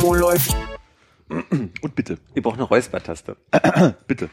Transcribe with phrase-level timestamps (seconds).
[0.00, 0.54] Wo läuft?
[1.28, 2.18] Und bitte.
[2.34, 3.36] Ihr braucht eine Räuspertaste.
[4.06, 4.28] Bitte.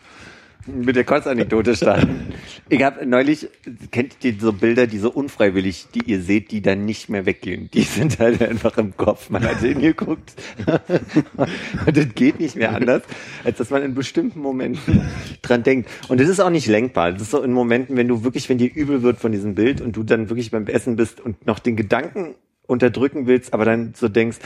[0.66, 2.34] Mit der Kurzanekdote starten.
[2.70, 3.50] Ich habe neulich,
[3.92, 7.70] kennt ihr so Bilder, die so unfreiwillig, die ihr seht, die dann nicht mehr weggehen?
[7.74, 9.30] Die sind halt einfach im Kopf.
[9.30, 10.36] Man hat hingeguckt.
[11.86, 13.02] Und das geht nicht mehr anders,
[13.44, 15.02] als dass man in bestimmten Momenten
[15.42, 15.90] dran denkt.
[16.08, 17.12] Und das ist auch nicht lenkbar.
[17.12, 19.82] Das ist so in Momenten, wenn du wirklich, wenn dir übel wird von diesem Bild
[19.82, 22.36] und du dann wirklich beim Essen bist und noch den Gedanken
[22.68, 24.38] unterdrücken willst, aber dann so denkst,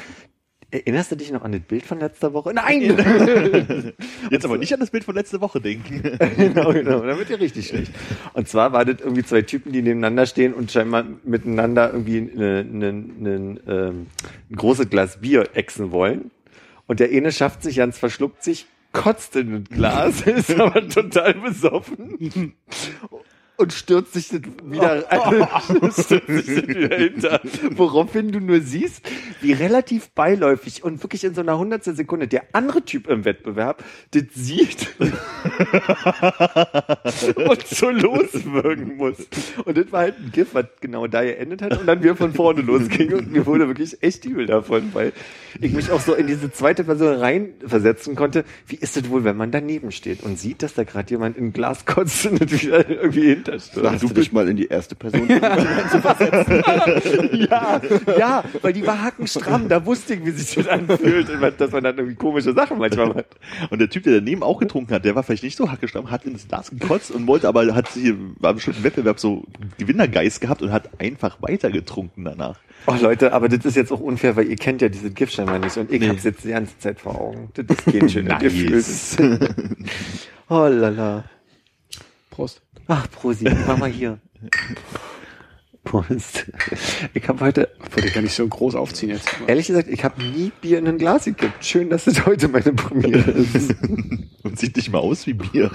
[0.70, 2.54] erinnerst du dich noch an das Bild von letzter Woche?
[2.54, 2.82] Nein!
[4.32, 6.02] Jetzt aber nicht an das Bild von letzte Woche denken.
[6.38, 7.00] genau, genau.
[7.02, 7.92] Dann wird ja richtig schlecht.
[8.34, 12.60] Und zwar war das irgendwie zwei Typen, die nebeneinander stehen und scheinbar miteinander irgendwie eine,
[12.62, 14.08] ähm,
[14.50, 16.32] ein großes Glas Bier exen wollen.
[16.86, 21.34] Und der eine schafft sich ans verschluckt sich, kotzt in das Glas, ist aber total
[21.36, 22.56] besoffen
[23.58, 25.06] und stürzt sich das wieder,
[25.62, 27.42] stürzt sich das wieder hinter.
[27.72, 29.02] Woraufhin du nur siehst,
[29.42, 33.84] wie relativ beiläufig und wirklich in so einer hundertstel Sekunde der andere Typ im Wettbewerb
[34.12, 34.88] das sieht
[37.36, 39.18] und so loswirken muss.
[39.66, 42.34] Und das war halt ein GIF, was genau da geendet hat und dann wir von
[42.34, 45.14] vorne losging und mir wurde wirklich echt übel davon, weil
[45.60, 48.46] ich mich auch so in diese zweite Person reinversetzen konnte.
[48.68, 51.48] Wie ist es wohl, wenn man daneben steht und sieht, dass da gerade jemand in
[51.48, 53.92] ein Glas kotzt und das wieder irgendwie hinterstört?
[53.94, 55.28] Hast du dich mal in die erste Person
[55.92, 57.48] zu versetzen?
[57.50, 57.82] ja,
[58.18, 61.28] ja, weil die war hackenstramm, da wusste ich, wie sich das anfühlt,
[61.60, 63.26] dass man dann irgendwie komische Sachen manchmal macht.
[63.70, 66.26] Und der Typ, der daneben auch getrunken hat, der war vielleicht nicht so hackestamm, hat
[66.26, 69.44] in das Glas gekotzt und wollte aber, hat sich, war bestimmt im Wettbewerb so
[69.78, 72.60] Gewinnergeist gehabt und hat einfach weiter getrunken danach.
[72.86, 75.60] Oh Leute, aber das ist jetzt auch unfair, weil ihr kennt ja diese Gift scheinbar
[75.60, 76.10] nicht und ich Nee.
[76.10, 77.50] hab's jetzt die ganze Zeit vor Augen.
[77.56, 79.50] Das ist kein schönes Gefühl.
[80.50, 81.24] oh lala.
[82.30, 82.62] Prost.
[82.88, 84.20] Ach, Prosi, mach mal hier.
[85.84, 86.46] Prost.
[87.14, 89.30] Ich habe heute, Wollte ich gar nicht so groß aufziehen jetzt.
[89.48, 91.64] ehrlich gesagt, ich habe nie Bier in ein Glas gekippt.
[91.66, 93.74] Schön, dass das heute meine Premiere ist.
[94.44, 95.72] Und sieht nicht mal aus wie Bier.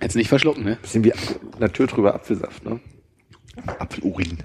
[0.00, 0.78] Jetzt nicht verschlucken, ne?
[0.80, 1.12] Bisschen wie
[1.58, 2.80] naturtrüber Apfelsaft, ne?
[3.78, 4.38] Apfelurin.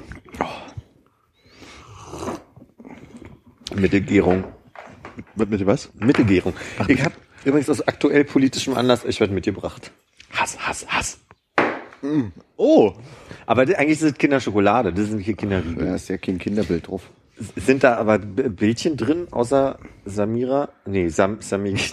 [3.76, 4.44] Mittelgärung.
[5.36, 5.92] Mit, mit was?
[5.96, 6.54] Mittelgärung.
[6.88, 7.14] Ich habe
[7.46, 9.92] übrigens aus aktuell politischem Anlass euch was mitgebracht.
[12.10, 12.44] Hass.
[12.58, 12.94] Oh,
[13.46, 15.86] Aber eigentlich ist es Kinderschokolade, das sind hier Kinderriegel.
[15.86, 17.10] Da ist ja kein Kinderbild drauf.
[17.56, 20.70] Sind da aber Bildchen drin, außer Samira?
[20.86, 21.78] Nee, Sam, Samira.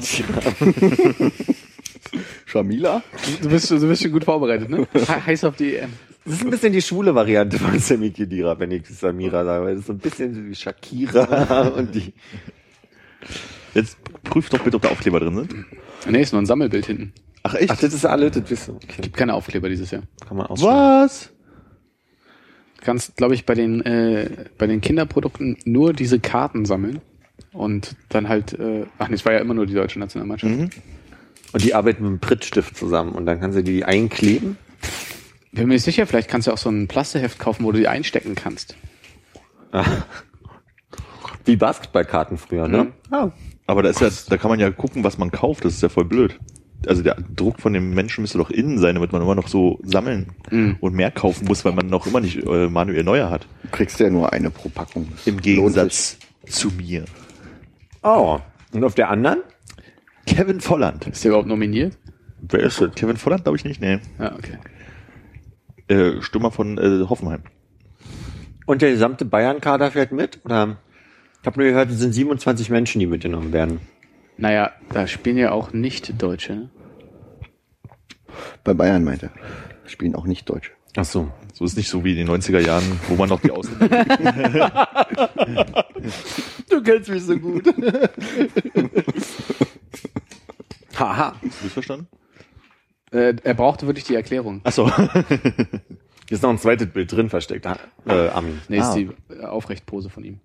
[2.47, 3.03] Shamila?
[3.43, 4.87] Du bist, du bist schon gut vorbereitet, ne?
[4.93, 5.91] He- Heiß auf die EM.
[6.25, 9.72] Das ist ein bisschen die schwule Variante von Sammy Kedira, wenn ich Samira sage, weil
[9.75, 12.12] das ist so ein bisschen wie Shakira und die.
[13.75, 15.54] jetzt prüf doch bitte, ob da Aufkleber drin sind.
[16.10, 17.12] Ne, ist nur ein Sammelbild hinten.
[17.46, 17.70] Ach echt?
[17.70, 18.74] Ach, das ist alle, das wisst ihr.
[18.74, 20.02] Okay, Gibt keine Aufkleber dieses Jahr.
[20.26, 21.30] kann man was?
[22.78, 27.00] Du kannst, glaube ich, bei den, äh, bei den Kinderprodukten nur diese Karten sammeln.
[27.52, 30.56] Und dann halt, äh, ach nee, es war ja immer nur die deutsche Nationalmannschaft.
[30.56, 30.70] Mhm.
[31.52, 34.58] Und die arbeiten mit einem Prittstift zusammen und dann kann sie die einkleben.
[35.52, 37.88] Bin mir nicht sicher, vielleicht kannst du auch so ein Plasteheft kaufen, wo du die
[37.88, 38.74] einstecken kannst.
[41.44, 42.92] Wie Basketballkarten früher, ne?
[43.10, 43.32] Mhm.
[43.68, 45.64] Aber da ist ja, da kann man ja gucken, was man kauft.
[45.64, 46.38] Das ist ja voll blöd.
[46.87, 49.78] Also der Druck von dem Menschen müsste doch innen sein, damit man immer noch so
[49.82, 50.76] sammeln Mhm.
[50.81, 53.47] und mehr kaufen muss, weil man noch immer nicht äh, manuell neue hat.
[53.62, 55.09] Du kriegst ja nur eine pro Packung.
[55.12, 57.04] Das Im Gegensatz zu mir.
[58.03, 58.38] Oh.
[58.72, 59.41] Und auf der anderen?
[60.26, 61.06] Kevin Volland.
[61.06, 61.97] Ist der überhaupt nominiert?
[62.41, 62.94] Wer ist das?
[62.94, 63.98] Kevin Volland glaube ich nicht, nee.
[64.19, 64.59] Ja, okay.
[65.88, 67.42] Äh, Stürmer von äh, Hoffenheim.
[68.66, 70.41] Und der gesamte Bayern-Kader fährt mit?
[70.45, 70.78] Oder?
[71.41, 73.78] Ich habe nur gehört, es sind 27 Menschen, die mitgenommen werden.
[74.36, 76.54] Naja, da spielen ja auch nicht Deutsche.
[76.56, 76.71] Ne?
[78.65, 79.33] Bei Bayern meinte er.
[79.88, 80.72] Spielen auch nicht Deutsche.
[80.97, 81.30] Ach so.
[81.53, 83.78] So ist nicht so wie in den 90er Jahren, wo man noch die Außen
[86.68, 87.66] Du kennst mich so gut.
[90.98, 91.33] Haha.
[91.34, 92.06] Hast du das verstanden?
[93.12, 94.60] Äh, er brauchte wirklich die Erklärung.
[94.65, 94.91] Achso.
[96.28, 97.66] Hier ist noch ein zweites Bild drin versteckt.
[97.66, 98.54] Ah, Äh, Ami.
[98.68, 98.94] Nee, ist Ah.
[98.97, 100.41] die äh, Aufrechtpose von ihm.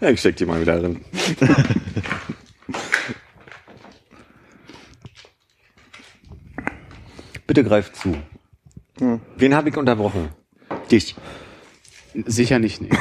[0.00, 1.00] Ja, ich steck die mal wieder drin.
[7.50, 8.16] Bitte greif zu.
[9.36, 10.28] Wen habe ich unterbrochen?
[10.88, 11.16] Dich.
[12.14, 12.90] Sicher nicht, nee.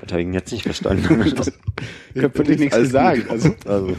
[0.00, 1.32] Das habe ich ihn jetzt nicht verstanden.
[2.14, 3.30] Ich habe wirklich nichts Alles gesagt.
[3.30, 3.96] Also, also,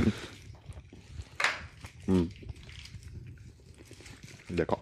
[4.49, 4.77] Lecker.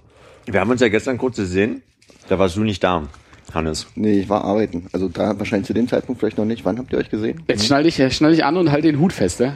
[0.48, 1.84] wir haben uns ja gestern kurz gesehen.
[2.28, 3.08] Da warst du nicht da,
[3.54, 3.88] Hannes.
[3.96, 4.88] Nee, ich war arbeiten.
[4.94, 6.66] Also da wahrscheinlich zu dem Zeitpunkt vielleicht noch nicht.
[6.66, 7.44] Wann habt ihr euch gesehen?
[7.48, 9.56] jetzt schnall dich, schnall dich an und halt den Hut fest, ja?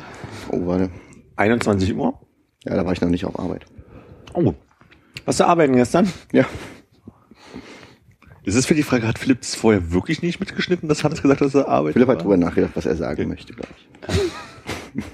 [0.52, 0.90] Oh, warte.
[1.38, 2.14] 21 Uhr.
[2.66, 3.66] Ja, da war ich noch nicht auf Arbeit.
[4.34, 4.54] Oh.
[5.26, 6.12] Warst du arbeiten gestern?
[6.32, 6.46] Ja.
[8.44, 11.48] Ist es für die Frage, hat Philipp vorher wirklich nicht mitgeschnitten, dass Hannes gesagt hat,
[11.48, 11.94] dass er arbeitet?
[11.94, 14.22] Philipp hat drüber nachgedacht, was er sagen möchte, glaube ich.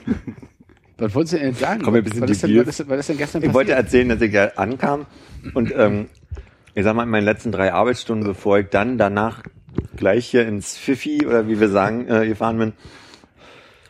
[0.98, 1.82] Was wolltest du denn sagen?
[1.82, 3.86] Komm, ein bisschen was, ist denn, was, ist, was ist denn gestern Ich wollte passiert?
[3.86, 5.08] erzählen, dass ich ja ankam
[5.56, 6.06] und ähm,
[6.74, 9.44] ich sag mal, in meinen letzten drei Arbeitsstunden, bevor ich dann danach
[9.96, 12.74] gleich hier ins Pfiffi oder wie wir sagen, äh, gefahren bin,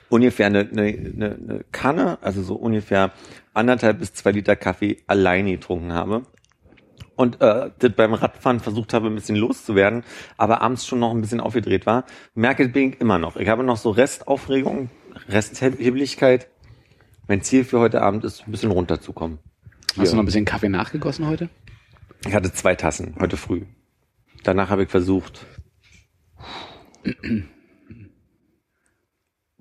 [0.09, 3.11] ungefähr eine, eine, eine, eine Kanne, also so ungefähr
[3.53, 6.23] anderthalb bis zwei Liter Kaffee alleine getrunken habe.
[7.15, 10.03] Und äh, das beim Radfahren versucht habe, ein bisschen loszuwerden,
[10.37, 12.05] aber abends schon noch ein bisschen aufgedreht war.
[12.33, 13.35] Merke bin ich immer noch.
[13.35, 14.89] Ich habe noch so Restaufregung,
[15.29, 16.47] Restheblichkeit.
[17.27, 19.37] Mein Ziel für heute Abend ist, ein bisschen runterzukommen.
[19.97, 21.49] Hast du noch ein bisschen Kaffee nachgegossen heute?
[22.27, 23.63] Ich hatte zwei Tassen heute früh.
[24.43, 25.45] Danach habe ich versucht.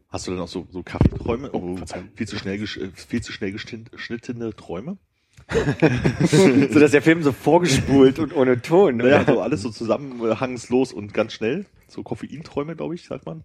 [0.09, 1.51] Hast du denn auch so, so Kaffeeträume?
[1.53, 2.09] Oh, Verzeihung.
[2.15, 4.99] viel zu schnell, äh, viel zu schnell geschnitt- geschnittene Träume?
[6.71, 8.99] so dass der Film so vorgespult und ohne Ton.
[8.99, 11.65] Naja, so alles so zusammenhangslos und ganz schnell.
[11.89, 13.45] So Koffeinträume, glaube ich, sagt man.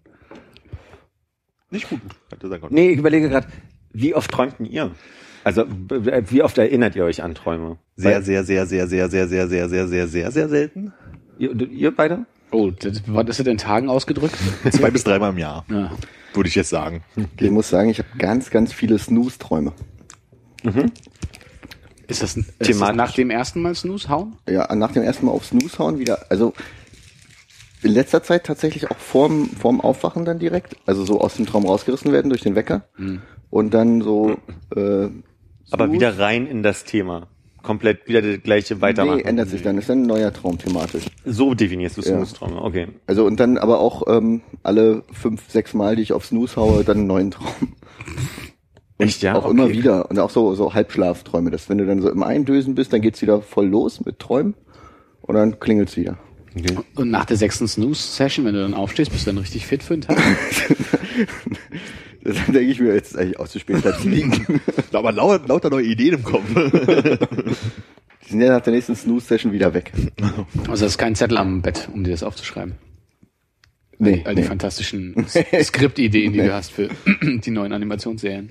[1.70, 2.00] Nicht gut.
[2.30, 2.74] Hätte sein können.
[2.74, 3.48] Nee, ich überlege gerade,
[3.92, 4.94] wie oft träumten ihr?
[5.46, 7.78] Also, wie oft erinnert ihr euch an Träume?
[7.94, 10.92] Sehr, sehr, sehr, sehr, sehr, sehr, sehr, sehr, sehr, sehr, sehr, sehr selten.
[11.38, 12.26] Ihr, ihr beide?
[12.50, 14.34] Oh, das, war das in Tagen ausgedrückt?
[14.72, 15.92] Zwei bis dreimal im Jahr, Ja.
[16.34, 17.04] würde ich jetzt sagen.
[17.38, 19.72] Ich muss sagen, ich habe ganz, ganz viele Snooze-Träume.
[22.08, 24.34] Ist das, ist das nach dem ersten Mal Snooze hauen?
[24.48, 26.26] Ja, nach dem ersten Mal auf Snooze hauen wieder.
[26.28, 26.54] Also
[27.84, 30.74] in letzter Zeit tatsächlich auch vorm, vorm Aufwachen dann direkt.
[30.86, 32.88] Also so aus dem Traum rausgerissen werden durch den Wecker.
[33.48, 34.38] Und dann so
[34.74, 35.06] äh,
[35.70, 37.28] Aber wieder rein in das Thema.
[37.62, 39.16] Komplett wieder das gleiche weitermachen.
[39.18, 39.76] Nee, ändert sich dann.
[39.76, 41.04] Ist dann ein neuer Traum thematisch.
[41.24, 42.08] So definierst du Ja.
[42.08, 42.86] Snooze-Träume, okay.
[43.08, 46.84] Also und dann aber auch ähm, alle fünf, sechs Mal, die ich auf Snooze haue,
[46.84, 47.48] dann einen neuen Traum.
[48.98, 49.34] Echt, ja?
[49.34, 49.50] auch Okay.
[49.50, 50.08] immer wieder.
[50.10, 51.50] Und auch so, so Halbschlafträume.
[51.50, 54.54] Dass wenn du dann so im Eindösen bist, dann geht's wieder voll los mit Träumen.
[55.22, 56.18] Und dann klingelt's wieder.
[56.56, 56.76] okay.
[56.94, 59.94] Und nach der sechsten Snooze-Session, wenn du dann aufstehst, bist du dann richtig fit für
[59.98, 60.16] den Tag?
[62.46, 64.60] Dann denke ich mir, jetzt ist eigentlich auch zu spät, da zu liegen.
[64.92, 66.42] Aber lauter, lauter neue Ideen im Kopf.
[66.54, 69.92] Die sind ja nach der nächsten Snooze-Session wieder weg.
[70.68, 72.74] Also das ist kein Zettel am Bett, um dir das aufzuschreiben.
[73.98, 74.46] Nee, All die nee.
[74.48, 75.14] fantastischen
[75.62, 76.88] Skriptideen, die du hast für
[77.22, 78.50] die neuen Animationsserien.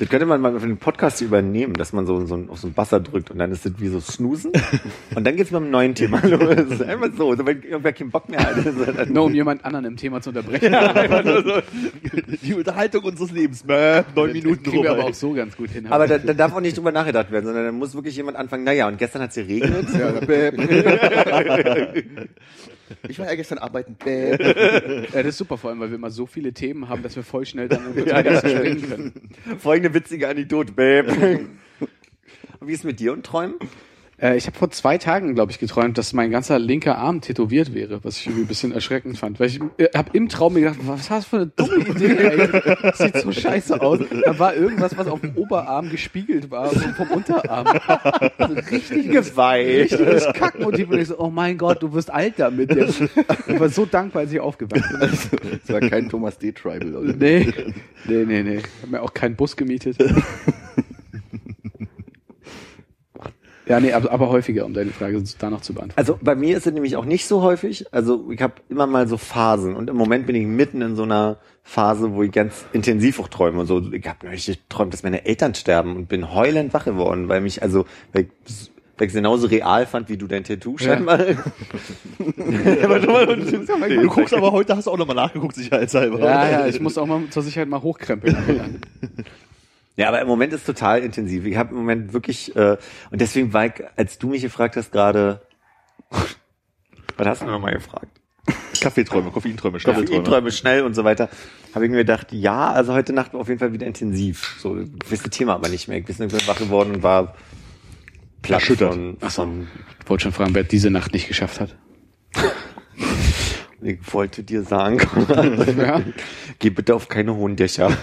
[0.00, 2.72] Das könnte man mal für den Podcast übernehmen, dass man so, so auf so einen
[2.72, 4.50] Buzzer drückt und dann ist das wie so Snoosen.
[5.14, 6.80] Und dann geht's mit einem neuen Thema los.
[6.80, 7.36] Einfach so.
[7.36, 9.10] so wenn irgendwer keinen Bock mehr hat.
[9.10, 10.74] Nur um jemand anderen im Thema zu unterbrechen.
[12.42, 13.62] Die Unterhaltung unseres Lebens.
[13.66, 15.86] Mäh, neun Minuten Kriegen wir aber auch so ganz gut hin.
[15.88, 18.64] Aber da, da darf auch nicht drüber nachgedacht werden, sondern da muss wirklich jemand anfangen,
[18.64, 19.86] naja, und gestern hat's geregnet.
[23.08, 23.94] Ich war ja gestern arbeiten.
[23.94, 24.36] Bäh.
[25.12, 27.22] Ja, das ist super, vor allem, weil wir immer so viele Themen haben, dass wir
[27.22, 29.58] voll schnell dann zum nächsten springen können.
[29.58, 30.72] Folgende witzige Anekdote.
[30.72, 31.88] Und
[32.68, 33.56] wie ist es mit dir und Träumen?
[34.20, 37.74] Äh, ich habe vor zwei Tagen, glaube ich, geträumt, dass mein ganzer linker Arm tätowiert
[37.74, 39.40] wäre, was ich irgendwie ein bisschen erschreckend fand.
[39.40, 42.16] Weil ich äh, habe im Traum mir gedacht, was hast du für eine dumme Idee,
[42.16, 42.48] ey?
[42.82, 44.00] Das sieht so scheiße aus.
[44.24, 47.66] Da war irgendwas, was auf dem Oberarm gespiegelt war, vom, vom Unterarm.
[48.38, 49.92] Also richtig Geweiht.
[49.92, 50.90] richtiges Kackmotiv.
[50.90, 52.74] Und ich so, oh mein Gott, du wirst alt damit.
[52.74, 53.02] Jetzt.
[53.46, 55.00] Ich war so dankbar, als ich aufgewacht bin.
[55.00, 56.52] Das war kein Thomas D.
[56.52, 56.94] Tribal.
[56.94, 57.14] Oder?
[57.14, 57.52] Nee,
[58.06, 58.54] nee, nee, nee.
[58.56, 59.96] Ich habe mir auch keinen Bus gemietet.
[63.70, 65.96] Ja, nee, aber, aber häufiger, um deine Frage danach zu beantworten.
[65.96, 67.86] Also bei mir ist es nämlich auch nicht so häufig.
[67.94, 71.04] Also ich habe immer mal so Phasen und im Moment bin ich mitten in so
[71.04, 73.60] einer Phase, wo ich ganz intensiv auch träume.
[73.60, 77.28] Und so, ich habe neulich geträumt, dass meine Eltern sterben und bin heulend wach geworden,
[77.28, 81.18] weil mich also weil ich, weil ich genauso real fand wie du dein Tattoo scheinbar.
[82.18, 86.18] mal, Du guckst aber heute, hast du auch nochmal nachgeguckt, sicherheitshalber.
[86.18, 88.80] Ja, ja, ich muss auch mal zur Sicherheit mal hochkrempeln.
[90.00, 91.44] Ja, aber im Moment ist total intensiv.
[91.44, 92.78] Ich habe im Moment wirklich, äh,
[93.10, 95.42] und deswegen war ich, als du mich gefragt hast gerade,
[97.18, 98.08] was hast du nochmal gefragt?
[98.80, 100.22] Kaffeeträume, Koffeinträume, Staffelträume.
[100.22, 101.28] Träume schnell und so weiter,
[101.74, 104.56] habe ich mir gedacht, ja, also heute Nacht war auf jeden Fall wieder intensiv.
[104.58, 104.78] So,
[105.10, 105.98] das Thema aber nicht mehr.
[105.98, 106.16] Ich bin
[106.46, 107.34] wach geworden und war
[108.40, 108.94] platt Erschüttert.
[108.94, 109.42] von, Ach so.
[109.42, 109.68] von
[110.02, 111.76] Ich wollte schon fragen, wer diese Nacht nicht geschafft hat.
[113.82, 114.98] ich wollte dir sagen,
[115.76, 116.00] Ja,
[116.58, 117.94] geh bitte auf keine hohen Dächer.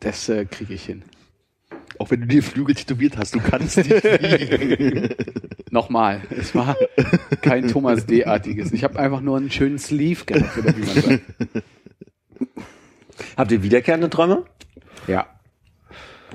[0.00, 1.02] Das äh, kriege ich hin.
[1.98, 5.14] Auch wenn du dir Flügel tätowiert hast, du kannst nicht fliegen.
[5.70, 6.76] Nochmal, es war
[7.42, 8.72] kein Thomas D-artiges.
[8.72, 11.22] Ich habe einfach nur einen schönen Sleeve gehabt, oder wie man sagt.
[13.36, 14.44] Habt ihr wiederkehrende Träume?
[15.06, 15.26] Ja.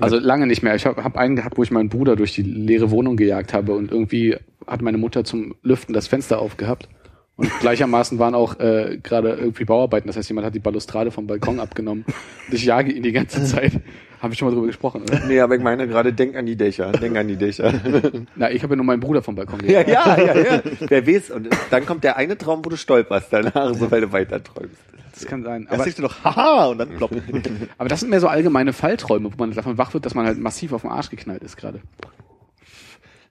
[0.00, 0.74] Also lange nicht mehr.
[0.74, 3.72] Ich habe hab einen gehabt, wo ich meinen Bruder durch die leere Wohnung gejagt habe
[3.74, 6.88] und irgendwie hat meine Mutter zum Lüften das Fenster aufgehabt.
[7.36, 10.06] Und gleichermaßen waren auch äh, gerade irgendwie Bauarbeiten.
[10.06, 12.04] Das heißt, jemand hat die Balustrade vom Balkon abgenommen.
[12.06, 13.72] Und ich jage ihn die ganze Zeit.
[14.20, 15.20] Haben wir schon mal drüber gesprochen, oder?
[15.26, 17.74] Nee, aber ich meine gerade, denk an die Dächer, denk an die Dächer.
[18.36, 20.18] Na, ich habe ja nur meinen Bruder vom Balkon ja, gejagt.
[20.18, 20.62] ja, ja, ja.
[20.80, 24.12] Wer weiß, und dann kommt der eine Traum, wo du stolperst danach, so weil du
[24.12, 24.80] weiter träumst.
[25.12, 25.66] Das kann sein.
[25.68, 27.10] Aber, denkst du doch, haha, und dann plopp.
[27.78, 30.38] aber das sind mehr so allgemeine Fallträume, wo man davon wach wird, dass man halt
[30.38, 31.80] massiv auf den Arsch geknallt ist gerade.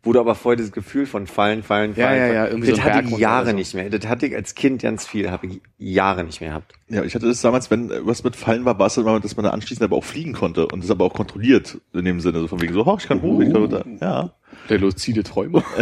[0.05, 2.17] Wo du aber vorher das Gefühl von fallen, fallen, Ja, fallen.
[2.19, 2.36] ja, fallen.
[2.36, 3.55] ja, irgendwie das so ein hatte Berg ich Jahre so.
[3.55, 3.89] nicht mehr.
[3.89, 6.74] Das hatte ich als Kind ganz viel, habe ich Jahre nicht mehr gehabt.
[6.89, 9.45] Ja, ich hatte das damals, wenn was mit Fallen war, war es immer, dass man
[9.45, 12.48] da anschließend aber auch fliegen konnte und das aber auch kontrolliert in dem Sinne, so
[12.50, 13.86] von wegen so, oh, ich kann hoch, ich kann runter.
[14.01, 14.33] Ja.
[14.69, 15.63] Der luzide Träumer.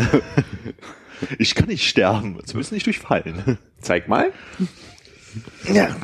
[1.38, 3.60] Ich kann nicht sterben, zumindest nicht durch Fallen.
[3.80, 4.32] Zeig mal.
[5.72, 5.96] Ja.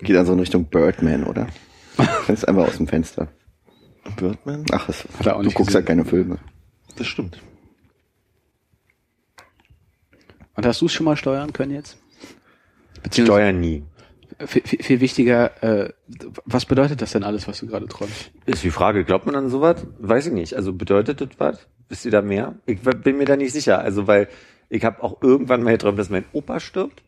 [0.00, 1.46] Geht dann so in Richtung Birdman, oder?
[2.24, 3.28] Fängst einfach aus dem Fenster.
[4.16, 4.64] Birdman?
[4.72, 5.82] Ach, das, Hat er auch du nicht guckst gesehen.
[5.82, 6.38] ja keine Filme.
[6.96, 7.40] Das stimmt.
[10.54, 11.96] Und hast du es schon mal steuern können jetzt?
[13.02, 13.84] Beziehungsweise Steuern nie.
[14.46, 15.92] viel, viel, viel wichtiger, äh,
[16.44, 18.30] was bedeutet das denn alles, was du gerade träumst?
[18.46, 19.86] Ist die Frage, glaubt man an sowas?
[19.98, 20.54] Weiß ich nicht.
[20.54, 21.68] Also bedeutet das was?
[21.88, 22.56] Wisst ihr da mehr?
[22.66, 23.78] Ich bin mir da nicht sicher.
[23.78, 24.28] Also weil
[24.68, 27.02] ich habe auch irgendwann mal geträumt, dass mein Opa stirbt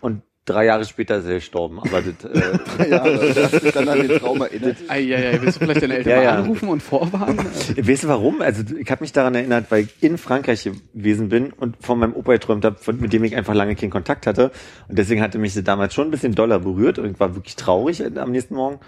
[0.00, 1.78] und drei Jahre später ist er gestorben.
[1.80, 4.76] Aber das, äh, Ja, das hast dich dann an den Traum erinnert.
[4.88, 6.34] Eieiei, willst du vielleicht deine Eltern Ja, mal ja.
[6.36, 7.38] anrufen und vorwarnen?
[7.38, 8.42] Weißt du warum?
[8.42, 12.14] Also ich habe mich daran erinnert, weil ich in Frankreich gewesen bin und von meinem
[12.14, 14.50] Opa geträumt habe, mit dem ich einfach lange keinen Kontakt hatte.
[14.88, 17.56] Und deswegen hatte mich das damals schon ein bisschen doller berührt und ich war wirklich
[17.56, 18.80] traurig am nächsten Morgen.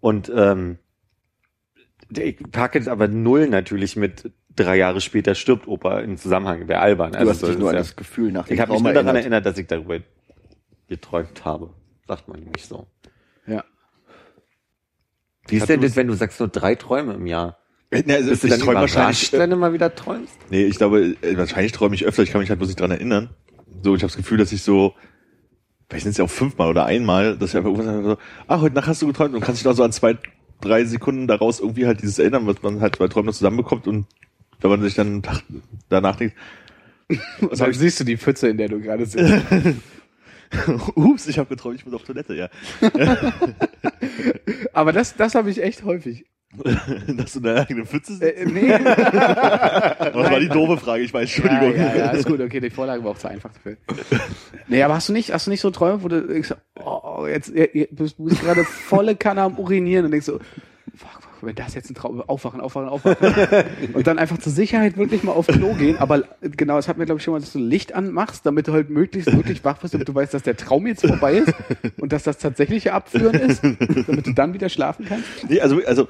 [0.00, 0.78] Und ähm,
[2.14, 6.68] ich packe es aber null natürlich mit drei Jahre später stirbt Opa im Zusammenhang.
[6.68, 7.12] Wäre albern.
[7.12, 8.82] Du hast so dich ist nur an ja- das Gefühl nach dem Ich habe mich
[8.82, 9.22] nur daran erinnert.
[9.24, 9.98] erinnert, dass ich darüber
[10.92, 11.70] geträumt habe.
[12.06, 12.86] Sagt man nämlich so.
[13.46, 13.64] Ja.
[15.48, 17.58] Wie ist denn das, wenn du sagst nur drei Träume im Jahr?
[17.92, 20.34] Ja, also Bist du ich dann träume überrascht, wahrscheinlich, wenn du mal wieder träumst?
[20.50, 22.90] nee, ich glaube, äh, wahrscheinlich träume ich öfter, ich kann mich halt bloß nicht dran
[22.90, 23.30] erinnern.
[23.82, 24.94] So, ich habe das Gefühl, dass ich so,
[25.88, 28.74] vielleicht sind es ja auch fünfmal oder einmal, dass ich einfach irgendwas so, ah, heute
[28.74, 30.16] Nacht hast du geträumt und kannst dich da so an zwei,
[30.60, 34.06] drei Sekunden daraus irgendwie halt dieses erinnern, was man halt bei Träumen zusammenbekommt und
[34.60, 35.22] wenn man sich dann
[35.88, 36.36] danach denkt,
[37.40, 39.32] Und dann siehst du die Pfütze, in der du gerade sitzt.
[40.94, 42.48] ups, ich habe geträumt, ich muss auf Toilette, ja.
[44.72, 46.26] Aber das, das habe ich echt häufig.
[47.06, 48.22] dass du in deiner eigenen Pfütze sitzt.
[48.22, 48.74] Äh, nee.
[48.74, 51.76] Aber das war die doofe Frage, ich weiß, Ja, Entschuldigung.
[51.80, 53.78] ja, ja, ist gut, okay, die Vorlage war auch zu einfach dafür.
[54.68, 56.54] Nee, aber hast du nicht, hast du nicht so Träume, wo du denkst,
[56.84, 60.40] oh, jetzt, du bist, du gerade volle Kanne am Urinieren und denkst so,
[61.42, 63.16] wenn das jetzt ein Traum, aufwachen, aufwachen, aufwachen.
[63.92, 67.06] und dann einfach zur Sicherheit wirklich mal auf Klo gehen, aber genau, das hat mir
[67.06, 69.94] glaube ich schon mal, dass du Licht anmachst, damit du halt möglichst wirklich wach bist,
[69.94, 71.54] damit du weißt, dass der Traum jetzt vorbei ist
[71.98, 75.26] und dass das tatsächliche Abführen ist, damit du dann wieder schlafen kannst.
[75.48, 76.08] Nee, also, also,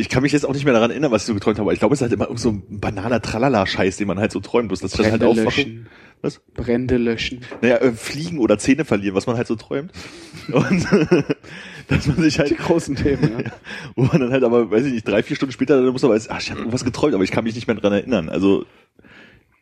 [0.00, 1.72] ich kann mich jetzt auch nicht mehr daran erinnern, was ich so geträumt habe, aber
[1.72, 4.68] ich glaube, es ist halt immer so ein banaler Tralala-Scheiß, den man halt so träumt,
[4.68, 5.44] bloß dass dann halt Brände aufwache.
[5.44, 5.88] löschen.
[6.22, 6.40] Was?
[6.54, 7.40] Brände löschen.
[7.62, 9.92] Naja, äh, fliegen oder Zähne verlieren, was man halt so träumt.
[10.52, 10.86] Und
[11.88, 13.52] dass man sich Die halt, großen Themen, ja.
[13.96, 16.12] wo man dann halt aber, weiß ich nicht, drei, vier Stunden später dann muss man
[16.12, 18.28] weiß, ach, ich habe irgendwas geträumt, aber ich kann mich nicht mehr dran erinnern.
[18.28, 18.66] Also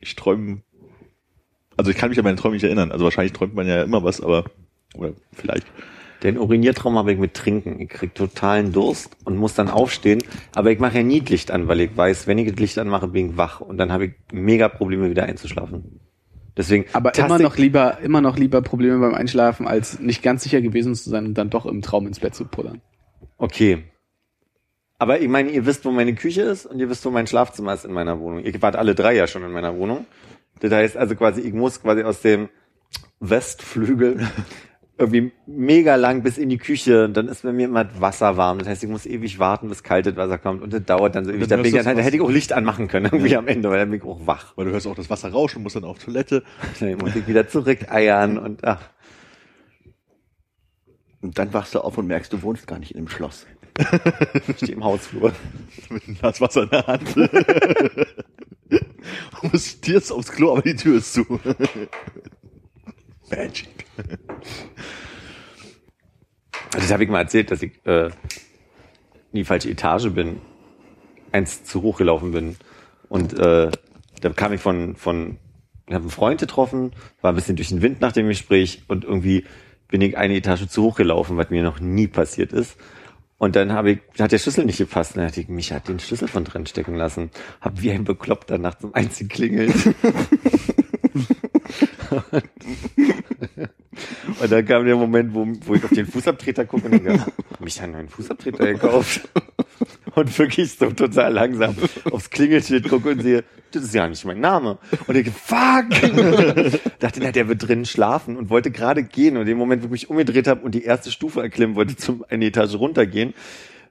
[0.01, 0.63] ich träume,
[1.77, 2.93] also ich kann mich an meine Träume nicht erinnern.
[2.93, 4.45] Also wahrscheinlich träumt man ja immer was, aber
[4.95, 5.67] oder vielleicht.
[6.23, 7.81] Den Uriniertraum habe ich mit Trinken.
[7.81, 10.21] Ich krieg totalen Durst und muss dann aufstehen.
[10.53, 13.07] Aber ich mache ja nie Licht an, weil ich weiß, wenn ich das Licht anmache,
[13.07, 13.61] bin ich wach.
[13.61, 16.01] Und dann habe ich mega Probleme, wieder einzuschlafen.
[16.59, 16.87] Deswegen.
[16.93, 20.61] Aber taste immer noch lieber, immer noch lieber Probleme beim Einschlafen, als nicht ganz sicher
[20.61, 22.83] gewesen zu sein und dann doch im Traum ins Bett zu pullern.
[23.39, 23.85] Okay.
[24.99, 27.73] Aber ich meine, ihr wisst, wo meine Küche ist und ihr wisst, wo mein Schlafzimmer
[27.73, 28.43] ist in meiner Wohnung.
[28.43, 30.07] Ihr wart alle drei ja schon in meiner Wohnung.
[30.59, 32.49] Das heißt also quasi, ich muss quasi aus dem
[33.21, 34.29] Westflügel
[34.99, 38.37] irgendwie mega lang bis in die Küche und dann ist bei mir immer das Wasser
[38.37, 38.59] warm.
[38.59, 41.31] Das heißt, ich muss ewig warten, bis kaltes Wasser kommt und das dauert dann so
[41.31, 41.43] ewig.
[41.43, 43.37] Da, dann bin ich hörst dann, du da hätte ich auch Licht anmachen können irgendwie
[43.37, 44.57] am Ende, weil dann bin ich auch wach.
[44.57, 46.43] Weil du hörst auch das Wasser rauschen, musst dann auf Toilette.
[46.81, 48.81] Dann muss ich wieder zurückeiern und ach.
[51.21, 53.47] Und dann wachst du auf und merkst, du wohnst gar nicht in dem Schloss.
[54.49, 55.33] Ich stehe im Hausflur.
[55.91, 57.15] mit einem Glas Wasser in der Hand.
[59.41, 61.41] Du musst jetzt aufs Klo, aber die Tür ist zu.
[63.31, 63.69] Magic.
[66.75, 68.13] Also das habe ich mal erzählt, dass ich äh, in
[69.35, 70.41] die falsche Etage bin,
[71.33, 72.57] eins zu hoch gelaufen bin.
[73.09, 73.71] Und äh,
[74.21, 75.39] da kam ich von, von
[75.87, 76.93] ich habe einen Freund getroffen,
[77.23, 79.45] war ein bisschen durch den Wind nach dem Gespräch und irgendwie
[79.89, 82.77] bin ich eine Etage zu hoch gelaufen, was mir noch nie passiert ist.
[83.39, 85.17] Und dann habe ich, hat der Schlüssel nicht gepasst.
[85.17, 87.31] Dann hatte ich, mich hat den Schlüssel von drin stecken lassen.
[87.61, 89.73] Hab wie ein Bekloppter nachts um eins geklingelt.
[94.41, 97.61] und dann kam der Moment, wo, wo ich auf den Fußabtreter gucke und denke, hab
[97.61, 99.29] mich einen neuen Fußabtreter gekauft.
[100.15, 101.77] Und wirklich so total langsam
[102.11, 104.79] aufs Klingelschild gucke und sehe, das ist ja nicht mein Name.
[105.07, 105.91] Und ich, fuck!
[106.99, 109.37] Dachte, na, der wird drinnen schlafen und wollte gerade gehen.
[109.37, 111.97] Und in dem Moment, wo ich mich umgedreht habe und die erste Stufe erklimmen wollte,
[111.97, 113.35] zum eine Etage runtergehen,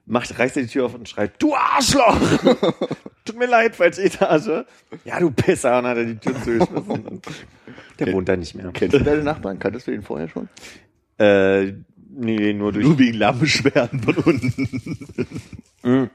[0.06, 2.18] macht, reißt er die Tür auf und schreit, du Arschloch!
[3.24, 4.64] Tut mir leid, falsche Etage.
[5.04, 5.78] Ja, du Pisser.
[5.78, 7.22] Und hat er die Tür zugeschmissen.
[7.98, 8.70] Der wohnt da nicht mehr.
[8.72, 9.58] Kennst du deine Nachbarn?
[9.58, 10.48] Kanntest du ihn vorher schon?
[11.18, 11.72] Äh,
[12.10, 16.08] nee, nur durch Nur wegen Lärmbeschwerden von unten.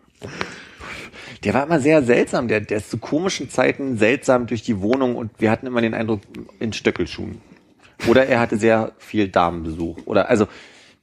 [1.43, 2.47] Der war immer sehr seltsam.
[2.47, 5.93] Der, der ist zu komischen Zeiten seltsam durch die Wohnung und wir hatten immer den
[5.93, 6.21] Eindruck
[6.59, 7.41] in Stöckelschuhen.
[8.07, 9.99] Oder er hatte sehr viel Damenbesuch.
[10.05, 10.47] Oder also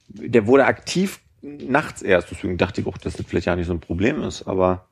[0.07, 2.31] der wurde aktiv nachts erst.
[2.31, 4.47] Deswegen dachte ich auch, dass das vielleicht ja nicht so ein Problem ist.
[4.47, 4.87] Aber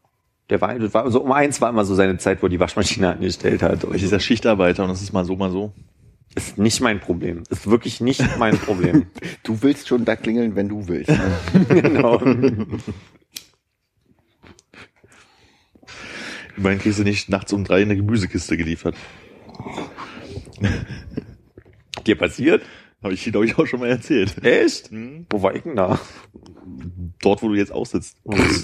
[0.50, 2.60] der war, das war so um eins war immer so seine Zeit, wo er die
[2.60, 3.84] Waschmaschine angestellt hat.
[3.84, 5.72] Und Ich ist ja Schichtarbeiter und das ist mal so, mal so.
[6.36, 7.44] ist nicht mein Problem.
[7.50, 9.08] Ist wirklich nicht mein Problem.
[9.44, 11.12] Du willst schon da klingeln, wenn du willst.
[11.70, 12.18] genau.
[16.56, 18.96] Immerhin kriegst du nicht nachts um drei eine Gemüsekiste geliefert.
[22.06, 22.64] Dir passiert?
[23.02, 24.44] Habe ich, glaube ich, auch schon mal erzählt.
[24.44, 24.90] Echt?
[25.30, 26.00] Wo war ich denn da?
[27.22, 28.18] Dort, wo du jetzt aussitzt.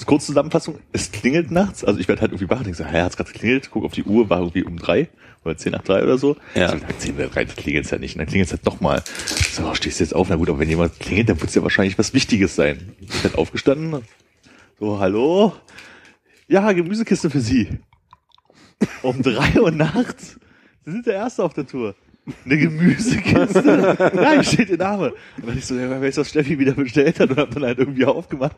[0.05, 1.85] Kurz Zusammenfassung, es klingelt nachts.
[1.85, 3.69] Also ich werde halt irgendwie wach und denke so, hä, hat's gerade geklingelt?
[3.71, 5.07] Guck auf die Uhr, war irgendwie um drei
[5.45, 6.35] oder zehn nach drei oder so.
[6.53, 6.69] Ja.
[6.69, 8.15] So, na, zehn nach drei klingelt's ja nicht.
[8.15, 9.01] Und dann klingelt's halt noch mal.
[9.25, 10.27] So, stehst du jetzt auf?
[10.27, 12.93] Na gut, aber wenn jemand klingelt, dann wird's ja wahrscheinlich was Wichtiges sein.
[12.99, 14.03] Ich bin halt aufgestanden.
[14.79, 15.53] So, hallo?
[16.47, 17.79] Ja, Gemüsekiste für Sie.
[19.01, 20.37] Um drei Uhr nachts.
[20.83, 21.95] Sie sind der Erste auf der Tour.
[22.43, 24.11] Eine Gemüsekiste?
[24.15, 25.13] Nein, steht Ihr Name.
[25.37, 27.63] Und dann ich so, ja, wer ist das Steffi wieder bestellt hat und hab dann
[27.63, 28.57] halt irgendwie aufgemacht.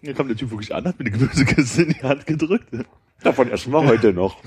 [0.00, 2.68] Und dann kam der Typ wirklich an, hat mir eine Gemüsekiste in die Hand gedrückt.
[3.22, 4.42] Davon essen wir heute noch.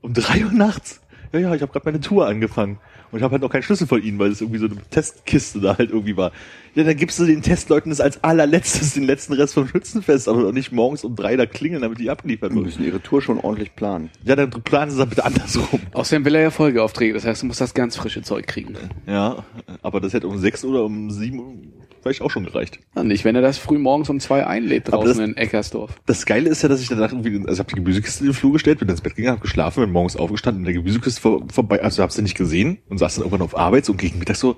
[0.00, 1.00] Um drei Uhr nachts.
[1.32, 2.78] Ja, ja, ich habe gerade meine Tour angefangen.
[3.12, 5.60] Und ich habe halt noch keinen Schlüssel von ihnen, weil es irgendwie so eine Testkiste
[5.60, 6.32] da halt irgendwie war.
[6.74, 10.42] Ja, dann gibst du den Testleuten das als allerletztes, den letzten Rest vom Schützenfest, aber
[10.42, 12.66] doch nicht morgens um drei da klingeln, damit die abgeliefert Die wird.
[12.66, 14.10] müssen ihre Tour schon ordentlich planen.
[14.24, 15.80] Ja, dann planen sie es dann bitte andersrum.
[15.92, 18.76] Außerdem will er ja Folgeaufträge, das heißt, du musst das ganz frische Zeug kriegen.
[19.06, 19.44] Ja,
[19.82, 22.78] aber das hätte um sechs oder um sieben Vielleicht auch schon gereicht.
[22.96, 26.00] Ja, nicht, wenn er das früh morgens um zwei einlädt draußen das- in Eckersdorf.
[26.06, 28.34] Das Geile ist ja, dass ich danach irgendwie, also ich habe die Gemüsekiste in den
[28.34, 31.42] Flur gestellt, bin ins Bett gegangen, habe geschlafen, bin morgens aufgestanden, in der Gemüsekiste vor,
[31.52, 34.18] vorbei, also hab's ja nicht gesehen und saß dann irgendwann auf Arbeit so, und gegen
[34.18, 34.56] Mittag so,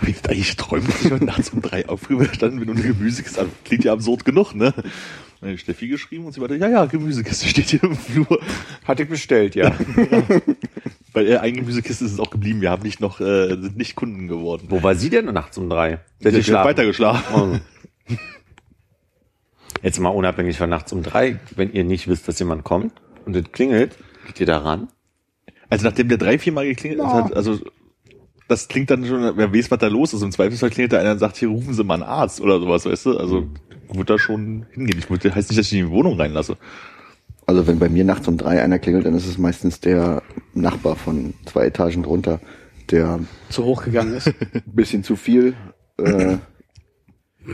[0.00, 3.40] hab ich eigentlich träumt, dass ich heute nachts um drei aufgestanden bin und eine Gemüsekiste,
[3.40, 4.74] also klingt ja absurd genug, ne?
[5.44, 8.40] Ich Steffi geschrieben und sie meinte, ja, ja, Gemüsekiste steht hier im Flur.
[8.84, 9.72] Hatte ich bestellt, ja.
[11.12, 13.94] Weil äh, eine Gemüsekiste ist es auch geblieben, wir haben nicht noch, äh, sind nicht
[13.94, 14.66] Kunden geworden.
[14.68, 16.00] Wo war sie denn nachts um drei?
[16.20, 16.68] Sie hat geschlafen?
[16.68, 17.60] weiter geschlafen.
[18.08, 18.14] Oh.
[19.82, 22.92] Jetzt mal unabhängig von nachts um drei, wenn ihr nicht wisst, dass jemand kommt
[23.26, 24.88] und es klingelt, geht ihr da ran?
[25.68, 27.60] Also nachdem der drei, vier Mal geklingelt hat, also
[28.48, 30.22] das klingt dann schon, wer weiß, was da los ist.
[30.22, 32.84] Im Zweifelsfall klingelt da einer und sagt, hier rufen Sie mal einen Arzt oder sowas,
[32.84, 33.18] weißt du?
[33.18, 33.48] Also
[33.92, 34.98] wird da schon hingehen.
[34.98, 36.56] Ich würde, heißt nicht, dass ich ihn in die Wohnung reinlasse.
[37.46, 40.22] Also wenn bei mir nachts um drei einer klingelt, dann ist es meistens der
[40.54, 42.40] Nachbar von zwei Etagen drunter,
[42.90, 43.20] der
[43.50, 44.28] Zu hoch gegangen ist.
[44.28, 45.54] ein bisschen zu viel,
[45.98, 46.40] äh, ein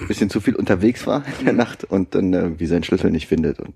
[0.06, 3.26] bisschen zu viel unterwegs war in der Nacht und dann äh, wie seinen Schlüssel nicht
[3.26, 3.74] findet und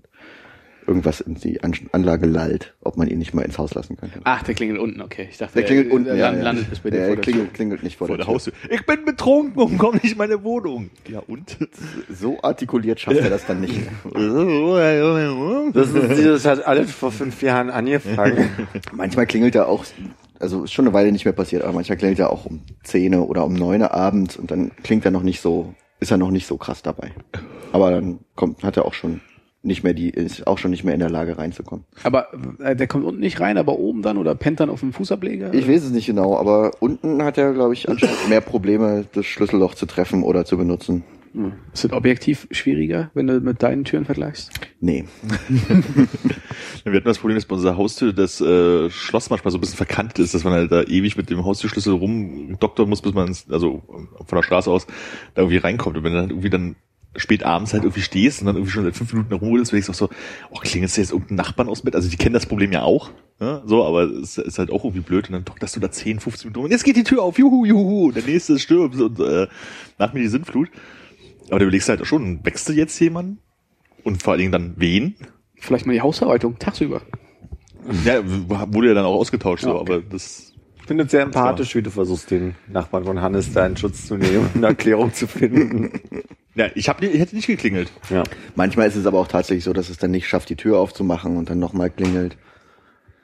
[0.87, 4.19] irgendwas in die An Anlage lallt, ob man ihn nicht mal ins Haus lassen könnte.
[4.23, 5.27] Ach, der klingelt unten, okay.
[5.31, 6.41] Ich dachte, Der klingelt unten, der ja, ja.
[6.43, 7.53] landet bis bei dir der vor der klingelt, Tür.
[7.53, 8.53] klingelt nicht vor, Vor der, der Haustür.
[8.69, 10.89] Ich bin betrunken und komm nicht in meine Wohnung.
[11.09, 11.57] Ja und?
[12.09, 13.79] So artikuliert schafft er das dann nicht.
[15.73, 18.49] Das, ist, das hat alles vor fünf Jahren angefangen.
[18.93, 19.85] Manchmal klingelt er auch,
[20.39, 23.15] also ist schon eine Weile nicht mehr passiert, aber manchmal klingelt er auch um 10
[23.15, 26.45] oder um 9 abends und dann klingt er noch nicht so, ist er noch nicht
[26.47, 27.11] so krass dabei.
[27.71, 29.21] Aber dann kommt, hat er auch schon
[29.65, 31.85] nicht mehr die, ist auch schon nicht mehr in der Lage reinzukommen.
[32.03, 32.27] Aber
[32.59, 35.53] äh, der kommt unten nicht rein, aber oben dann oder pennt dann auf dem Fußableger?
[35.53, 39.25] Ich weiß es nicht genau, aber unten hat er, glaube ich, anscheinend mehr Probleme, das
[39.25, 41.03] Schlüsselloch zu treffen oder zu benutzen.
[41.35, 41.51] Hm.
[41.73, 44.51] Ist das objektiv schwieriger, wenn du mit deinen Türen vergleichst?
[44.79, 45.03] Nee.
[46.85, 49.75] Wir hatten das Problem, dass bei unserer Haustür das äh, Schloss manchmal so ein bisschen
[49.75, 53.51] verkantet ist, dass man halt da ewig mit dem Haustürschlüssel rumdoktern muss, bis man ins,
[53.51, 53.83] also
[54.25, 54.87] von der Straße aus
[55.33, 55.97] da irgendwie reinkommt.
[55.97, 56.75] Und wenn du dann irgendwie dann
[57.17, 59.89] spät abends halt irgendwie stehst und dann irgendwie schon seit fünf Minuten rumrudelst, bin ich
[59.89, 60.09] auch so,
[60.51, 61.95] oh, klingelst du jetzt irgendeinen Nachbarn aus dem Bett?
[61.95, 63.61] Also die kennen das Problem ja auch, ne?
[63.65, 66.47] so, aber es ist halt auch irgendwie blöd und dann dokterst du da 10, 15
[66.47, 69.47] Minuten rum und jetzt geht die Tür auf, juhu, juhu, der nächste stirbt und äh,
[69.97, 70.69] nach mir die Sintflut.
[71.49, 73.39] Aber du überlegst halt schon, wächst du jetzt jemanden?
[74.03, 75.15] Und vor allen Dingen dann wen?
[75.55, 77.01] Vielleicht mal die Hausverwaltung, tagsüber.
[78.03, 79.93] Ja, wurde ja dann auch ausgetauscht, so, Ja, okay.
[79.93, 80.54] aber das
[80.85, 84.05] Ich finde es sehr empathisch, wie du versuchst, den Nachbarn von Hannes da in Schutz
[84.05, 85.99] zu nehmen und eine Erklärung zu finden.
[86.57, 87.91] Ja, ich, hab, ich hätte nicht geklingelt.
[88.09, 88.23] Ja.
[88.55, 91.35] Manchmal ist es aber auch tatsächlich so, dass es dann nicht schafft, die Tür aufzumachen
[91.35, 92.37] und dann nochmal klingelt.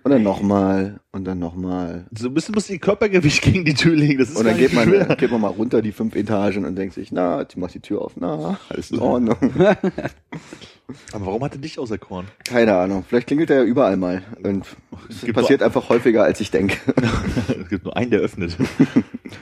[0.03, 2.05] Und dann nochmal und dann nochmal.
[2.17, 4.19] So ein bisschen muss ihr Körpergewicht gegen die Tür legen.
[4.19, 5.15] Das ist Und dann geht man, schwer.
[5.15, 8.01] geht man mal runter die fünf Etagen und denkt sich, na, die macht die Tür
[8.01, 9.37] auf, na, alles in Ordnung.
[11.13, 12.27] Aber warum hat er dich auserkoren?
[12.43, 13.05] Keine Ahnung.
[13.07, 14.23] Vielleicht klingelt er ja überall mal.
[14.43, 14.65] Und
[15.09, 16.77] es gibt passiert einfach häufiger, als ich denke.
[17.61, 18.57] es gibt nur einen, der öffnet.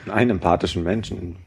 [0.07, 1.37] Einen empathischen Menschen.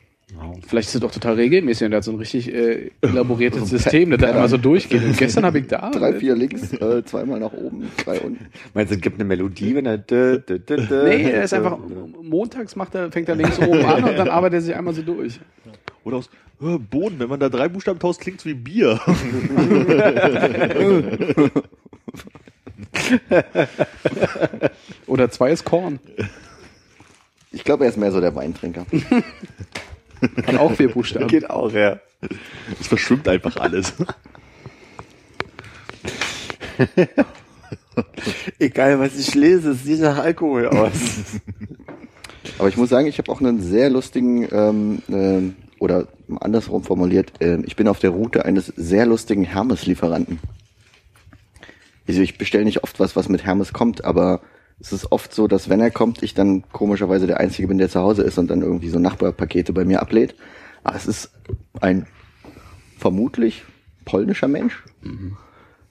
[0.66, 4.10] Vielleicht ist es doch total regelmäßig und der hat so ein richtig äh, elaboriertes System,
[4.10, 5.04] das da immer so durchgeht.
[5.04, 5.90] Und gestern habe ich da.
[5.94, 8.46] Drei, vier links, äh, zweimal nach oben, drei unten.
[8.74, 9.98] Meinst du, es gibt eine Melodie, wenn er...
[9.98, 11.78] dö, dö, dö, dö, Nee, er ist einfach,
[12.22, 15.02] montags macht er, fängt er links oben an und dann arbeitet er sich einmal so
[15.02, 15.40] durch.
[16.04, 19.00] Oder aus äh, Boden, wenn man da drei Buchstaben tauscht, klingt's wie Bier.
[25.06, 25.98] Oder zwei ist Korn.
[27.50, 28.86] Ich glaube, er ist mehr so der Weintrinker.
[30.46, 31.28] Hat auch vier Buchstaben.
[31.28, 32.00] Geht auch, ja.
[32.80, 33.92] Es verschwimmt einfach alles.
[38.58, 40.92] Egal, was ich lese, es sieht nach Alkohol aus.
[42.58, 46.08] Aber ich muss sagen, ich habe auch einen sehr lustigen, ähm, ähm, oder
[46.40, 50.38] andersrum formuliert, ähm, ich bin auf der Route eines sehr lustigen Hermes-Lieferanten.
[52.08, 54.40] Also ich bestelle nicht oft was, was mit Hermes kommt, aber
[54.82, 57.88] es ist oft so, dass wenn er kommt, ich dann komischerweise der Einzige bin, der
[57.88, 60.34] zu Hause ist und dann irgendwie so Nachbarpakete bei mir ablädt.
[60.82, 61.30] Aber es ist
[61.80, 62.08] ein
[62.98, 63.62] vermutlich
[64.04, 64.82] polnischer Mensch.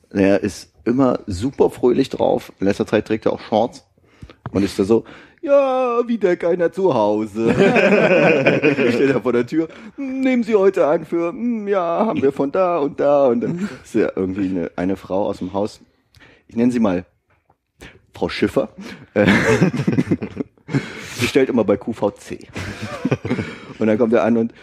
[0.09, 2.51] Er ist immer super fröhlich drauf.
[2.59, 3.85] In letzter Zeit trägt er auch Shorts
[4.51, 5.05] und ist da so,
[5.41, 7.49] ja, wieder keiner zu Hause.
[7.51, 12.33] ich stehe da vor der Tür, nehmen Sie heute an für, hm, ja, haben wir
[12.33, 15.79] von da und da und dann ist ja irgendwie eine, eine Frau aus dem Haus.
[16.47, 17.05] Ich nenne sie mal
[18.21, 18.69] Frau Schiffer.
[21.15, 22.47] Sie stellt immer bei QVC.
[23.79, 24.53] Und dann kommt er an und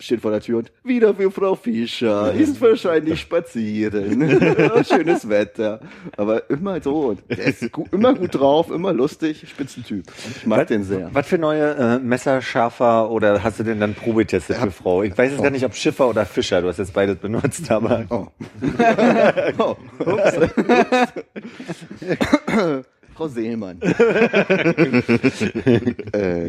[0.00, 4.20] steht vor der Tür und wieder für Frau Fischer, ist wahrscheinlich spazieren.
[4.84, 5.80] Schönes Wetter.
[6.16, 7.16] Aber immer so.
[7.28, 10.04] Der ist gu immer gut drauf, immer lustig, Spitzentyp.
[10.36, 11.10] Ich mag den sehr.
[11.12, 15.02] Was für neue äh, Messerschärfer oder hast du denn dann progetestet für Frau?
[15.02, 16.62] Ich weiß jetzt gar nicht, ob Schiffer oder Fischer.
[16.62, 18.26] Du hast jetzt beides benutzt, aber Oh.
[19.58, 19.76] oh.
[23.18, 23.82] Frau Seelmann.
[23.82, 23.92] äh,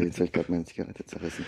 [0.04, 1.44] jetzt habe ich gerade meine Zigarette zerrissen.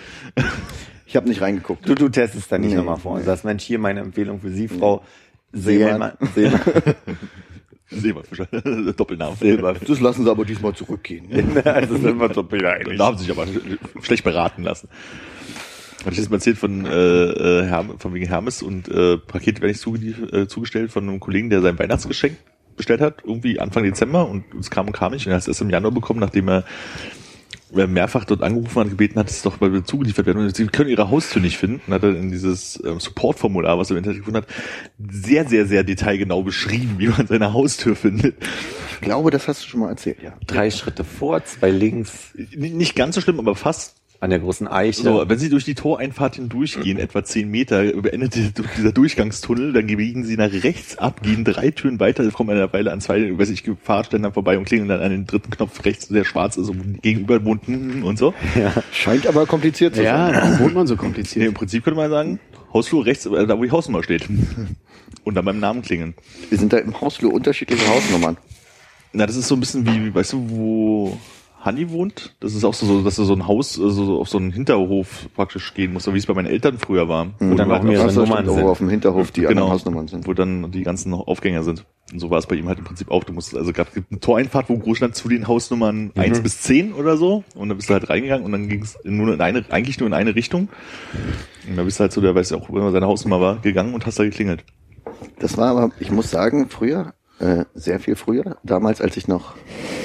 [1.06, 1.88] Ich habe nicht reingeguckt.
[1.88, 3.24] du, du testest da nicht Nee, nochmal vor und nee.
[3.26, 5.04] sagst, Mensch, hier meine Empfehlung für Sie, Frau
[5.52, 6.14] Seelmann.
[6.35, 6.61] Seelmann.
[7.88, 8.46] Silberfischer.
[8.96, 9.37] Doppelnamen.
[9.37, 9.74] Silber.
[9.74, 11.28] Das lassen sie aber diesmal zurückgehen.
[11.64, 13.46] also sind wir so Da haben sie sich aber
[14.02, 14.88] schlecht beraten lassen.
[16.00, 19.62] Hatte ich jetzt mal erzählt von, äh, äh, Herm, von wegen Hermes und äh, Pakete
[19.62, 22.37] werde ich zuge äh, zugestellt von einem Kollegen, der sein Weihnachtsgeschenk
[22.76, 25.48] bestellt hat, irgendwie Anfang Dezember und es kam und kam nicht und er hat es
[25.48, 26.64] erst im Januar bekommen, nachdem er
[27.72, 30.90] mehrfach dort angerufen hat und gebeten hat, es doch mal zugeliefert werden und sie können
[30.90, 34.18] ihre Haustür nicht finden und hat er in dieses ähm, Support-Formular, was er im Internet
[34.18, 34.46] gefunden hat,
[35.11, 38.37] sehr, sehr, sehr detailgenau beschrieben, wie man seine Haustür findet.
[38.94, 40.35] Ich glaube, das hast du schon mal erzählt, ja.
[40.46, 45.02] Drei Schritte vor, zwei links Nicht ganz so schlimm, aber fast an der großen Eiche.
[45.02, 49.87] So, wenn Sie durch die Toreinfahrt hindurchgehen, etwa zehn Meter, beendet die- dieser Durchgangstunnel, dann
[49.88, 53.50] biegen Sie nach rechts ab, gehen drei Türen weiter, kommen eine Weile an zwei, weiß
[53.50, 57.02] ich, Fahrständern vorbei und klingeln dann an den dritten Knopf rechts, der schwarz ist, und
[57.02, 58.32] gegenüber wohnt hm, und so.
[58.92, 60.35] Scheint aber kompliziert zu Ja, sein.
[60.40, 61.46] warum wohnt man so Nee, kompliziert?
[61.48, 62.38] Im Prinzip könnte man sagen,
[62.72, 64.28] Hausflur rechts, äh, da wo die Hausnummer steht.
[65.24, 66.14] Und dann beim Namen klingeln.
[66.48, 68.37] Wir sind da im Hausflur unterschiedliche Hausnummern.
[69.12, 71.18] Na, das ist so ein bisschen wie, weißt du, wo
[71.64, 72.35] Hanni wohnt?
[72.40, 75.29] Das ist auch so, dass du so ein Haus, also so auf so einen Hinterhof
[75.35, 77.29] praktisch gehen musst, so wie es bei meinen Eltern früher war.
[77.38, 78.62] Und dann auch mehrere Nummern sind.
[78.64, 80.27] wo auf dem Hinterhof die genau, Hausnummern sind.
[80.27, 81.85] wo dann die ganzen Aufgänger sind.
[82.12, 83.25] Und so war es bei ihm halt im Prinzip auch.
[83.25, 86.11] Du musst, also gab eine Toreinfahrt, wo groß stand zu den Hausnummern Mhm.
[86.16, 87.44] eins bis zehn oder so.
[87.55, 90.09] Und dann bist du halt reingegangen und dann ging es nur in eine, eigentlich nur
[90.09, 90.68] in eine Richtung.
[91.68, 93.61] Und dann bist du halt so, der weiß ja auch, wenn man seine Hausnummer war,
[93.61, 94.64] gegangen und hast da geklingelt.
[95.38, 99.55] Das war aber, ich muss sagen, früher, äh, sehr viel früher, damals, als ich noch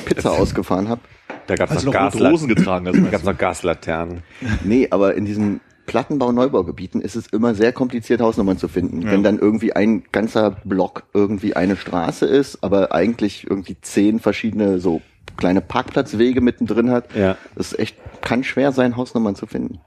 [0.06, 1.02] Pizza ausgefahren habe.
[1.48, 2.88] Da gab es Hast noch, du noch rote Gaslat Rosen getragen?
[2.88, 4.24] Also da gab's noch Gaslaternen.
[4.64, 9.06] Nee, aber in diesen Plattenbau-Neubaugebieten ist es immer sehr kompliziert, Hausnummern zu finden.
[9.06, 14.80] Wenn dann irgendwie ein ganzer Block irgendwie eine Straße ist, aber eigentlich irgendwie zehn verschiedene
[14.80, 15.02] so
[15.38, 17.16] kleine Parkplatzwege mittendrin hat.
[17.16, 17.38] Ja.
[17.56, 19.80] Das ist echt, kann schwer sein, Hausnummern zu finden.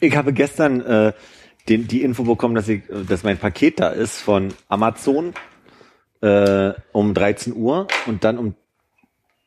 [0.00, 1.12] Ich habe gestern äh,
[1.68, 5.34] den, die Info bekommen, dass, ich, äh, dass mein Paket da ist von Amazon
[6.22, 8.54] äh, um 13 Uhr und dann um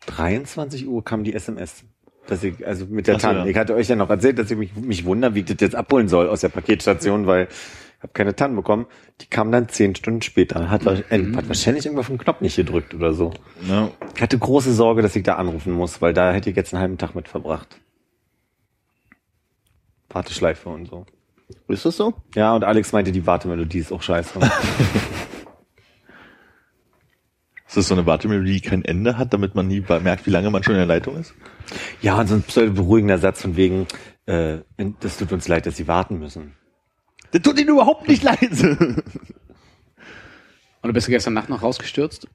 [0.08, 1.84] 23 Uhr kam die SMS.
[2.28, 3.40] Dass ich, also mit der so, Tanne.
[3.40, 3.46] ja.
[3.48, 5.76] Ich hatte euch ja noch erzählt, dass ich mich, mich wundere, wie ich das jetzt
[5.76, 7.50] abholen soll aus der Paketstation, weil
[8.04, 8.86] habe keine Tannen bekommen.
[9.22, 10.70] Die kam dann zehn Stunden später.
[10.70, 11.02] Hat, äh,
[11.36, 13.32] hat wahrscheinlich irgendwas auf den Knopf nicht gedrückt oder so.
[13.68, 13.90] Ja.
[14.16, 16.82] Ich hatte große Sorge, dass ich da anrufen muss, weil da hätte ich jetzt einen
[16.82, 17.80] halben Tag mit verbracht.
[20.10, 21.06] Warteschleife und so.
[21.68, 22.14] Ist das so?
[22.36, 24.40] Ja, und Alex meinte, die Wartemelodie ist auch scheiße.
[27.74, 30.52] Ist das so eine Wartemelodie, die kein Ende hat, damit man nie merkt, wie lange
[30.52, 31.34] man schon in der Leitung ist?
[32.04, 33.88] ja, und so ein pseudo-beruhigender Satz von wegen,
[34.28, 34.60] äh,
[35.00, 36.54] das tut uns leid, dass Sie warten müssen.
[37.32, 38.52] Das tut ihnen überhaupt nicht leid.
[38.62, 39.02] Und
[40.84, 42.28] du bist gestern Nacht noch rausgestürzt?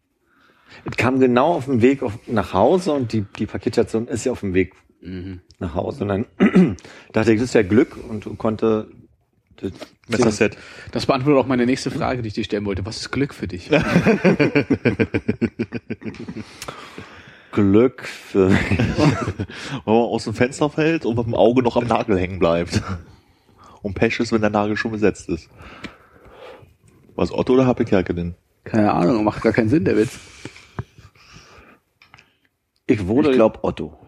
[0.85, 4.33] Es kam genau auf dem Weg auf, nach Hause und die, die Paketstation ist ja
[4.33, 4.75] auf dem Weg
[5.61, 6.03] nach Hause.
[6.03, 6.27] Und dann
[7.13, 8.91] dachte ich, das ist ja Glück und konnte
[9.61, 9.73] das
[10.09, 10.57] Messerset.
[10.93, 12.87] Das beantwortet auch meine nächste Frage, die ich dir stellen wollte.
[12.87, 13.69] Was ist Glück für dich?
[17.53, 22.19] Glück für Wenn man aus dem Fenster fällt und mit dem Auge noch am Nagel
[22.19, 22.83] hängen bleibt.
[23.83, 25.49] Und Pech ist, wenn der Nagel schon besetzt ist.
[27.15, 28.35] Was Otto oder Happe Kerkeling?
[28.65, 30.19] Keine Ahnung, macht gar keinen Sinn, der Witz.
[32.87, 33.99] Ich wurde, Ich glaube Otto.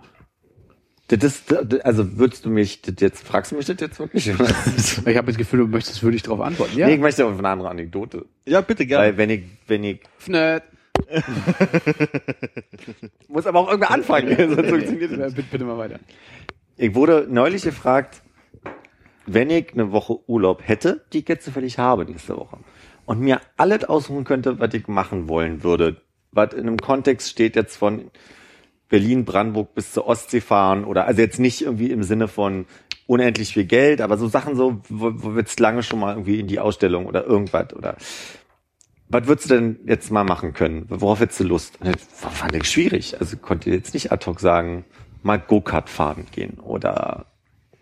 [1.18, 4.26] Das das- also würdest du mich das jetzt, fragst du mich das jetzt wirklich?
[5.06, 6.76] Ich habe das Gefühl, du möchtest wirklich darauf antworten.
[6.78, 6.86] Ja.
[6.86, 8.26] Nee, ich möchte auf eine andere Anekdote.
[8.46, 10.62] Ja, bitte, Weil wenn ich, wenn ich, Nerd.
[13.28, 15.98] muss aber auch irgendwer anfangen, sonst funktioniert das bitte, bitte mal weiter.
[16.76, 18.22] Ich wurde neulich gefragt,
[19.26, 22.58] wenn ich eine Woche Urlaub hätte, die ich jetzt zufällig habe nächste Woche,
[23.06, 26.00] und mir alles aussuchen könnte, was ich machen wollen würde,
[26.32, 28.10] was in einem Kontext steht jetzt von
[28.90, 32.66] Berlin, Brandenburg bis zur Ostsee fahren oder also jetzt nicht irgendwie im Sinne von
[33.06, 36.38] unendlich viel Geld, aber so Sachen so, wo, wo wir jetzt lange schon mal irgendwie
[36.40, 37.96] in die Ausstellung oder irgendwas oder
[39.08, 40.86] was würdest du denn jetzt mal machen können?
[40.88, 41.80] Worauf hättest du Lust?
[41.80, 43.16] Und das war- fand ich schwierig.
[43.18, 44.84] Also konnte jetzt nicht ad hoc sagen,
[45.22, 47.26] mal Go-Kart fahren gehen oder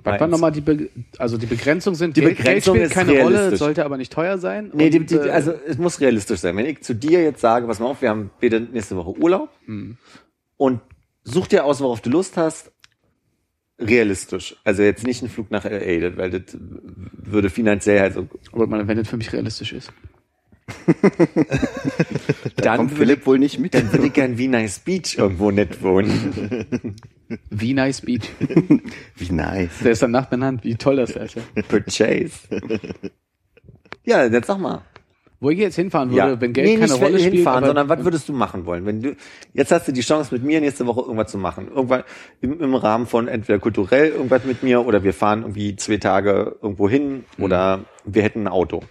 [0.04, 3.08] Was war nochmal die, Be also die Begrenzung sind, Die Geld, Begrenzung Geld spielt ist
[3.08, 4.70] keine Rolle, sollte aber nicht teuer sein.
[4.72, 6.56] Nee, die, die, äh, also es muss realistisch sein.
[6.56, 9.50] Wenn ich zu dir jetzt sage, pass mal auf, wir haben beide nächste Woche Urlaub
[10.56, 10.80] und
[11.28, 12.72] such dir aus, worauf du Lust hast,
[13.78, 14.56] realistisch.
[14.64, 18.28] Also jetzt nicht ein Flug nach LA, weil das würde finanziell halt so.
[18.52, 19.92] aber man, wenn das für mich realistisch ist.
[22.56, 23.72] Dann Kommt würde, Philipp wohl nicht mit.
[23.72, 26.94] dann würde ich gern wie Nice Beach irgendwo nett wohnen.
[27.48, 28.28] Wie nice Beach.
[29.16, 29.78] Wie nice.
[29.82, 31.36] Der ist danach benannt, wie toll das ist.
[31.68, 32.32] Purchase.
[34.04, 34.82] Ja, jetzt sag mal.
[35.40, 37.34] Wo ich jetzt hinfahren würde, wenn Geld nee, keine nicht Rolle spielt.
[37.34, 38.84] hinfahren, aber- sondern was würdest du machen wollen?
[38.86, 39.16] Wenn du,
[39.54, 41.68] jetzt hast du die Chance, mit mir nächste Woche irgendwas zu machen.
[41.72, 42.02] Irgendwann
[42.40, 46.56] im, im Rahmen von entweder kulturell irgendwas mit mir oder wir fahren irgendwie zwei Tage
[46.60, 47.44] irgendwo hin Mhm.
[47.44, 48.82] oder wir hätten ein Auto.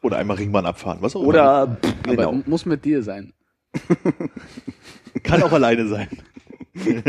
[0.00, 1.28] Oder einmal Ringbahn abfahren, was auch immer.
[1.28, 2.42] Oder, pff, aber genau.
[2.46, 3.32] muss mit dir sein.
[5.22, 6.08] Kann auch alleine sein.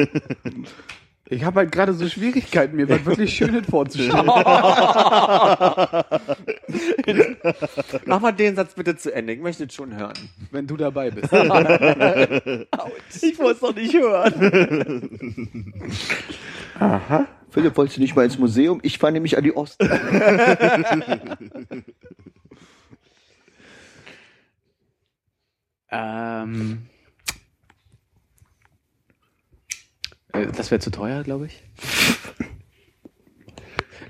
[1.28, 4.14] Ich habe halt gerade so Schwierigkeiten, mir was wirklich Schönes vorzustellen.
[8.06, 9.34] Mach mal den Satz bitte zu Ende.
[9.34, 10.14] Ich möchte es schon hören.
[10.52, 11.34] wenn du dabei bist.
[11.34, 11.40] Ich
[13.40, 15.10] wollte es doch nicht hören.
[17.50, 18.80] Philipp, wolltest du nicht mal ins Museum?
[18.84, 19.80] Ich fahre nämlich an die Ost.
[25.90, 26.86] ähm,
[30.25, 30.25] äh,
[30.56, 31.64] das wäre zu teuer, glaube ich.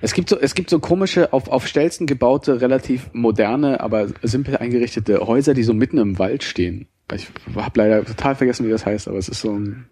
[0.01, 4.57] Es gibt so, es gibt so komische, auf, auf Stelzen gebaute, relativ moderne, aber simpel
[4.57, 6.87] eingerichtete Häuser, die so mitten im Wald stehen.
[7.13, 9.87] Ich habe leider total vergessen, wie das heißt, aber es ist so ein,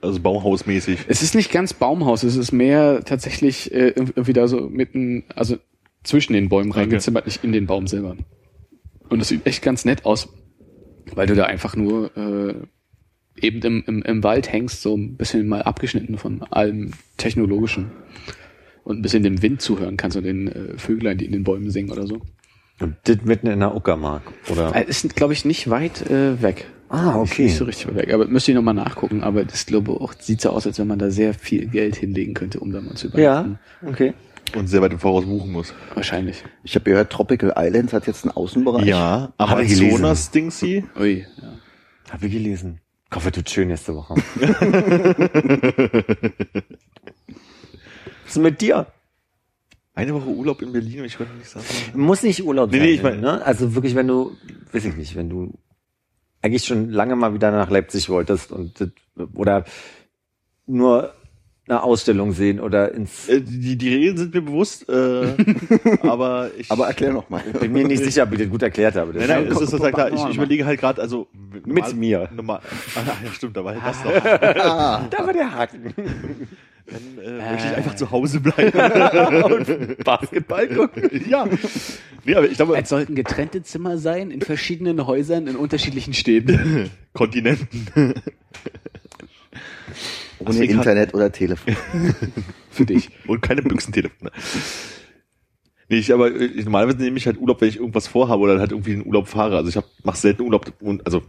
[0.00, 1.00] Also Baumhausmäßig.
[1.08, 5.56] Es ist nicht ganz Baumhaus, es ist mehr tatsächlich äh, irgendwie da so mitten, also
[6.02, 8.16] zwischen den Bäumen reingezimmert, nicht in den Baum selber.
[9.08, 10.28] Und es sieht echt ganz nett aus,
[11.14, 12.54] weil du da einfach nur äh,
[13.36, 17.90] eben im, im, im Wald hängst, so ein bisschen mal abgeschnitten von allem Technologischen.
[18.84, 21.70] Und ein bisschen dem Wind zuhören kannst und den äh, Vöglein, die in den Bäumen
[21.70, 22.20] singen oder so.
[22.80, 24.74] Und das mitten in der Uckermark, oder?
[24.74, 26.66] Äh, ist, glaube ich, nicht weit äh, weg.
[26.88, 28.12] Ah, Nicht, nicht so richtig weit weg.
[28.12, 29.22] Aber müsste ich nochmal nachgucken.
[29.22, 32.34] Aber das glaube auch, sieht so aus, als wenn man da sehr viel Geld hinlegen
[32.34, 33.58] könnte, um da mal zu übernachten.
[33.82, 34.14] Ja, okay.
[34.56, 35.72] Und sehr weit im Voraus buchen muss.
[35.94, 36.42] Wahrscheinlich.
[36.64, 38.84] Ich habe gehört, Tropical Islands hat jetzt einen Außenbereich.
[38.84, 39.86] Ja, Hab ich gelesen.
[39.86, 40.84] Amazonas Dingsy.
[40.98, 41.24] Ui.
[41.40, 41.52] Ja.
[42.10, 42.80] Hab ich gelesen.
[43.12, 44.14] Ich hoffe, tut schön nächste Woche.
[48.24, 48.86] Was ist mit dir?
[49.94, 51.66] Eine Woche Urlaub in Berlin und ich konnte nicht sagen.
[51.92, 52.86] Muss nicht Urlaub Nee, sein.
[52.86, 53.44] nee, ich mein- ne?
[53.44, 54.34] Also wirklich, wenn du,
[54.72, 55.52] weiß ich nicht, wenn du
[56.40, 58.90] eigentlich schon lange mal wieder nach Leipzig wolltest und
[59.34, 59.66] oder
[60.66, 61.12] nur
[61.68, 65.34] eine Ausstellung sehen oder ins Äh, die, die Regeln sind mir bewusst, äh,
[66.02, 66.70] aber ich.
[66.70, 67.40] Aber erklär noch mal.
[67.60, 69.12] bin mir nicht sicher, ob ich das gut erklärt habe.
[69.16, 70.08] Nein, nein, es ist total klar.
[70.08, 70.30] Ich, Normal.
[70.32, 71.28] ich überlege halt gerade, also
[71.64, 72.28] Mit mir.
[72.34, 72.60] Normal,
[72.96, 75.10] ah, ja, stimmt, da war halt das noch.
[75.10, 75.94] da war der Haken.
[76.84, 79.96] Dann äh, möchte ich einfach zu Hause bleiben.
[80.04, 81.10] Basketball gucken.
[81.28, 81.46] ja.
[82.24, 86.90] Nee, aber ich glaube, Es sollten getrennte Zimmer sein in verschiedenen Häusern in unterschiedlichen Städten.
[87.12, 88.14] Kontinenten.
[90.42, 91.76] Ohne Deswegen hat- Internet oder Telefon.
[92.70, 93.10] Für dich.
[93.26, 94.30] Und keine Büchsentelefone.
[95.88, 98.72] Nee, ich, aber ich, normalerweise nehme ich halt Urlaub, wenn ich irgendwas vorhabe oder halt
[98.72, 99.56] irgendwie in Urlaub fahre.
[99.56, 101.22] Also ich hab, mach selten Urlaub, und, also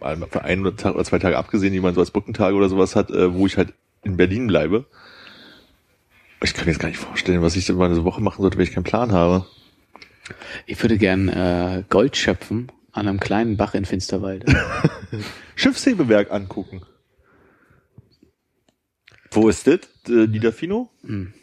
[0.00, 2.68] mal für ein oder, Tag oder zwei Tage abgesehen, die man so als Brückentage oder
[2.68, 3.72] sowas hat, äh, wo ich halt
[4.02, 4.84] in Berlin bleibe.
[6.42, 8.58] Ich kann mir jetzt gar nicht vorstellen, was ich denn mal eine Woche machen sollte,
[8.58, 9.46] wenn ich keinen Plan habe.
[10.66, 14.46] Ich würde gern äh, Gold schöpfen an einem kleinen Bach in Finsterwalde.
[15.54, 16.82] Schiffshebewerk angucken.
[19.32, 19.80] Wo ist das?
[20.08, 20.90] Äh, Niederfino.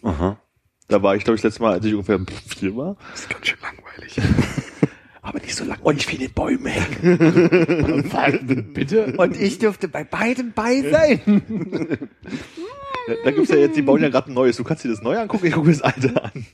[0.03, 0.39] Aha.
[0.87, 2.97] Da war ich, glaube ich, das letzte Mal, als ich ungefähr vier war.
[3.11, 4.17] Das ist ganz schön langweilig.
[5.21, 8.09] Aber nicht so lang und nicht viele Bäume hängen.
[8.73, 9.13] Bitte?
[9.17, 12.09] Und ich durfte bei beidem bei sein.
[13.07, 14.57] Da, da gibt's ja jetzt, die bauen ja gerade ein neues.
[14.57, 16.45] Du kannst dir das neue angucken, ich gucke mir das alte an.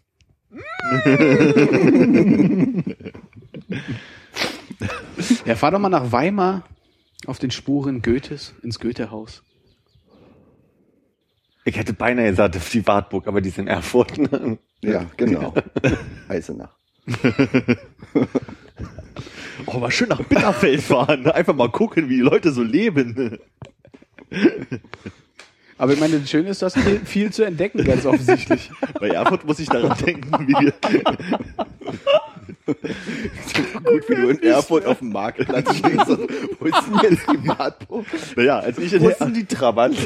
[5.45, 6.63] Ja, fahr doch mal nach Weimar
[7.25, 9.43] auf den Spuren Goethes ins Goethehaus.
[11.65, 14.17] Ich hätte beinahe gesagt, auf die Wartburg, aber die ist in Erfurt.
[14.17, 14.57] ne?
[14.81, 15.53] Ja, genau.
[16.29, 16.75] Eisenach.
[19.67, 21.25] Oh, mal schön nach Bitterfeld fahren.
[21.27, 23.39] Einfach mal gucken, wie die Leute so leben.
[25.77, 28.69] Aber ich meine, das Schöne ist, dass viel, viel zu entdecken, ganz offensichtlich.
[28.99, 30.73] Bei Erfurt muss ich daran denken, wie wir,
[32.65, 36.09] Gut, wie du in Erfurt auf dem Marktplatz stehst.
[36.09, 36.29] und,
[36.59, 38.05] Wo ist denn jetzt die Wartburg?
[38.35, 39.97] naja, als ich in Wo ist denn die Trabant?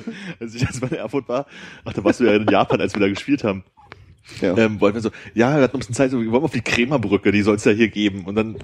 [0.40, 1.46] als ich jetzt mal in Erfurt war,
[1.84, 3.64] ach, da warst du ja in Japan, als wir da gespielt haben.
[4.40, 4.56] Ja.
[4.56, 6.60] Ähm, wollten wir so, ja, wir hatten uns eine Zeit, so, wir wollen auf die
[6.60, 8.24] Krämerbrücke, die soll es ja hier geben.
[8.24, 8.56] Und dann,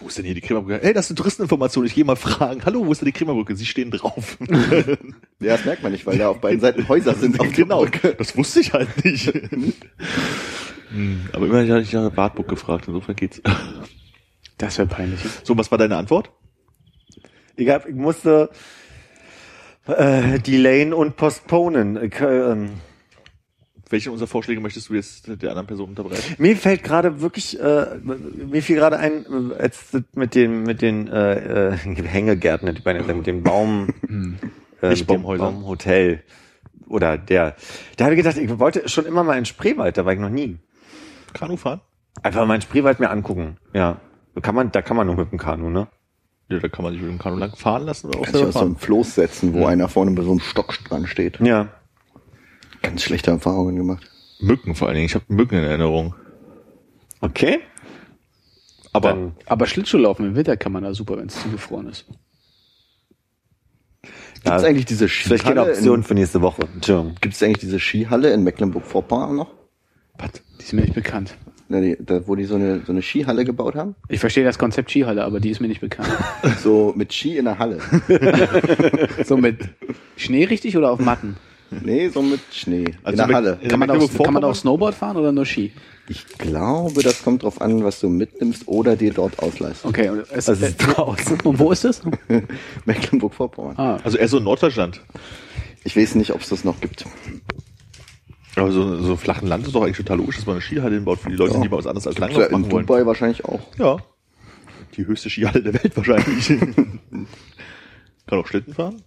[0.00, 0.80] wo ist denn hier die Krämerbrücke?
[0.82, 2.64] Hey, das ist eine Touristeninformation, ich gehe mal fragen.
[2.64, 3.54] Hallo, wo ist denn die Krämerbrücke?
[3.54, 4.36] Sie stehen drauf.
[5.40, 7.38] ja, das merkt man nicht, weil da auf beiden Seiten Häuser sind.
[7.38, 9.32] Auf genau, das wusste ich halt nicht.
[10.90, 13.40] Hm, Aber immerhin hatte ich nach Wartburg gefragt, insofern geht's.
[14.58, 15.20] Das wäre peinlich.
[15.44, 16.30] So, was war deine Antwort?
[17.56, 18.48] Ich, hab, ich musste
[19.86, 22.02] äh, delayen und postponen.
[22.02, 22.70] Ich, ähm,
[23.90, 26.22] Welche unserer Vorschläge möchtest du jetzt der anderen Person unterbreiten?
[26.38, 29.26] Mir fällt gerade wirklich, äh, mir fiel gerade ein,
[29.58, 33.88] äh, das mit den mit den äh, äh, Hängegärten, die beiden, mit dem Baum,
[34.82, 35.44] äh, Nicht mit dem Baumhäuser.
[35.44, 36.22] Baumhotel
[36.88, 37.56] oder der.
[37.98, 40.30] Da habe ich gedacht, ich wollte schon immer mal in Spreewald, da war ich noch
[40.30, 40.56] nie.
[41.38, 41.80] Kanu fahren?
[42.22, 43.58] Einfach mal in Spreewald mir angucken.
[43.74, 44.00] Ja,
[44.34, 45.88] da kann man, da kann man nur mit dem Kanu, ne?
[46.48, 48.52] Ja, da kann man sich mit dem Kanu lang fahren lassen oder auch selber auf
[48.52, 48.78] so einen fahren.
[48.78, 51.40] Floß setzen, wo einer vorne bei so einem Stock dran steht.
[51.40, 51.68] Ja.
[52.82, 54.08] Ganz schlechte Erfahrungen gemacht.
[54.40, 55.06] Mücken vor allen Dingen.
[55.06, 56.14] Ich habe Mücken in Erinnerung.
[57.20, 57.60] Okay.
[58.92, 62.06] Aber Dann, Aber Schlittschuhlaufen im Winter kann man da super, wenn es zugefroren ist.
[64.02, 65.72] Gibt's ja, eigentlich diese vielleicht keine Skihalle?
[65.72, 66.62] Option In, für nächste Woche.
[66.72, 67.16] Entschuldigung.
[67.20, 69.50] gibt's eigentlich diese Skihalle in Mecklenburg-Vorpommern noch?
[70.18, 70.30] Was?
[70.58, 71.34] Die ist mir nicht bekannt.
[71.68, 73.96] Da, die, da, wo die so eine, so eine Skihalle gebaut haben?
[74.08, 76.08] Ich verstehe das Konzept Skihalle, aber die ist mir nicht bekannt.
[76.62, 77.78] So mit Ski in der Halle.
[79.24, 79.58] So mit
[80.16, 81.36] Schnee richtig oder auf Matten?
[81.82, 82.84] Nee, so mit Schnee.
[83.02, 83.58] Also in der mit- Halle.
[83.60, 85.72] in- Kann man, auch, kann man auch Snowboard fahren oder nur Ski?
[86.08, 89.84] Ich glaube, das kommt drauf an, was du mitnimmst oder dir dort ausleihst.
[89.84, 91.40] Okay, und, es, Also es ist draußen.
[91.44, 92.00] und wo ist das?
[92.84, 93.74] Mecklenburg-Vorpommern.
[93.76, 95.00] Ah, Also eher so Norddeutschland.
[95.82, 97.04] Ich weiß nicht, ob es das noch gibt.
[98.56, 101.20] Aber so, so flachen Land ist doch eigentlich total logisch, dass man eine Skihalle hinbaut
[101.20, 101.60] für die Leute, Ja.
[101.60, 102.86] die mal was anderes als Langlauf ja in machen wollen.
[102.86, 103.60] Dubai wahrscheinlich auch.
[103.78, 103.98] Ja.
[104.96, 106.48] Die höchste Skihalle der Welt wahrscheinlich.
[108.26, 109.02] Kann auch Schlitten fahren.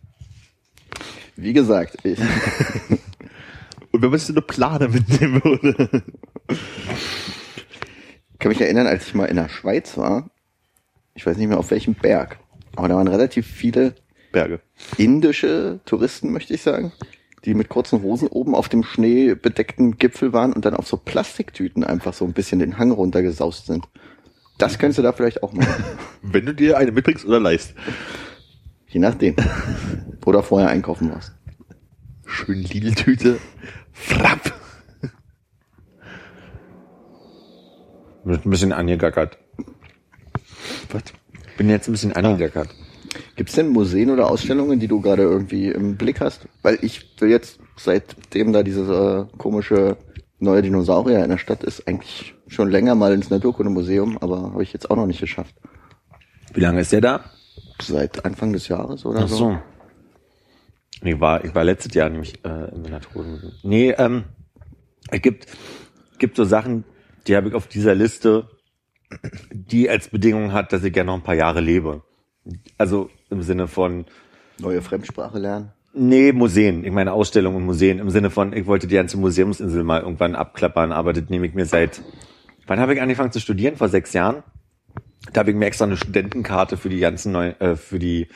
[1.35, 2.19] Wie gesagt, ich,
[3.91, 6.03] Und wenn man sich so eine Plane mitnehmen würde.
[8.37, 10.29] kann mich erinnern, als ich mal in der Schweiz war.
[11.15, 12.39] Ich weiß nicht mehr auf welchem Berg.
[12.75, 13.95] Aber da waren relativ viele
[14.31, 14.61] Berge.
[14.97, 16.91] indische Touristen, möchte ich sagen,
[17.45, 21.83] die mit kurzen Hosen oben auf dem schneebedeckten Gipfel waren und dann auf so Plastiktüten
[21.83, 23.87] einfach so ein bisschen den Hang runtergesaust sind.
[24.57, 25.83] Das könntest du da vielleicht auch machen.
[26.21, 27.73] Wenn du dir eine mitbringst oder leist.
[28.87, 29.35] Je nachdem.
[30.25, 31.33] Oder vorher einkaufen warst.
[32.25, 33.39] Schön Lidl-Tüte.
[33.93, 34.53] Frapp.
[38.23, 39.37] Wird ein bisschen angegackert.
[40.91, 41.03] Was?
[41.57, 42.69] Bin jetzt ein bisschen angegackert.
[43.39, 46.49] Gibt es denn Museen oder Ausstellungen, die du gerade irgendwie im Blick hast?
[46.61, 49.95] Weil ich will jetzt, seitdem da dieses äh, komische
[50.39, 54.73] neue Dinosaurier in der Stadt ist, eigentlich schon länger mal ins Naturkundemuseum, aber habe ich
[54.73, 55.55] jetzt auch noch nicht geschafft.
[56.53, 57.31] Wie lange ist der da?
[57.81, 59.57] Seit Anfang des Jahres oder Ach so.
[61.01, 63.53] Ich war, ich war letztes Jahr nämlich äh, im Naturmuseum.
[63.63, 64.25] Nee, ähm,
[65.11, 65.47] es gibt,
[66.17, 66.83] gibt so Sachen,
[67.25, 68.49] die habe ich auf dieser Liste,
[69.53, 72.03] die als Bedingung hat, dass ich gerne noch ein paar Jahre lebe.
[72.77, 74.05] Also im Sinne von,
[74.59, 75.71] Neue Fremdsprache lernen.
[75.93, 76.83] nee, Museen.
[76.83, 77.99] Ich meine Ausstellungen und Museen.
[77.99, 81.53] Im Sinne von, ich wollte die ganze Museumsinsel mal irgendwann abklappern, aber das nehme ich
[81.53, 82.01] mir seit
[82.69, 83.77] Wann habe ich angefangen zu studieren?
[83.77, 84.43] Vor sechs Jahren.
[85.33, 88.27] Da habe ich mir extra eine Studentenkarte für die ganzen neuen, äh, für die,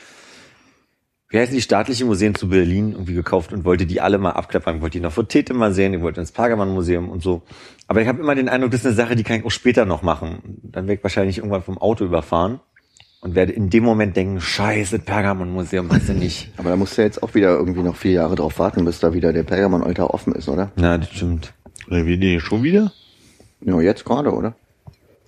[1.28, 4.76] wie heißen die staatlichen Museen zu Berlin irgendwie gekauft und wollte die alle mal abklappern.
[4.76, 7.42] Ich wollte die Nofretete mal sehen, ich wollte ins Pergamon-Museum und so.
[7.86, 9.84] Aber ich habe immer den Eindruck, das ist eine Sache, die kann ich auch später
[9.84, 10.58] noch machen.
[10.64, 12.58] Dann werde ich wahrscheinlich irgendwann vom Auto überfahren
[13.24, 16.50] und werde in dem Moment denken, scheiße, Pergamon-Museum, hast du nicht.
[16.58, 19.00] Aber da musst du ja jetzt auch wieder irgendwie noch vier Jahre drauf warten, bis
[19.00, 20.70] da wieder der Pergamon-Altar offen ist, oder?
[20.76, 21.54] Na, das stimmt.
[21.88, 22.92] Oder wir die schon wieder?
[23.62, 24.54] Ja, jetzt gerade, oder?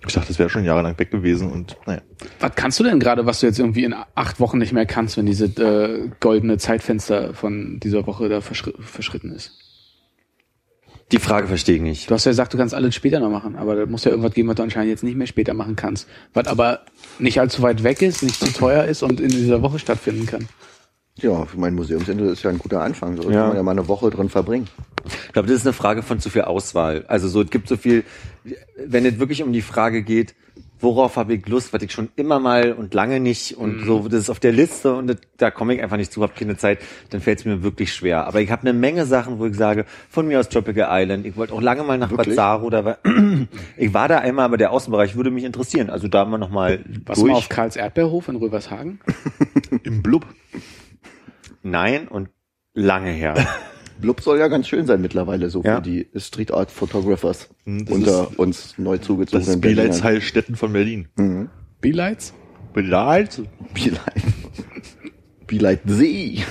[0.05, 2.01] Ich dachte, das wäre schon jahrelang weg gewesen und naja.
[2.39, 5.17] Was kannst du denn gerade, was du jetzt irgendwie in acht Wochen nicht mehr kannst,
[5.17, 9.53] wenn diese äh, goldene Zeitfenster von dieser Woche da verschri verschritten ist?
[11.11, 12.09] Die Frage verstehe ich nicht.
[12.09, 14.33] Du hast ja gesagt, du kannst alles später noch machen, aber da muss ja irgendwas
[14.33, 16.07] geben, was du anscheinend jetzt nicht mehr später machen kannst.
[16.33, 16.81] Was aber
[17.17, 20.49] nicht allzu weit weg ist, nicht zu teuer ist und in dieser Woche stattfinden kann.
[21.19, 23.15] Ja, für mein Museumsinsel ist ja ein guter Anfang.
[23.17, 23.39] So Ja.
[23.39, 24.67] kann man ja mal eine Woche drin verbringen.
[25.27, 27.05] Ich glaube, das ist eine Frage von zu viel Auswahl.
[27.07, 28.03] Also so, es gibt so viel,
[28.85, 30.35] wenn es wirklich um die Frage geht,
[30.79, 34.21] worauf habe ich Lust, was ich schon immer mal und lange nicht und so, das
[34.21, 36.79] ist auf der Liste und das, da komme ich einfach nicht zu, habe keine Zeit,
[37.09, 38.27] dann fällt es mir wirklich schwer.
[38.27, 41.35] Aber ich habe eine Menge Sachen, wo ich sage, von mir aus Tropical Island, ich
[41.35, 42.35] wollte auch lange mal nach Wirklich?
[42.35, 42.97] Bazzaro, da war,
[43.77, 45.89] ich war da einmal, aber der Außenbereich würde mich interessieren.
[45.89, 48.99] Also da mal noch mal Warst du mal auf Karls Erdbeerhof in Rövershagen?
[49.83, 50.25] Im Blub.
[51.63, 52.29] Nein und
[52.73, 53.35] lange her.
[53.99, 55.77] Blub soll ja ganz schön sein mittlerweile, so Ja.
[55.77, 60.03] für die Street Art Photographers Hm, das unter ist- uns neu Das zugezogenen ist Bieleits
[60.03, 61.07] Heilstätten von Berlin.
[61.81, 62.33] Beelights?
[62.73, 63.41] Belight?
[63.73, 64.23] Bieleit.
[65.47, 66.43] Bieleit See.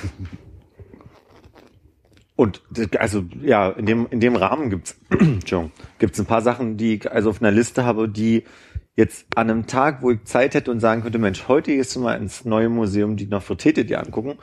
[2.34, 4.96] Und das- also ja, in dem in dem Rahmen gibt's
[5.98, 8.44] gibt's ein paar Sachen, die ich also auf einer Liste habe, die
[8.94, 12.00] jetzt an einem Tag, wo ich Zeit hätte und sagen könnte, Mensch, heute gehst du
[12.00, 14.34] mal ins neue Museum die Nofretete dir angucken,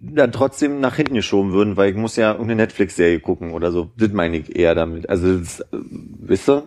[0.00, 3.90] dann trotzdem nach hinten geschoben würden, weil ich muss ja irgendeine Netflix-Serie gucken oder so.
[3.96, 5.08] Das meine ich eher damit.
[5.08, 6.64] Also das, äh, wisst ihr?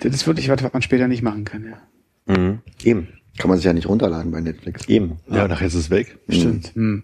[0.00, 2.34] Das ist wirklich was, was man später nicht machen kann, ja.
[2.34, 2.60] Mhm.
[2.84, 3.08] Eben,
[3.38, 4.88] Kann man sich ja nicht runterladen bei Netflix.
[4.88, 5.18] eben.
[5.28, 6.18] Ja, nachher ist es weg.
[6.28, 6.74] Stimmt.
[6.74, 7.02] Hm.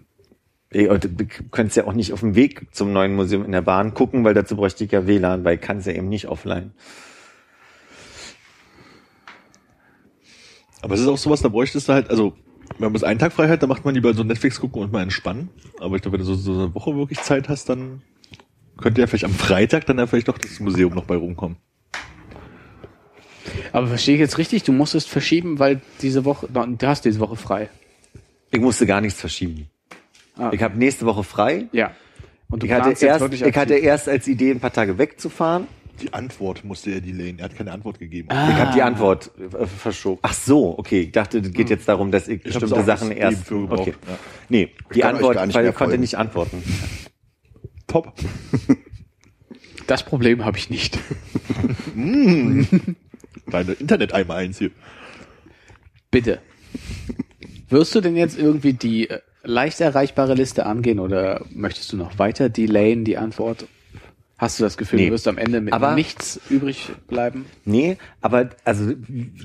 [0.69, 3.61] Ey, und Du könntest ja auch nicht auf dem Weg zum neuen Museum in der
[3.61, 6.27] Bahn gucken, weil dazu bräuchte ich ja WLAN, weil ich kann es ja eben nicht
[6.27, 6.71] offline.
[10.81, 12.35] Aber es ist auch sowas, da bräuchtest du halt, also,
[12.77, 14.91] wenn man bis einen Tag frei hat, dann macht man lieber so Netflix gucken und
[14.91, 15.49] mal entspannen.
[15.79, 18.01] Aber ich glaube, wenn du so, so eine Woche wirklich Zeit hast, dann
[18.77, 21.57] könnte ja vielleicht am Freitag dann ja vielleicht doch das Museum noch bei rumkommen.
[23.71, 27.35] Aber verstehe ich jetzt richtig, du musstest verschieben, weil diese Woche, du hast diese Woche
[27.35, 27.69] frei.
[28.51, 29.67] Ich musste gar nichts verschieben.
[30.37, 30.51] Ah.
[30.53, 31.67] Ich habe nächste Woche frei.
[31.71, 31.91] Ja.
[32.49, 34.71] Und du Ich hatte, planst jetzt erst, wirklich ich hatte erst als Idee, ein paar
[34.71, 35.67] Tage wegzufahren.
[36.01, 37.39] Die Antwort musste er delayen.
[37.39, 38.27] Er hat keine Antwort gegeben.
[38.31, 38.73] Ich habe Ah.
[38.73, 40.19] die Antwort äh, verschoben.
[40.21, 41.01] Ach so, okay.
[41.01, 43.51] Ich dachte, es geht jetzt darum, dass ich Ich bestimmte Sachen erst.
[43.51, 43.93] okay.
[44.07, 44.19] ja.
[44.49, 46.61] Nee, die Antwort, weil ich konnte nicht antworten.
[47.87, 48.13] Top.
[49.87, 50.99] Das Problem habe ich nicht.
[51.95, 54.71] Deine Internet einmal eins hier.
[56.11, 56.39] Bitte.
[57.69, 62.19] Wirst du denn jetzt irgendwie die äh, leicht erreichbare Liste angehen oder möchtest du noch
[62.19, 63.67] weiter delayen die Antwort?
[64.37, 65.05] Hast du das Gefühl, Nee.
[65.07, 67.45] du wirst am Ende mit Aber- nichts übrig bleiben?
[67.65, 68.93] Nee, aber also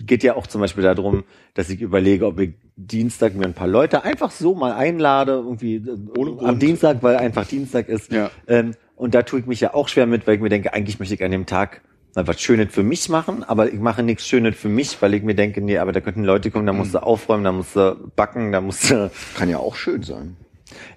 [0.07, 1.25] geht ja auch zum Beispiel darum,
[1.55, 5.77] dass ich überlege, ob ich Dienstag mir ein paar Leute einfach so mal einlade, irgendwie
[5.77, 6.63] äh, Ohne am Grund.
[6.63, 8.13] Dienstag, weil einfach Dienstag ist.
[8.13, 8.31] Ja.
[8.47, 10.99] Ähm, und da tue ich mich ja auch schwer mit, weil ich mir denke, eigentlich
[10.99, 11.81] möchte ich an dem Tag
[12.15, 15.35] was Schönes für mich machen, aber ich mache nichts Schönes für mich, weil ich mir
[15.35, 18.53] denke, nee, aber da könnten Leute kommen, da musst du aufräumen, da musst du backen,
[18.53, 20.37] da musst du Kann ja auch schön sein.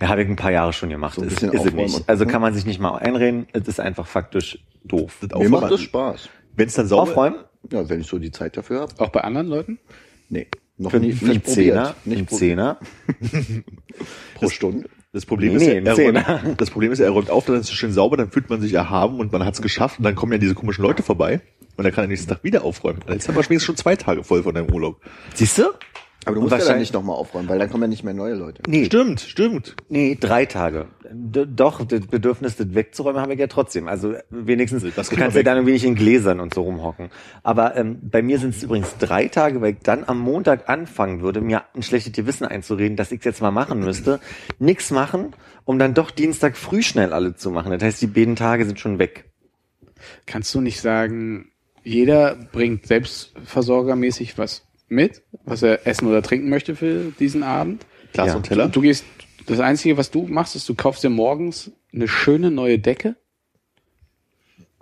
[0.02, 1.16] Ja, habe ich ein paar Jahre schon gemacht.
[1.16, 2.04] So ist, ist es nicht.
[2.08, 3.48] Also kann man sich nicht mal einreden.
[3.54, 5.18] Es ist einfach faktisch doof.
[5.22, 6.30] Das Mir macht das Spaß.
[6.56, 7.36] Wenn es dann sauber Aufräumen?
[7.72, 8.94] Ja, wenn ich so die Zeit dafür habe.
[9.00, 9.80] Auch bei anderen Leuten?
[10.30, 10.48] Nee,
[10.78, 11.96] noch Für, nie, für nicht Zehner?
[12.06, 12.30] Nicht.
[12.30, 12.80] Zehner?
[14.36, 14.90] pro Stunde.
[15.14, 17.70] Das Problem, Nee, ist, nee, er räumt, das Problem ist, er räumt auf, dann ist
[17.70, 20.14] es schön sauber, dann fühlt man sich erhaben und man hat es geschafft und dann
[20.14, 21.40] kommen ja diese komischen Leute vorbei
[21.78, 23.00] und dann kann er nächsten Tag wieder aufräumen.
[23.08, 25.00] Dann ist er aber spätestens schon zwei Tage voll von deinem Urlaub.
[25.34, 25.64] Siehst du?
[26.26, 28.14] Aber du musst ja dann wahrscheinlich- nicht nochmal aufräumen, weil dann kommen ja nicht mehr
[28.14, 28.62] neue Leute.
[28.68, 29.76] Nee, Stimmt, stimmt.
[29.90, 30.88] nee, drei Tage.
[31.12, 33.88] D doch, das Bedürfnis, das wegzuräumen, habe ich ja trotzdem.
[33.88, 37.10] Also wenigstens, Das du kannst ja dann irgendwie nicht in Gläsern und so rumhocken.
[37.44, 41.22] Aber ähm, bei mir sind es übrigens drei Tage, weil ich dann am Montag anfangen
[41.22, 44.20] würde, mir ein schlechtes Gewissen einzureden, dass ich jetzt mal machen müsste.
[44.58, 47.72] Nix machen, um dann doch Dienstag früh schnell alle zu machen.
[47.72, 49.26] Das heißt, die beiden Tage sind schon weg.
[50.26, 51.52] Kannst du nicht sagen,
[51.84, 57.86] jeder bringt selbstversorgermäßig was mit, was er essen oder trinken möchte für diesen Abend?
[58.14, 58.36] Glas Ja.
[58.36, 58.68] und Teller.
[58.70, 59.06] Du gehst,
[59.48, 63.16] das Einzige, was du machst, ist, du kaufst dir morgens eine schöne neue Decke,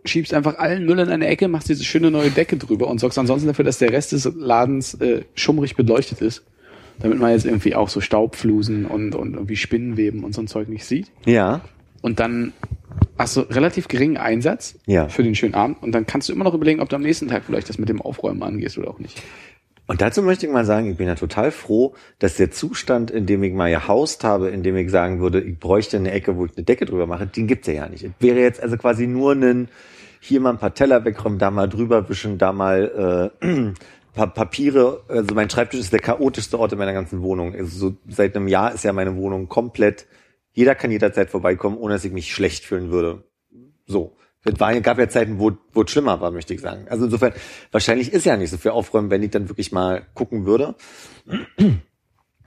[0.06, 3.18] schiebst einfach allen Müll in eine Ecke, machst diese schöne neue Decke drüber und sorgst
[3.18, 6.44] ansonsten dafür, dass der Rest des Ladens äh, schummrig beleuchtet ist.
[7.00, 10.68] Damit man jetzt irgendwie auch so Staubflusen und, und irgendwie Spinnenweben und so ein Zeug
[10.70, 11.08] nicht sieht.
[11.26, 11.62] Ja.
[12.04, 12.54] Und dann
[13.18, 15.08] hast du relativ geringen Einsatz Ja.
[15.10, 17.30] für den schönen Abend und dann kannst du immer noch überlegen, ob du am nächsten
[17.30, 19.20] Tag vielleicht das mit dem Aufräumen angehst oder auch nicht.
[19.86, 23.26] Und dazu möchte ich mal sagen, ich bin ja total froh, dass der Zustand, in
[23.26, 26.46] dem ich mal gehaust habe, in dem ich sagen würde, ich bräuchte eine Ecke, wo
[26.46, 28.04] ich eine Decke drüber mache, den gibt's ja ja nicht.
[28.04, 29.68] Es wäre jetzt also quasi nur ein,
[30.22, 33.74] hier mal ein paar Teller wegräumen, da mal drüber wischen, da mal äh,
[34.14, 35.04] pa Papiere.
[35.10, 37.54] Also mein Schreibtisch ist der chaotischste Ort in meiner ganzen Wohnung.
[37.54, 40.08] Also so seit einem Jahr ist ja meine Wohnung komplett,
[40.54, 43.24] jeder kann jederzeit vorbeikommen, ohne dass ich mich schlecht fühlen würde.
[43.86, 44.16] So.
[44.46, 46.86] Es war, gab ja Zeiten, wo, wo es schlimmer war, möchte ich sagen.
[46.90, 47.34] Also insofern,
[47.72, 50.76] wahrscheinlich ist ja nicht so viel Aufräumen, wenn ich dann wirklich mal gucken würde.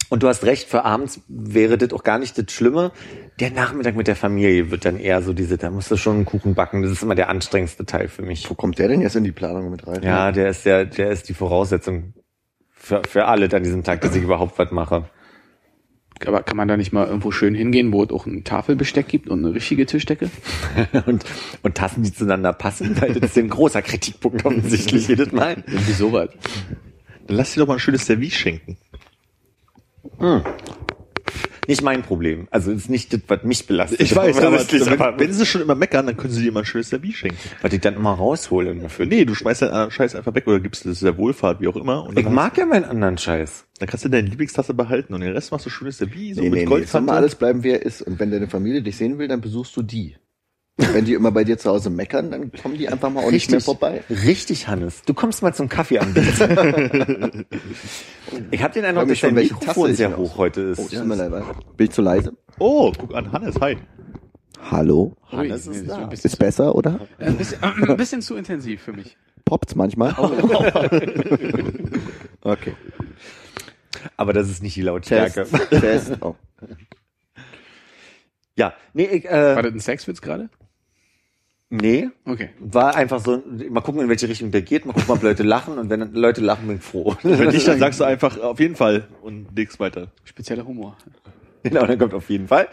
[0.08, 2.92] Und du hast recht, für abends wäre das auch gar nicht das Schlimme.
[3.40, 6.24] Der Nachmittag mit der Familie wird dann eher so diese, da musst du schon einen
[6.26, 6.82] Kuchen backen.
[6.82, 8.48] Das ist immer der anstrengendste Teil für mich.
[8.48, 10.02] Wo kommt der denn jetzt in die Planung mit rein?
[10.02, 12.14] Ja, der ist der, der ist die Voraussetzung
[12.70, 15.08] für, für alle an diesem Tag, dass ich überhaupt was mache.
[16.24, 19.28] Aber kann man da nicht mal irgendwo schön hingehen, wo es auch ein Tafelbesteck gibt
[19.28, 20.30] und eine richtige Tischdecke?
[21.06, 21.24] Und,
[21.62, 25.62] und Tassen, die zueinander passen, weil das ist ein großer Kritikpunkt offensichtlich jedes Mal.
[25.66, 26.30] Irgendwie sowas.
[27.26, 28.76] Dann lass dir doch mal ein schönes Service schenken.
[31.68, 32.48] Nicht mein Problem.
[32.50, 34.00] Also ist nicht das, was mich belastet.
[34.00, 36.66] Ich weiß, aber wenn, wenn sie schon immer meckern, dann können sie dir mal ein
[36.66, 37.36] schönes Service schenken.
[37.62, 38.70] was ich dann immer raushole.
[38.70, 41.60] immer Für Nee, du schmeißt deinen anderen Scheiß einfach weg oder gibst es der Wohlfahrt,
[41.60, 42.04] wie auch immer.
[42.04, 43.64] Und Ich mag ja meinen anderen Scheiß.
[43.78, 46.50] dann kannst du deine Lieblingstasse behalten und den Rest machst du schönes Service, so Nee,
[46.50, 46.64] mit nee, nee.
[46.66, 47.06] Goldkante.
[47.06, 48.02] mal alles bleiben, wie er ist.
[48.02, 50.16] Und wenn deine Familie dich sehen will, dann besuchst du die.
[50.92, 53.50] Wenn die immer bei dir zu Hause meckern, dann kommen die einfach mal auch nicht
[53.50, 54.04] mehr vorbei.
[54.10, 55.00] Richtig, Hannes.
[55.06, 57.46] Du kommst mal zum Kaffee anbieten.
[58.50, 60.78] ich habe den Eindruck, dass dein schon, welche Mikrofon sehr hoch aus- heute ist.
[60.78, 61.32] Oh, tut mir leid.
[61.78, 62.36] Bin ich zu leise?
[62.58, 63.78] Oh, guck an, Hannes, hi.
[64.70, 65.16] Hallo?
[65.30, 66.08] Hannes Ui, ist da.
[66.10, 67.00] Ist besser, oder?
[67.20, 69.16] ein, bisschen, ein bisschen zu intensiv für mich.
[69.46, 70.12] Poppt's manchmal?
[72.42, 72.74] okay.
[74.18, 74.86] Aber das ist nicht die Test.
[74.86, 75.46] Lautstärke.
[75.70, 76.18] Test.
[76.20, 76.34] Oh.
[78.56, 80.50] Ja, nee, ich, War äh, das ein Sexwitz gerade?
[81.70, 82.50] Nee, Okay.
[82.58, 85.78] war einfach so, mal gucken, in welche Richtung der geht, mal gucken, ob Leute lachen
[85.78, 87.16] und wenn Leute lachen, bin ich froh.
[87.22, 90.10] Wenn nicht, dann sagst du einfach auf jeden Fall und legst weiter.
[90.24, 90.96] Spezieller Humor.
[91.62, 92.68] Genau, dann kommt auf jeden Fall.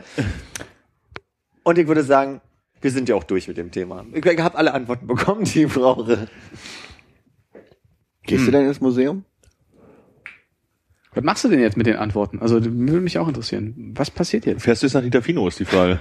[1.63, 2.41] Und ich würde sagen,
[2.79, 4.05] wir sind ja auch durch mit dem Thema.
[4.13, 6.27] Ich habe alle Antworten bekommen, die ich brauche.
[8.21, 9.25] Gehst du denn ins Museum?
[11.15, 12.39] Was machst du denn jetzt mit den Antworten?
[12.39, 13.93] Also, das würde mich auch interessieren.
[13.95, 14.61] Was passiert jetzt?
[14.61, 15.99] Fährst du jetzt nach Nitafino, ist die Frage.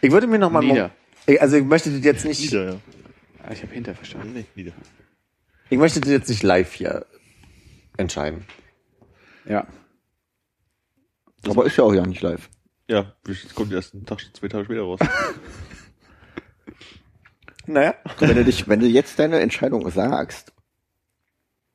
[0.00, 0.90] Ich würde mir noch mal Nieder.
[1.40, 2.80] Also ich möchte das jetzt nicht, Nieder, ja.
[3.42, 4.32] Ah, Ich habe hinter verstanden.
[4.34, 4.72] Nee, nieder.
[5.68, 7.04] ich möchte das jetzt nicht live hier
[7.96, 8.44] entscheiden.
[9.44, 9.66] Ja.
[11.46, 12.48] Aber ist ja auch ja nicht live.
[12.88, 15.00] Ja, es kommt erst einen Tag, zwei Tage später raus.
[17.66, 17.94] Naja.
[18.18, 20.52] Wenn du dich, wenn du jetzt deine Entscheidung sagst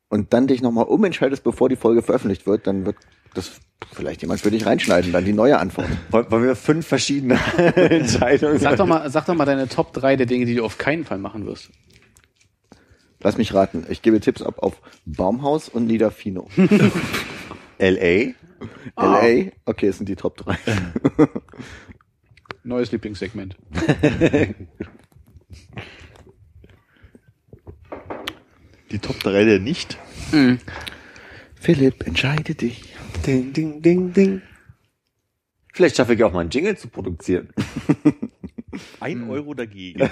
[0.09, 2.95] und dann dich nochmal umentscheidest, bevor die Folge veröffentlicht wird, dann wird
[3.35, 3.59] das
[3.91, 5.87] vielleicht jemand für dich reinschneiden, dann die neue Antwort.
[6.09, 7.39] Wollen wir fünf verschiedene
[7.75, 10.77] Entscheidungen Sag doch mal, sag doch mal deine Top 3 der Dinge, die du auf
[10.77, 11.69] keinen Fall machen wirst.
[13.21, 13.85] Lass mich raten.
[13.89, 16.49] Ich gebe Tipps ab auf Baumhaus und Niederfino.
[17.77, 18.33] L.A.
[18.97, 20.57] LA, okay, es sind die Top 3.
[22.63, 23.57] Neues Lieblingssegment.
[28.91, 29.97] Die Top 3 der nicht.
[31.63, 32.83] Philipp, entscheide dich.
[33.25, 34.41] Ding, ding, ding, ding.
[35.71, 37.47] Vielleicht schaffe ich auch mal einen Jingle zu produzieren.
[38.99, 40.01] Ein Euro dagegen.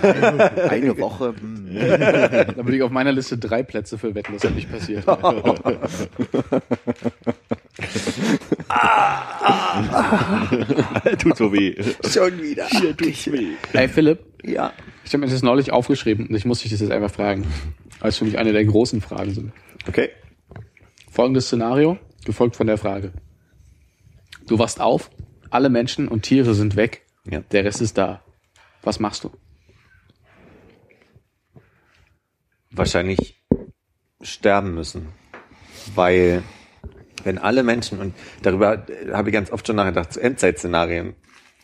[0.70, 1.36] Eine Woche.
[1.38, 1.76] hm.
[1.76, 5.04] Da würde ich auf meiner Liste drei Plätze für wetten, das hat nicht passiert.
[11.20, 11.76] Tut so weh.
[12.10, 12.68] Schon wieder.
[12.68, 13.54] Hier tut's weh.
[13.74, 14.74] Ey, Philipp, Ja.
[15.04, 17.46] ich habe mir das neulich aufgeschrieben und ich muss dich das jetzt einfach fragen.
[18.00, 19.52] Weil es für mich eine der großen Fragen sind.
[19.88, 20.10] Okay.
[21.12, 23.12] Folgendes Szenario, gefolgt von der Frage.
[24.48, 25.12] Du wachst auf,
[25.50, 27.42] alle Menschen und Tiere sind weg, Ja.
[27.52, 28.24] der Rest ist da.
[28.82, 29.32] Was machst du?
[32.72, 33.44] Wahrscheinlich
[34.22, 35.10] sterben müssen.
[35.96, 36.44] Weil,
[37.24, 41.16] wenn alle Menschen, und darüber habe ich ganz oft schon nachgedacht, zu Endzeitszenarien,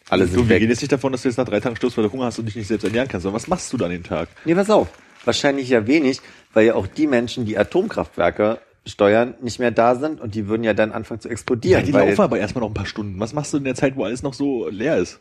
[0.10, 0.60] alle Du, sind wir weg.
[0.60, 2.40] gehen jetzt nicht davon, dass du jetzt nach drei Tagen stirbst, weil du Hunger hast
[2.40, 3.24] und dich nicht selbst ernähren kannst.
[3.24, 4.28] Sondern was machst du dann den Tag?
[4.46, 4.90] Nee, pass auf.
[5.26, 6.22] Wahrscheinlich ja wenig,
[6.54, 10.64] weil ja auch die Menschen, die Atomkraftwerke steuern, nicht mehr da sind und die würden
[10.64, 11.86] ja dann anfangen zu Ja, explodieren.
[11.86, 13.20] die weil laufen aber erstmal noch ein paar Stunden.
[13.20, 15.20] Was machst du in der Zeit, wo alles noch so leer ist?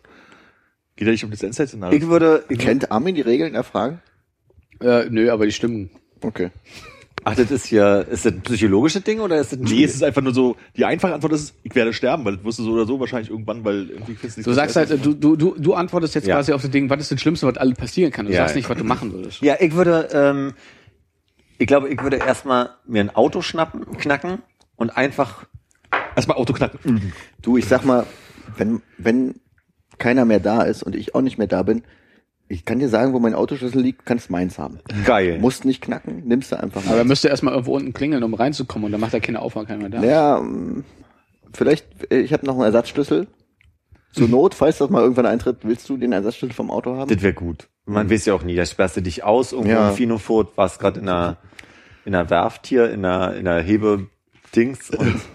[0.97, 1.99] Geht ja nicht um das Endzeit-Szenario.
[1.99, 3.99] ich würde, ich Kennt Armin die Regeln der Frage?
[4.81, 5.91] Äh, nö, aber die stimmen.
[6.23, 6.51] Okay.
[7.25, 9.95] ach, das ist hier, ist das ein psychologisches Ding oder ist das ein Nee, es
[9.95, 12.63] ist einfach nur so, die einfache Antwort ist, ich werde sterben, weil das wirst du
[12.63, 15.55] so oder so wahrscheinlich irgendwann, weil irgendwie findest Du sagst halt, äh, du, du, du,
[15.59, 16.37] du antwortest jetzt Ja.
[16.37, 18.27] quasi auf das Ding, was ist das Schlimmste, was alle passieren kann.
[18.27, 18.59] Du Ja, sagst ja.
[18.61, 19.43] nicht, was du machen würdest.
[19.43, 20.55] Ja, ich würde, ähm,
[21.59, 24.43] ich glaube, ich würde erstmal mir ein Auto schnappen, knacken
[24.77, 25.47] und einfach,
[26.15, 27.13] erstmal Auto knacken.
[27.43, 28.07] Du, ich sag mal,
[28.57, 29.37] wenn, wenn
[29.99, 31.83] keiner mehr da ist und ich auch nicht mehr da bin,
[32.49, 34.79] ich kann dir sagen, wo mein Autoschlüssel liegt, kannst meins haben.
[35.05, 35.39] Geil.
[35.41, 37.09] Musst nicht knacken, nimmst du einfach Aber er mal.
[37.09, 40.01] müsste erstmal irgendwo unten klingeln, um reinzukommen und dann macht er keine Aufwand, keiner mehr
[40.01, 40.03] da.
[40.05, 40.85] Ja, ähm,
[41.53, 43.27] vielleicht, äh, ich habe noch einen Ersatzschlüssel.
[44.13, 47.13] Zur Not, falls das mal irgendwann eintritt, willst du den Ersatzschlüssel vom Auto haben?
[47.13, 47.69] Das wäre gut.
[47.87, 49.89] Man weiß ja auch nie, da sperrst du dich aus, irgendwo Ja.
[49.91, 51.37] im Finofurt, warst gerade in einer,
[52.05, 55.15] in einer Werft hier, in einer, in einer Hebe-Dings und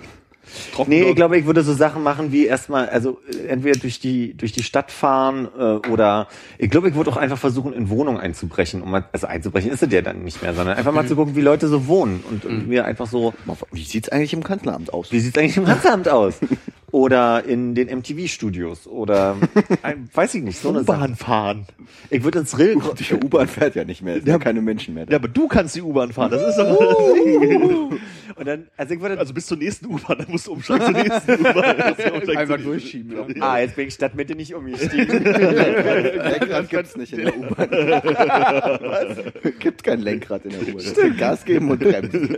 [0.87, 4.35] Nee, ich glaube, ich würde so Sachen machen wie erstmal, also äh, entweder durch die
[4.35, 6.27] durch die Stadt fahren äh, oder
[6.57, 9.81] ich glaube, ich würde auch einfach versuchen, in Wohnungen einzubrechen, um mal, also einzubrechen ist
[9.81, 12.43] es ja dann nicht mehr, sondern einfach mal zu gucken, wie Leute so wohnen und,
[12.43, 13.33] und mir einfach so,
[13.71, 15.09] Wie sieht's eigentlich im Kanzleramt aus?
[15.13, 16.39] wie sieht's eigentlich im Kanzleramt aus?
[16.91, 19.37] Oder in den MTV-Studios oder
[19.81, 20.81] ein, weiß ich nicht, so eine.
[20.81, 21.65] U-Bahn fahren.
[22.09, 24.93] Ich würde ins Rill Die U-Bahn fährt ja nicht mehr, es sind ja keine Menschen
[24.93, 25.11] mehr da.
[25.13, 26.31] Ja, aber du kannst die U-Bahn fahren.
[26.31, 27.99] Das ist doch das Ding.
[28.35, 31.03] und dann, also ich würde Also bis zur nächsten U-Bahn, dann musst du umsteigen zur
[31.03, 31.77] nächsten U-Bahn.
[31.77, 33.35] Ja Einfach durchschieben.
[33.35, 33.41] Ja.
[33.41, 35.23] Ah, jetzt bin ich Stadtmitte nicht umgestiegen.
[35.23, 37.69] Lenkrad gibt's nicht in der U-Bahn.
[37.71, 39.17] Was?
[39.59, 40.75] Gibt kein Lenkrad in der U-Bahn.
[40.75, 42.37] Das ist Gas geben und bremsen.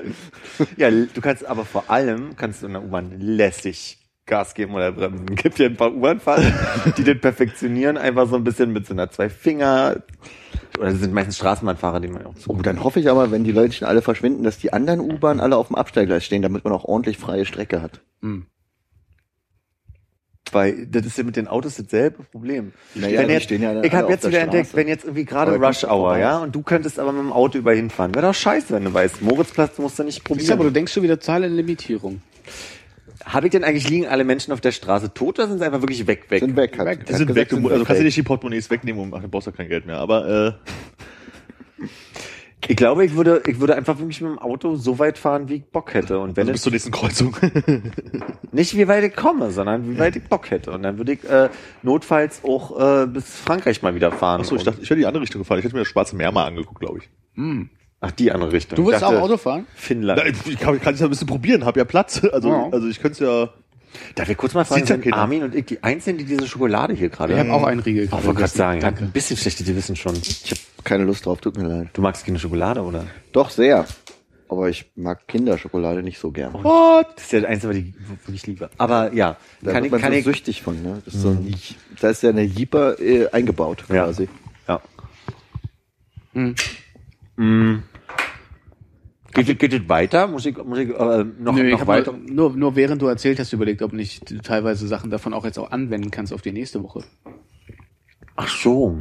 [0.77, 4.91] Ja, du kannst aber vor allem, kannst du in der U-Bahn lässig Gas geben oder
[4.91, 5.25] bremsen.
[5.35, 6.51] Gibt ja ein paar U-Bahn-Fahrer,
[6.97, 9.97] die das perfektionieren, einfach so ein bisschen mit so einer zwei Finger.
[10.79, 12.49] Oder das sind meistens Straßenbahnfahrer, die man auch zu.
[12.49, 15.39] Oh, dann hoffe ich aber, wenn die Leute schon alle verschwinden, dass die anderen U-Bahnen
[15.39, 18.01] alle auf dem Abstellgleis stehen, damit man auch ordentlich freie Strecke hat.
[20.51, 22.73] Weil das ist ja mit den Autos dasselbe Problem.
[22.95, 25.25] Naja, wenn die jetzt, stehen ja ich habe jetzt wieder der entdeckt, wenn jetzt irgendwie
[25.25, 28.13] gerade Rush Hour, ja, und du könntest aber mit dem Auto über hinfahren.
[28.13, 30.73] Wäre doch scheiße, wenn du weißt, Moritzplatz musst du nicht Siehst du, aber du probieren.
[30.73, 32.21] denkst schon wieder Zahlenlimitierung.
[33.25, 35.81] Habe ich denn eigentlich liegen alle Menschen auf der Straße tot oder sind sie einfach
[35.81, 36.39] wirklich weg, weg?
[36.41, 36.77] Sind weg.
[36.77, 37.05] Hat, Weg.
[37.05, 37.49] Die sind gesagt, weg.
[37.49, 39.69] Du, sind also kannst du nicht die Portemonnaies wegnehmen, um, ach, du brauchst ja kein
[39.69, 39.97] Geld mehr.
[39.97, 40.57] Aber
[41.79, 41.85] äh,
[42.67, 45.55] Ich glaube, ich würde, ich würde einfach wirklich mit dem Auto so weit fahren, wie
[45.55, 46.19] ich Bock hätte.
[46.19, 47.35] Und wenn also bis zur nächsten Kreuzung.
[48.53, 50.71] nicht wie weit ich komme, sondern wie weit ich Bock hätte.
[50.71, 51.49] Und dann würde ich äh,
[51.81, 54.41] notfalls auch äh, bis Frankreich mal wieder fahren.
[54.41, 55.59] Achso, ich Und- dachte, ich hätte die andere Richtung gefahren.
[55.59, 57.09] Ich hätte mir das Schwarze Meer mal angeguckt, glaube ich.
[58.03, 58.75] Ach die andere Richtung.
[58.75, 59.65] Du willst dachte, auch Auto fahren?
[59.75, 60.21] Finnland.
[60.23, 62.21] Na, ich kann, ich kann es ja ein bisschen probieren, hab ja Platz.
[62.31, 62.69] Also, Ja.
[62.71, 63.49] also ich könnte es ja.
[64.15, 65.17] Darf ich kurz mal fragen, ja sind keiner.
[65.17, 68.09] Armin und ich die Einzigen, die diese Schokolade hier gerade Ich habe auch einen Riegel.
[68.11, 69.03] Oh, ich wollte gerade sagen, ja, Danke.
[69.03, 70.15] ein bisschen schlechte, die wissen schon.
[70.15, 71.89] Ich habe keine Lust drauf, tut mir leid.
[71.93, 73.05] Du magst keine Schokolade, oder?
[73.33, 73.85] Doch, sehr.
[74.49, 76.53] Aber ich mag Kinderschokolade nicht so gern.
[76.55, 77.07] What?
[77.15, 77.93] Das ist ja das Einzige, was ich
[78.27, 78.69] wirklich liebe.
[78.79, 81.01] Aber ja, Da kann wird ich, man kann so ich, süchtig von, ne?
[81.05, 81.55] Das ist so ein,
[82.01, 84.05] da ist ja eine Jeeper äh, eingebaut, Ja.
[84.05, 84.27] quasi.
[84.67, 84.81] ja.
[86.33, 87.79] Mm.
[89.33, 90.27] Geht, es- geht es weiter?
[90.27, 90.93] Muss ich, muss ich äh,
[91.39, 92.13] noch, Nö, ich noch habe weiter?
[92.13, 95.71] nur, nur während du erzählt hast, überlegt, ob nicht teilweise Sachen davon auch jetzt auch
[95.71, 97.03] anwenden kannst auf die nächste Woche.
[98.35, 98.99] Ach so.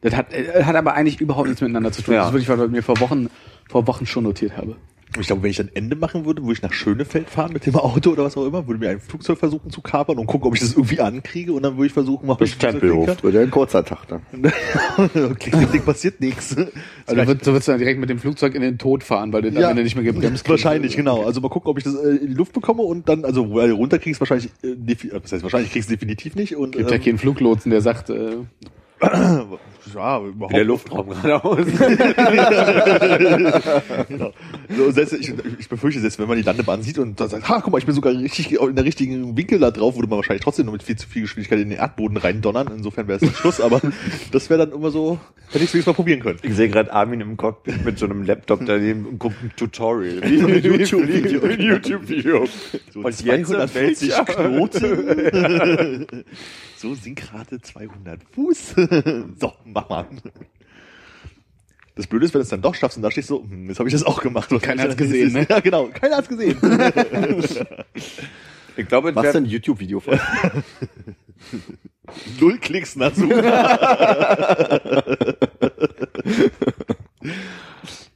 [0.00, 2.14] Das hat, äh, hat aber eigentlich überhaupt nichts miteinander zu tun.
[2.14, 2.20] Ja.
[2.20, 3.28] Das ist wirklich, was ich mir vor Wochen,
[3.68, 4.76] vor Wochen schon notiert habe.
[5.18, 7.76] Ich glaube, wenn ich ein Ende machen würde, würde ich nach Schönefeld fahren mit dem
[7.76, 10.54] Auto oder was auch immer, würde mir ein Flugzeug versuchen zu kapern und gucken, ob
[10.54, 13.06] ich das irgendwie ankriege und dann würde ich versuchen, mal Bis Tempelhof.
[13.06, 14.22] Das wird ja ein kurzer Tag dann.
[15.38, 16.54] Klick, passiert nichts.
[17.06, 19.42] Also wird, so wirst du dann direkt mit dem Flugzeug in den Tod fahren, weil
[19.42, 20.64] du dann am Ende nicht mehr gebremst kriegst.
[20.64, 21.24] Wahrscheinlich, genau.
[21.24, 23.70] Also mal gucken, ob ich das äh, in die Luft bekomme und dann, also weil
[23.70, 26.90] runter kriegst wahrscheinlich, äh, defi- äh, was heißt wahrscheinlich kriegst du definitiv nicht und Gibt
[26.90, 28.36] ja ähm, keinen Fluglotsen, der sagt, äh,
[29.94, 31.58] ja, überhaupt Wie der Luftraum geradeaus.
[34.08, 34.32] genau.
[34.76, 37.60] so, selbst, ich, ich befürchte, selbst wenn man die Landebahn sieht und dann sagt, ha,
[37.60, 40.42] guck mal, ich bin sogar richtig in der richtigen Winkel da drauf, würde man wahrscheinlich
[40.42, 42.68] trotzdem nur mit viel zu viel Geschwindigkeit in den Erdboden reindonnern.
[42.74, 43.80] Insofern wäre es ein Schluss, aber
[44.32, 45.18] das wäre dann immer so,
[45.48, 46.38] hätte ich es wenigstens mal probieren können.
[46.42, 50.22] Ich sehe gerade Armin im Cockpit mit so einem Laptop daneben und guckt ein Tutorial.
[50.22, 51.46] Wie ein YouTube-Video.
[51.46, 52.46] YouTube-Video.
[52.92, 54.24] So Und jetzt 240 welcher?
[54.24, 56.06] Knoten.
[56.78, 58.74] so sind gerade 200 Fuß.
[59.40, 60.06] so, mach mal.
[61.96, 63.68] Das Blöde ist, wenn du es dann doch schaffst und da stehst du so, hm,
[63.68, 64.48] jetzt habe ich das auch gemacht.
[64.50, 65.46] Keiner kann hat's gesehen, ne?
[65.50, 66.56] Ja, genau, keiner hat's gesehen.
[68.76, 70.20] Ich glaube, wär- denn ein YouTube-Video von?
[72.38, 73.28] Null Klicks so.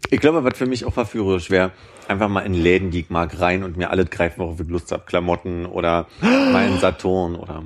[0.09, 1.73] Ich glaube, was für mich auch verführerisch wäre,
[2.07, 4.93] einfach mal in Läden, die ich mag, rein und mir alles greifen, worauf ich Lust
[4.93, 5.03] habe.
[5.05, 7.65] Klamotten oder in Saturn oder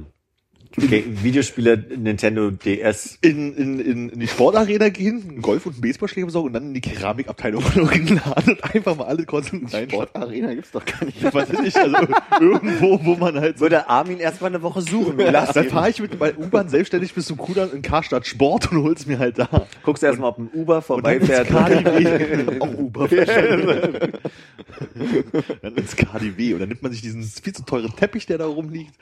[0.77, 3.19] Ga- Videospiele, Nintendo DS.
[3.23, 6.65] in, in, in, in die Sportarena gehen, einen Golf- und einen Baseballschläger besorgen und dann
[6.69, 10.07] in die Keramikabteilung von irgendeinem Laden und einfach mal alle Konsolen reinschauen.
[10.09, 11.23] Sportarena gibt's doch gar nicht.
[11.23, 11.97] Ich weiß nicht, also
[12.41, 15.17] irgendwo, wo man halt so Würde Armin erstmal eine Woche suchen.
[15.19, 18.83] lass dann fahre ich mit meinem U-Bahn selbstständig bis zum Kudamm in Karstadt Sport und
[18.83, 19.67] hol's mir halt da.
[19.83, 21.49] Guckst du erstmal, ob ein Uber Und dann ins vorbeifährt.
[21.49, 22.61] KDW.
[22.61, 23.09] Auch Uber.
[25.63, 26.53] dann ins KDW.
[26.55, 28.93] Und dann nimmt man sich diesen viel zu teuren Teppich, der da rumliegt.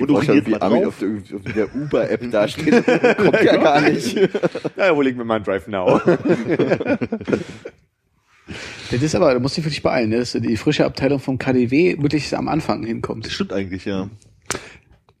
[0.00, 0.95] Und uriniert Armin drauf.
[1.02, 2.84] Auf der, auf der Uber-App da steht.
[3.16, 4.16] Kommt ja gar nicht.
[4.76, 6.00] Ja, hol ich mir mal einen Drive Now.
[8.90, 10.18] das ist aber, da musst du dich wirklich beeilen, ne?
[10.18, 13.26] dass die frische Abteilung vom KDW wirklich am Anfang hinkommt.
[13.26, 14.08] Das stimmt eigentlich, ja.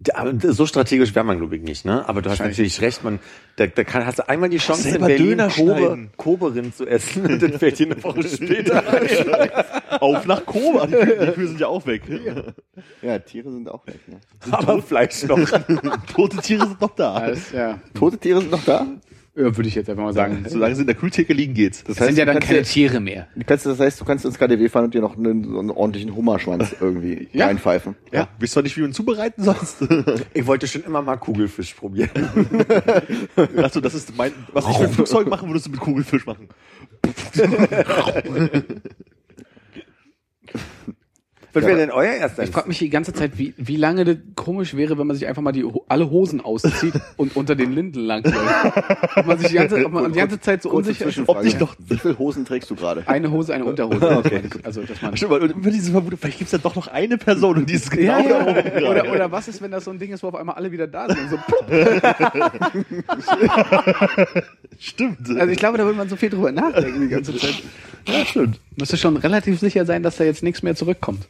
[0.06, 2.06] Ja, aber so strategisch wäre man, glaube ich, nicht, ne?
[2.06, 3.18] Aber du hast natürlich recht, man,
[3.56, 6.08] da, da kann, hast du einmal die Chance, in selber Berlin Döner Kobe.
[6.18, 9.50] Koberin zu essen und dann fällt dir eine Woche später ein.
[10.00, 10.86] Auf nach Koma.
[10.86, 12.02] Die, Kühe- die Kühe sind ja auch weg.
[13.00, 14.00] Ja, Tiere sind auch weg.
[14.06, 14.20] Ne?
[14.50, 15.38] Aber Fleisch noch.
[16.14, 17.14] Tote Tiere sind noch da.
[17.14, 17.80] Alles, ja.
[17.94, 18.86] Tote Tiere sind noch da?
[19.36, 20.44] Ja, würde ich jetzt einfach mal sagen.
[20.48, 21.84] Solange sie in der Kühltheke liegen, geht's.
[21.84, 23.28] Das Das sind ja dann keine Tiere mehr.
[23.36, 25.70] Du kannst, das heißt, du kannst ins KDW fahren und dir noch einen, so einen
[25.70, 27.46] ordentlichen Hummerschwanz irgendwie Ja.
[27.46, 27.94] reinpfeifen.
[28.12, 28.28] Ja.
[28.38, 29.76] Wisst zwar nicht, wie man ihn zubereiten sonst.
[30.34, 32.10] Ich wollte schon immer mal Kugelfisch probieren.
[33.56, 36.48] Achso, das ist mein, was ich mit Flugzeug machen, würdest du mit Kugelfisch machen.
[41.56, 42.42] Was wäre denn euer erster?
[42.42, 45.26] Ich frage mich die ganze Zeit, wie, wie lange das komisch wäre, wenn man sich
[45.26, 48.36] einfach mal die alle Hosen auszieht und unter den Linden langläuft.
[49.16, 51.20] Ob man sich die ganze, ob man die ganze Zeit so Kurze unsicher ist.
[51.26, 53.02] Ob nicht noch- Wie viele Hosen trägst du gerade?
[53.06, 54.16] Eine Hose, eine Unterhose.
[54.18, 54.42] okay.
[54.62, 57.56] Also, dass man, Stimmt, und über diese Vermutung, vielleicht gibt's ja doch noch eine Person
[57.56, 58.58] und die ist genau ja, da ja.
[58.74, 58.84] oben.
[58.86, 60.86] Oder, oder was ist, wenn das so ein Ding ist, wo auf einmal alle wieder
[60.86, 61.20] da sind?
[61.22, 61.66] Und so, plupp.
[64.78, 65.18] Stimmt.
[65.30, 67.62] also ich glaube, da würde man so viel drüber nachdenken die ganze Zeit.
[68.06, 68.60] ja, stimmt.
[68.78, 71.26] Müsste schon relativ sicher sein, dass da jetzt nichts mehr zurückkommt.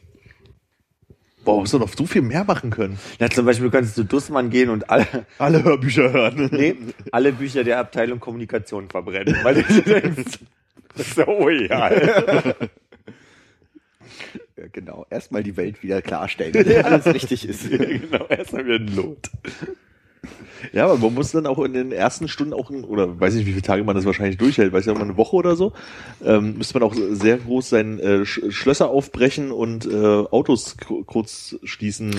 [1.47, 2.99] Boah, du noch so viel mehr machen können.
[3.21, 5.07] Ja, zum Beispiel könntest du Dussmann gehen und alle,
[5.39, 6.49] Alle Hörbücher hören.
[6.53, 6.75] nee,
[7.13, 9.37] alle Bücher der Abteilung Kommunikation verbrennen.
[9.45, 10.41] Weil du denkst,
[10.97, 11.91] so, ja.
[14.57, 15.07] Ja, genau.
[15.09, 17.71] Erstmal die Welt wieder klarstellen, dass alles richtig ist.
[17.71, 19.31] genau, erstmal wieder ein Lot.
[20.73, 23.51] Ja, aber man muss dann auch in den ersten Stunden auch, oder weiß nicht, wie
[23.53, 25.73] viele Tage man das wahrscheinlich durchhält, weiß ja mal eine Woche oder so,
[26.25, 31.05] ähm, müsste man auch sehr groß sein äh, Sch Schlösser aufbrechen und äh, Autos ku-
[31.05, 32.15] kurz schließen,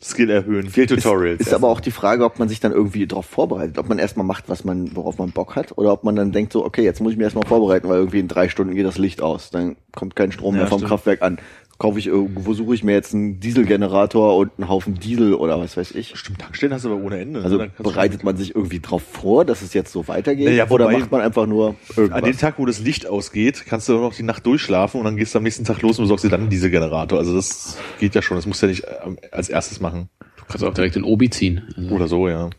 [0.00, 0.68] Skill erhöhen.
[0.68, 1.40] Viel Tutorials.
[1.40, 4.24] Ist aber auch die Frage, ob man sich dann irgendwie darauf vorbereitet, ob man erstmal
[4.26, 7.00] macht, was man, worauf man Bock hat, oder ob man dann denkt so, okay, jetzt
[7.00, 9.76] muss ich mich erstmal vorbereiten, weil irgendwie in drei Stunden geht das Licht aus, dann
[9.96, 10.90] kommt kein Strom Ja, mehr vom stimmt.
[10.90, 11.38] Kraftwerk an.
[11.78, 15.76] Kaufe ich irgendwo, suche ich mir jetzt einen Dieselgenerator und einen Haufen Diesel oder was
[15.76, 16.16] weiß ich.
[16.18, 17.40] Stimmt, Tankstellen hast du aber ohne Ende.
[17.42, 20.90] Also du- bereitet man sich irgendwie drauf vor, dass es jetzt so weitergeht, Naja, oder
[20.90, 22.36] macht man einfach nur An dem irgendwas?
[22.38, 25.38] Tag, wo das Licht ausgeht, kannst du noch die Nacht durchschlafen und dann gehst du
[25.38, 27.16] am nächsten Tag los und besorgst dir dann diese Generator.
[27.20, 28.36] Also das geht ja schon.
[28.36, 30.08] Das musst du ja nicht ähm, als erstes machen.
[30.36, 31.62] Du kannst auch direkt in Obi ziehen.
[31.76, 32.50] Also, Oder so, ja.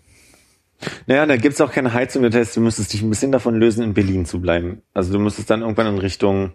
[1.08, 2.24] Naja, da gibt's auch keine Heizung.
[2.24, 4.82] Das heißt, du müsstest dich ein bisschen davon lösen, in Berlin zu bleiben.
[4.94, 6.54] Also du müsstest dann irgendwann in Richtung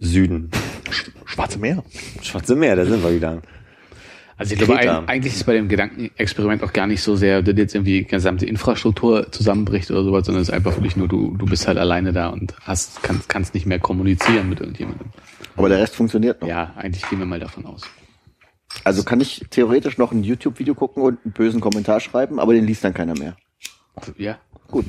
[0.00, 0.50] Süden.
[0.92, 1.82] Schwarze Meer.
[2.22, 3.42] Schwarze Meer, da sind wir wieder.
[4.38, 4.98] Also ich glaube, Kreta.
[4.98, 8.06] ein, eigentlich ist bei dem Gedankenexperiment auch gar nicht so sehr, dass jetzt irgendwie die
[8.06, 11.78] gesamte Infrastruktur zusammenbricht oder sowas, sondern es ist einfach wirklich nur, du, du bist halt
[11.78, 15.08] alleine da und hast, kannst, kannst nicht mehr kommunizieren mit irgendjemandem.
[15.56, 16.48] Aber der Rest funktioniert noch.
[16.48, 17.82] Ja, eigentlich gehen wir mal davon aus.
[18.84, 22.66] Also kann ich theoretisch noch ein YouTube-Video gucken und einen bösen Kommentar schreiben, aber den
[22.66, 23.36] liest dann keiner mehr.
[24.18, 24.38] Ja.
[24.68, 24.84] Gut.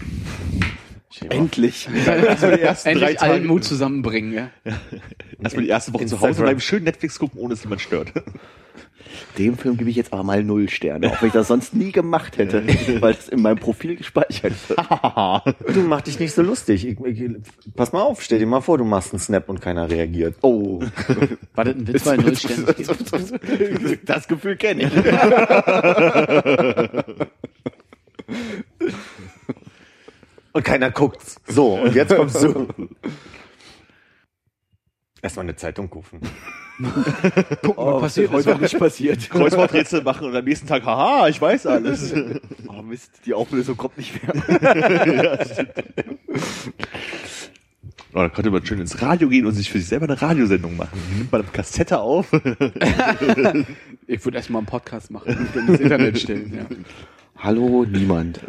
[1.30, 1.88] Endlich.
[2.08, 4.50] Also die ersten drei Endlich allen Tage, Mut zusammenbringen, ja.
[5.42, 6.30] erstmal die erste Woche zu Instagram.
[6.30, 8.14] Hause bleiben, schön Netflix gucken, ohne dass jemand stört.
[9.38, 11.92] Dem Film gebe ich jetzt aber mal null Sterne, auch wenn ich das sonst nie
[11.92, 12.64] gemacht hätte,
[13.02, 14.80] weil es in meinem Profil gespeichert wird.
[15.74, 16.86] Du mach dich nicht so lustig.
[16.86, 17.32] Ich, ich,
[17.76, 20.36] pass mal auf, stell dir mal vor, du machst einen Snap und keiner reagiert.
[20.42, 20.82] Oh,
[21.56, 24.10] War das ein Witz, weil null Sterne gibt?
[24.10, 24.92] das Gefühl kenne ich.
[30.58, 31.40] Und keiner guckt's.
[31.46, 32.68] So, und jetzt kommst du.
[35.22, 36.20] Erstmal eine Zeitung kaufen.
[37.62, 39.30] Guck mal, passiert heute noch nicht passiert.
[39.30, 42.12] Kreuzworträtsel machen und am nächsten Tag, haha, ich weiß alles.
[42.68, 44.34] Oh Mist, die Auflösung kommt nicht mehr.
[48.14, 50.76] Oh, dann könnte man schön ins Radio gehen und sich für sich selber eine Radiosendung
[50.76, 51.00] machen.
[51.12, 52.34] Die nimmt man eine Kassette auf.
[54.08, 56.66] Ich würde erstmal einen Podcast machen und dann ins Internet stellen, ja.
[57.38, 58.40] Hallo, niemand.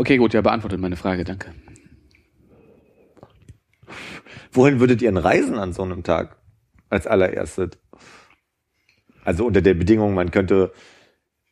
[0.00, 1.52] Okay, gut, ja, beantwortet meine Frage, danke.
[4.50, 6.38] Wohin würdet ihr denn reisen an so einem Tag?
[6.88, 7.72] Als allererstes.
[9.24, 10.72] Also unter der Bedingung, man könnte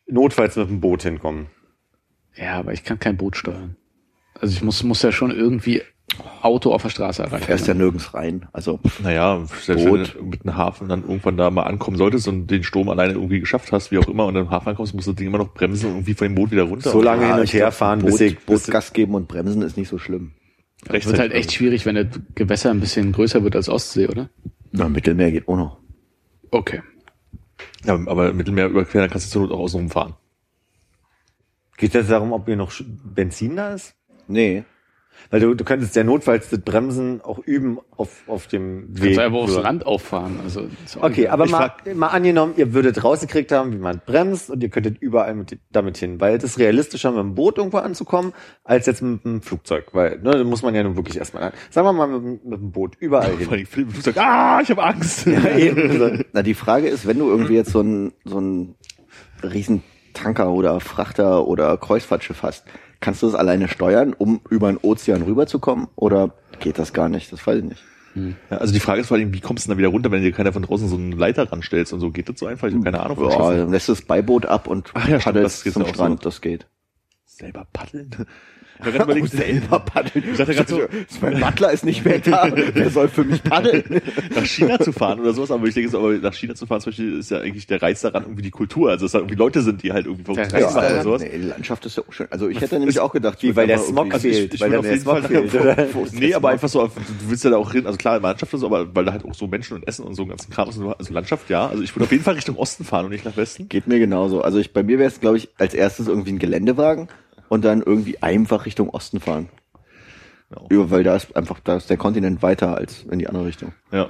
[0.07, 1.51] notfalls mit dem Boot hinkommen.
[2.33, 3.75] Ja, aber ich kann kein Boot steuern.
[4.33, 5.83] Also ich muss, muss ja schon irgendwie
[6.41, 7.45] Auto auf der Straße erreichen.
[7.45, 8.47] Fährst ja nirgends rein.
[8.53, 10.15] Also, Naja, selbst Boot.
[10.15, 13.13] wenn du mit einem Hafen dann irgendwann da mal ankommen solltest und den Sturm alleine
[13.13, 15.27] irgendwie geschafft hast, wie auch immer, und dann im Hafen ankommst, musst du das Ding
[15.27, 16.91] immer noch bremsen und irgendwie von dem Boot wieder runter.
[16.91, 19.27] So lange ja, hin und ich her fahren, Boot, bis bis Boot Gas geben und
[19.27, 20.33] bremsen ist nicht so schlimm.
[20.87, 24.29] Es wird halt echt schwierig, wenn das Gewässer ein bisschen größer wird als Ostsee, oder?
[24.71, 25.77] Na, Mittelmeer geht auch noch.
[26.51, 26.81] Okay.
[27.85, 30.13] Ja, aber Mittelmeer überqueren, dann kannst du zur Not auch außen rumfahren.
[31.77, 33.95] Geht es darum, ob hier noch Benzin da ist?
[34.27, 34.63] Nee.
[35.31, 39.15] Weil du, du könntest ja notfalls das Bremsen auch üben auf, auf dem Weg.
[39.15, 39.61] Kannst du einfach aufs So.
[39.61, 40.39] Land auffahren.
[40.43, 40.67] Also,
[41.01, 44.97] Okay, aber mal, mal angenommen, ihr würdet rausgekriegt haben, wie man bremst und ihr könntet
[44.99, 49.03] überall mit, damit hin, weil es ist realistischer, mit dem Boot irgendwo anzukommen, als jetzt
[49.03, 51.51] mit dem Flugzeug, weil, ne, da muss man ja nun wirklich erstmal, an.
[51.69, 53.49] sagen wir mal mit, dem- mit dem Boot überall Vor hin.
[53.51, 55.27] allem Philipp, du sagst, ah, ich habe Angst.
[55.27, 56.25] Eben.
[56.33, 58.75] Na, die Frage ist, wenn du irgendwie jetzt so ein, so ein
[59.43, 59.83] riesen
[60.15, 62.65] Tanker oder Frachter oder Kreuzfahrtschiff hast,
[62.99, 65.87] kannst du das alleine steuern, um über den Ozean rüberzukommen?
[65.95, 67.31] Oder geht das gar nicht?
[67.31, 67.83] Das weiß ich nicht.
[68.49, 70.21] Ja, also die Frage ist vor allem, wie kommst du denn da wieder runter, wenn
[70.21, 72.11] dir keiner von draußen so einen Leiter ranstellst und so?
[72.11, 72.67] Geht das so einfach?
[72.67, 73.29] Ich habe keine Ahnung.
[73.29, 75.93] Ja, dann lässt das Beiboot ab und Ach ja, stimmt, das geht zum auch so.
[75.93, 76.25] Strand.
[76.25, 76.67] Das geht.
[77.39, 78.09] Selber paddeln?
[78.81, 80.23] Ich hab grad überlegt, selber paddeln.
[80.31, 80.79] Ich dachte gerade so,
[81.19, 82.49] mein Butler ist nicht mehr da.
[82.73, 83.83] Wer soll für mich paddeln?
[84.33, 86.79] nach China zu fahren oder sowas, aber ich denke, so, aber nach China zu fahren
[86.79, 88.89] zum Beispiel ist ja eigentlich der Reiz daran irgendwie die Kultur.
[88.91, 90.93] Also dass da irgendwie Leute sind, die halt irgendwie Der Reisen machen daran?
[90.93, 91.21] oder sowas.
[91.23, 92.27] nee, die Landschaft ist ja auch schön.
[92.29, 94.79] Also ich hätte nämlich auch gedacht, Wie, weil der Smog irgendwie- fehlt, ich weil dann
[94.79, 95.77] auf der jeden Smog fehlt, oder?
[95.77, 96.91] Ist der Nee, aber einfach so, du
[97.27, 99.33] willst ja da auch hin, also klar, Landschaft und so, aber weil da halt auch
[99.35, 101.67] so Menschen und Essen und so einen ganzen Kram ist, also Landschaft, ja.
[101.67, 103.67] Also ich würde auf jeden Fall Richtung Osten fahren und nicht nach Westen.
[103.67, 104.41] Geht mir genauso.
[104.41, 107.09] Also ich, bei mir wäre es, glaube ich, als erstes irgendwie ein Geländewagen
[107.49, 109.49] und dann irgendwie einfach Richtung Osten fahren.
[110.71, 113.73] Ja, weil da ist einfach, da ist der Kontinent weiter als in die andere Richtung.
[113.91, 114.09] Ja.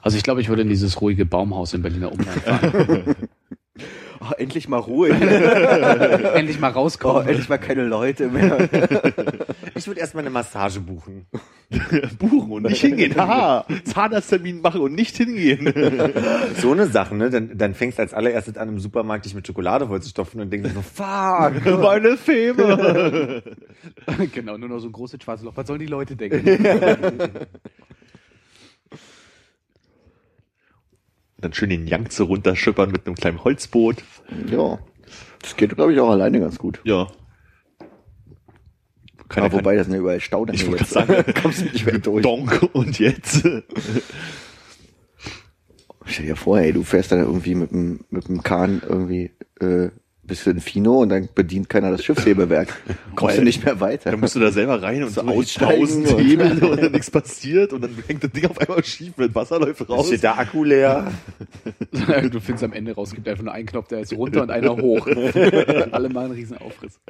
[0.00, 3.16] also ich glaube, ich würde in dieses ruhige Baumhaus im Berliner Umland fahren.
[4.22, 5.08] Oh, endlich mal Ruhe.
[6.34, 7.26] Endlich mal oh, rauskommen.
[7.26, 8.68] endlich mal keine Leute mehr.
[9.74, 11.26] Ich würde erstmal eine Massage buchen.
[12.18, 13.16] Buchen und nicht hingehen.
[13.16, 15.72] Haha, Zahnarzttermin machen und nicht hingehen.
[16.58, 17.30] So eine Sache, ne?
[17.30, 20.70] Dann, dann fängst du als allererstes an, im Supermarkt dich mit Schokolade vollzustopfen und denkst
[20.74, 21.80] so, fuck.
[21.80, 23.42] Meine Feme.
[24.34, 25.56] genau, nur noch so ein großes schwarzes Loch.
[25.56, 26.46] Was sollen die Leute denken?
[31.40, 33.96] Dann schön den Yangtze runterschippern mit einem kleinen Holzboot.
[34.50, 34.78] ja.
[35.42, 36.80] Das geht, glaube ich, auch alleine ganz gut.
[36.84, 37.06] Ja.
[39.30, 40.92] Keiner Aber wobei, das sind ja überall Ich Staudämme wollte jetzt.
[40.92, 42.22] sagen, kommst du nicht mehr durch.
[42.22, 43.42] Donk und jetzt.
[46.04, 49.30] Stell dir vor, ey, du fährst dann irgendwie mit dem, mit dem Kahn irgendwie,
[49.60, 49.88] äh,
[50.30, 52.72] bis in Fino und dann bedient keiner das Schiffshebewerk.
[53.16, 54.12] Kommst du nicht mehr weiter.
[54.12, 57.10] Dann musst du da selber rein und So aussteigen tausend und- Hebel und dann nichts
[57.10, 60.06] passiert und dann hängt das Ding auf einmal schief, wenn Wasser läuft raus.
[60.06, 61.10] Steht der Akku leer?
[61.90, 64.52] du findest am Ende raus, es gibt einfach nur einen Knopf, der ist runter und
[64.52, 65.04] einer hoch.
[65.90, 67.00] Alle mal einen riesen Aufriss.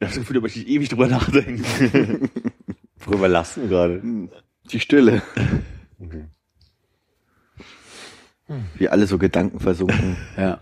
[0.00, 2.28] hab das Gefühl, da möchte ich ewig drüber nachdenken.
[2.98, 4.02] Worüber lassen gerade?
[4.70, 5.22] Die Stille.
[8.76, 10.16] Wie alle so Gedanken versunken.
[10.36, 10.60] Ja.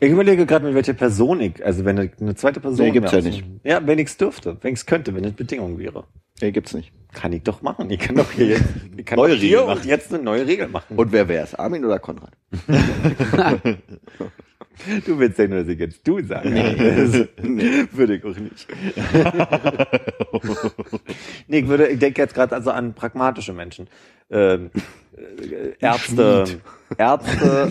[0.00, 2.86] Ich überlege gerade, mit welcher Person ich, also wenn eine, zweite Person.
[2.86, 6.04] Nee, gibt's ja aussuchen- Ja, wenn ich's dürfte, wenn ich's könnte, wenn es Bedingung wäre.
[6.40, 6.92] Nee, gibt's nicht.
[7.12, 7.88] Kann ich doch machen.
[7.90, 8.64] Ich kann doch hier jetzt,
[8.96, 9.88] ich kann Neue doch hier Regel und machen.
[9.88, 10.96] jetzt eine neue Regel machen.
[10.96, 11.54] Und wer wär's?
[11.54, 12.32] Armin oder Konrad?
[15.06, 16.50] du willst ja nur, dass ich jetzt du sage.
[16.50, 17.28] Das
[17.92, 18.68] würde ich auch nicht.
[21.48, 23.88] nee, ich würde, ich denke jetzt gerade also an pragmatische Menschen.
[24.30, 24.70] Ähm,
[25.16, 26.60] äh, Ärzte,
[26.96, 27.70] Ärzte,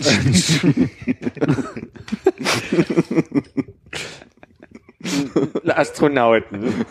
[5.66, 6.86] Astronauten,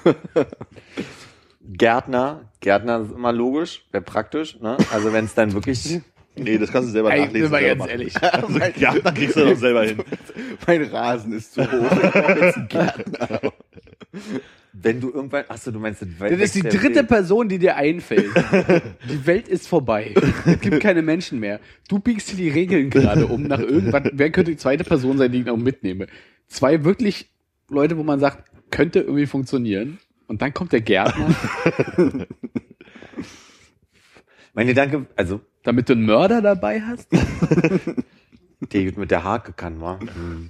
[1.62, 4.78] Gärtner, Gärtner ist immer logisch, wäre praktisch, ne?
[4.92, 6.02] Also wenn es dann wirklich
[6.36, 7.50] Nee, das kannst du selber Ey, nachlesen.
[7.50, 7.90] sind wir ganz machen.
[7.92, 8.14] ehrlich.
[8.22, 9.98] Also, ja, da kriegst du doch selber hin.
[10.68, 11.92] Mein Rasen ist zu hoch.
[11.92, 13.42] Ich brauche jetzt einen Gärtner.
[14.74, 18.30] Wenn du irgendwann, ach so, du meinst, Das ist die dritte Person, die dir einfällt.
[19.10, 20.14] Die Welt ist vorbei.
[20.46, 21.60] Es gibt keine Menschen mehr.
[21.90, 24.10] Du biegst hier die Regeln gerade um nach irgendwann.
[24.14, 26.08] Wer könnte die zweite Person sein, die ich noch mitnehme?
[26.48, 27.30] Zwei wirklich
[27.70, 30.00] Leute, wo man sagt, könnte irgendwie funktionieren.
[30.28, 31.36] Und dann kommt der Gärtner,
[34.54, 37.08] Mein Gedanke, also, damit du einen Mörder dabei hast.
[38.74, 40.00] der gut mit der Hake kann, wa?
[40.00, 40.50] Hm.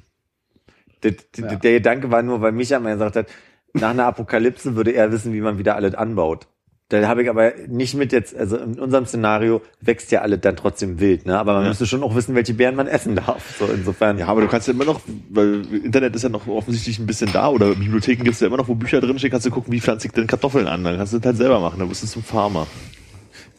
[1.03, 1.55] Der, der, Ja.
[1.55, 3.27] der Gedanke war nur, weil Micha mal gesagt hat,
[3.73, 6.47] nach einer Apokalypse würde er wissen, wie man wieder alles anbaut.
[6.89, 10.57] Da habe ich aber nicht mit jetzt, also in unserem Szenario wächst ja alles dann
[10.57, 11.39] trotzdem wild, ne?
[11.39, 13.55] Aber man müsste schon auch wissen, welche Beeren man essen darf.
[13.57, 14.17] So insofern.
[14.17, 14.99] Ja, aber du kannst ja immer noch,
[15.29, 18.67] weil Internet ist ja noch offensichtlich ein bisschen da oder Bibliotheken gibt's ja immer noch,
[18.67, 20.83] wo Bücher drinstehen, kannst du gucken, wie pflanze ich denn Kartoffeln an.
[20.83, 22.67] Dann kannst du das halt selber machen, dann bist du zum Farmer.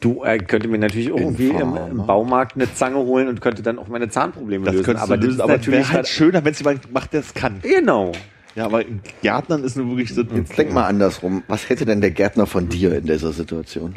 [0.02, 3.62] Du äh, könnte mir natürlich auch irgendwie im, im Baumarkt eine Zange holen und könnte
[3.62, 4.96] dann auch meine Zahnprobleme Das lösen.
[4.96, 7.20] aber du lösen, das ist aber natürlich wäre halt schöner, wenn es jemand macht, der
[7.20, 7.60] es kann.
[7.62, 8.12] genau.
[8.54, 8.84] Ja, aber
[9.22, 11.42] Gärtnern ist nur wirklich so, Jetzt denk mal andersrum.
[11.48, 13.96] Was hätte denn der Gärtner von dir in dieser Situation?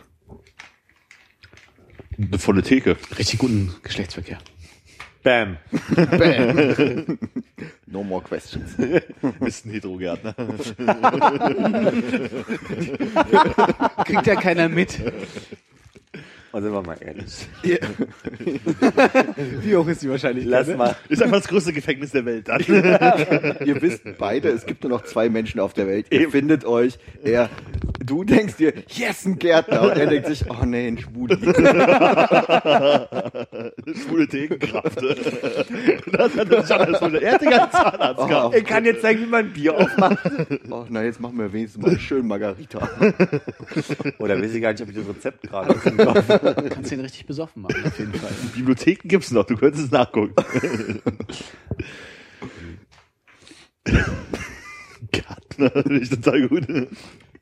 [2.18, 2.95] eine volle Theke.
[3.18, 4.38] Richtig guten Geschlechtsverkehr.
[5.24, 5.58] Bam.
[7.88, 8.76] No more questions.
[9.45, 10.36] Ist ein Heterogärtner.
[14.06, 14.99] Kriegt ja keiner mit.
[16.56, 17.49] Und sind wir mal ehrlich.
[19.62, 20.68] Wie hoch ist die Wahrscheinlichkeit?
[20.68, 20.95] Lass mal.
[21.10, 22.47] Ist einfach das größte Gefängnis der Welt.
[22.47, 22.62] Dann.
[23.66, 26.06] Ihr wisst beide, es gibt nur noch zwei Menschen auf der Welt.
[26.12, 26.97] Ihr findet euch.
[27.26, 27.49] Er,
[28.06, 29.82] du denkst dir, yes, ein Gärtner.
[29.84, 31.36] Und er denkt sich, oh nee, ein Schwuli.
[33.95, 35.01] Schwule Degenkraft.
[36.12, 38.56] Das hat er der Er hat die ganze Zahnarzt Oh, gehabt.
[38.56, 40.20] Ich kann jetzt zeigen, wie man Bier aufmacht.
[40.70, 42.89] oh, na, jetzt machen wir wenigstens mal schön Margarita.
[44.20, 46.28] Oder weiß ich gar nicht, ob ich das Rezept gerade Kopf
[46.70, 48.32] Kannst den richtig besoffen machen, auf jeden Fall.
[48.56, 50.34] Bibliotheken gibt's noch, du könntest es nachgucken.
[55.12, 56.68] Gärtner, finde ich total gut.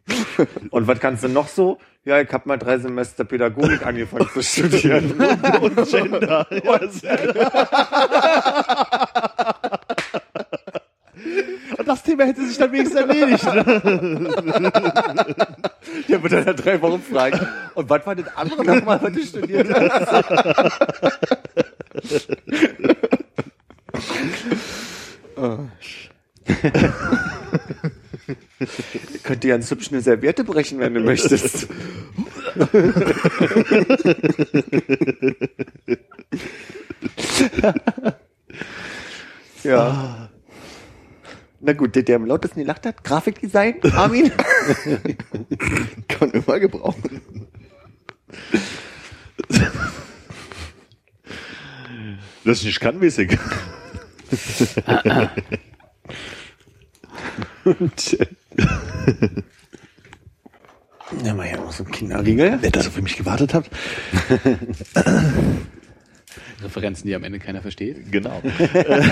[0.72, 1.78] Und was kannst du noch so?
[2.06, 5.12] Ja, ich habe mal drei Semester Pädagogik angefangen zu studieren.
[5.62, 6.46] Und Gender.
[6.64, 7.02] Ja, das-
[11.78, 13.44] Und das Thema hätte sich dann wenigstens erledigt.
[13.46, 13.64] Ne?
[16.08, 17.48] Der wird dann nach drei Wochen fragen.
[17.76, 20.24] Und was war das andere nochmal, was du studiert hast?
[29.16, 31.68] Ich könnte ganz hübsch eine Serviette brechen, wenn du möchtest.
[39.64, 40.30] ja.
[41.62, 44.32] Na gut, der, der am lautesten gelacht hat, Grafikdesign, Armin.
[46.10, 47.22] Kann man immer gebrauchen.
[52.44, 53.38] Das ich nicht kann, weiß ich.
[61.24, 62.58] Ja, mal hier noch so ein Kinderriegel.
[62.58, 63.70] Nett, dass ihr für mich gewartet habt.
[66.64, 68.12] Referenzen, die am Ende keiner versteht.
[68.12, 68.42] Genau.
[68.74, 69.04] Äh,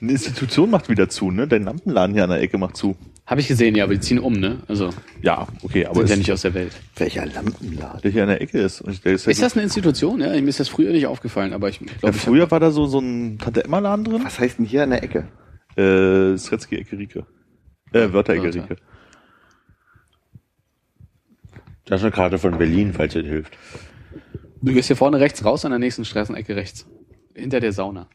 [0.00, 1.48] Eine Institution macht wieder zu, ne?
[1.48, 2.96] Dein Lampenladen hier an der Ecke macht zu.
[3.26, 4.58] Habe ich gesehen, ja, aber die ziehen um, ne?
[4.68, 4.90] Also,
[5.22, 6.72] Ja, okay, aber sind ist, ja nicht aus der Welt.
[6.96, 8.00] Welcher Lampenladen?
[8.02, 8.80] der hier an der Ecke ist.
[8.80, 10.20] Und der ist, ja Ist das eine Institution?
[10.20, 12.70] Ja, mir ist das früher nicht aufgefallen, aber ich ja, glaube, ich früher war da
[12.70, 14.22] so, so ein Tante-Emma-Laden drin.
[14.24, 15.28] Was heißt denn hier an der Ecke?
[15.76, 17.26] Äh, Sretzky-Ecke Rieke.
[17.92, 18.34] Äh, Wörter.
[18.34, 18.76] Rieke.
[21.86, 23.56] Das ist eine Karte von Berlin, falls das hilft.
[24.60, 26.86] Du gehst hier vorne rechts raus, an der nächsten Straßenecke rechts.
[27.34, 28.08] Hinter der Sauna.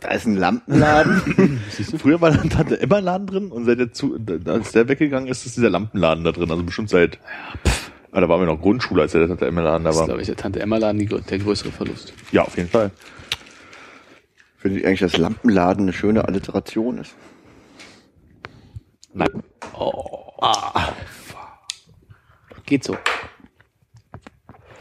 [0.00, 1.60] Da ist ein Lampenladen.
[1.98, 5.56] Früher war da ein Tante-Emma-Laden drin und seit der zu, als der weggegangen ist, ist
[5.56, 6.50] dieser Lampenladen da drin.
[6.50, 7.20] Also bestimmt seit,
[8.10, 10.06] ah, da waren wir noch Grundschule, als der Tante-Emma-Laden da Das ist, war.
[10.06, 12.14] glaube ich, der Tante Emma-Laden die, grö- der größere Verlust.
[12.32, 12.90] Ja, auf jeden Fall.
[14.56, 17.14] Finde ich eigentlich, dass Lampenladen eine schöne Alliteration ist.
[19.14, 19.42] Nein.
[22.66, 22.96] Geht so.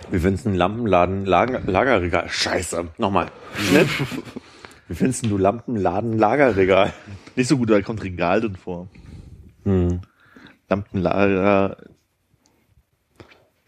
[0.09, 2.29] Wie findest du einen Lampenladen, Lager, Lagerregal?
[2.29, 2.89] Scheiße.
[2.97, 3.27] Nochmal.
[4.87, 6.93] Wie findest du Lampenladen, Lagerregal?
[7.35, 8.87] Nicht so gut, da kommt Regal drin vor.
[9.63, 10.01] Hm.
[10.69, 11.77] Lampenlager.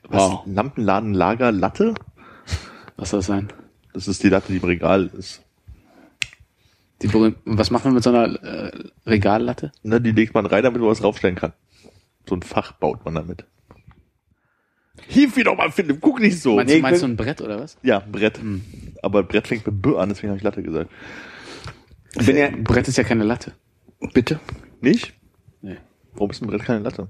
[0.09, 0.31] Was?
[0.31, 0.43] Wow.
[0.45, 1.93] Lampenladen Lager Latte?
[2.97, 3.51] Was soll das sein?
[3.93, 5.42] Das ist die Latte, die im Regal ist.
[7.03, 7.13] Die
[7.45, 8.71] was macht man mit so einer äh,
[9.05, 9.71] Regallatte?
[9.83, 11.53] Ne, die legt man rein, damit man was draufstellen kann.
[12.27, 13.45] So ein Fach baut man damit.
[15.07, 16.55] Hief wieder mal, Philipp, guck nicht so.
[16.55, 17.77] Meinst, nee, meinst du ein Brett oder was?
[17.83, 18.39] Ja, Brett.
[19.01, 20.89] Aber Brett fängt mit B an, deswegen habe ich Latte gesagt.
[22.25, 23.53] Bin ja, Brett ist ja keine Latte.
[24.13, 24.39] Bitte?
[24.79, 25.13] Nicht?
[25.61, 25.77] Nee.
[26.13, 27.09] Warum ist ein Brett keine Latte?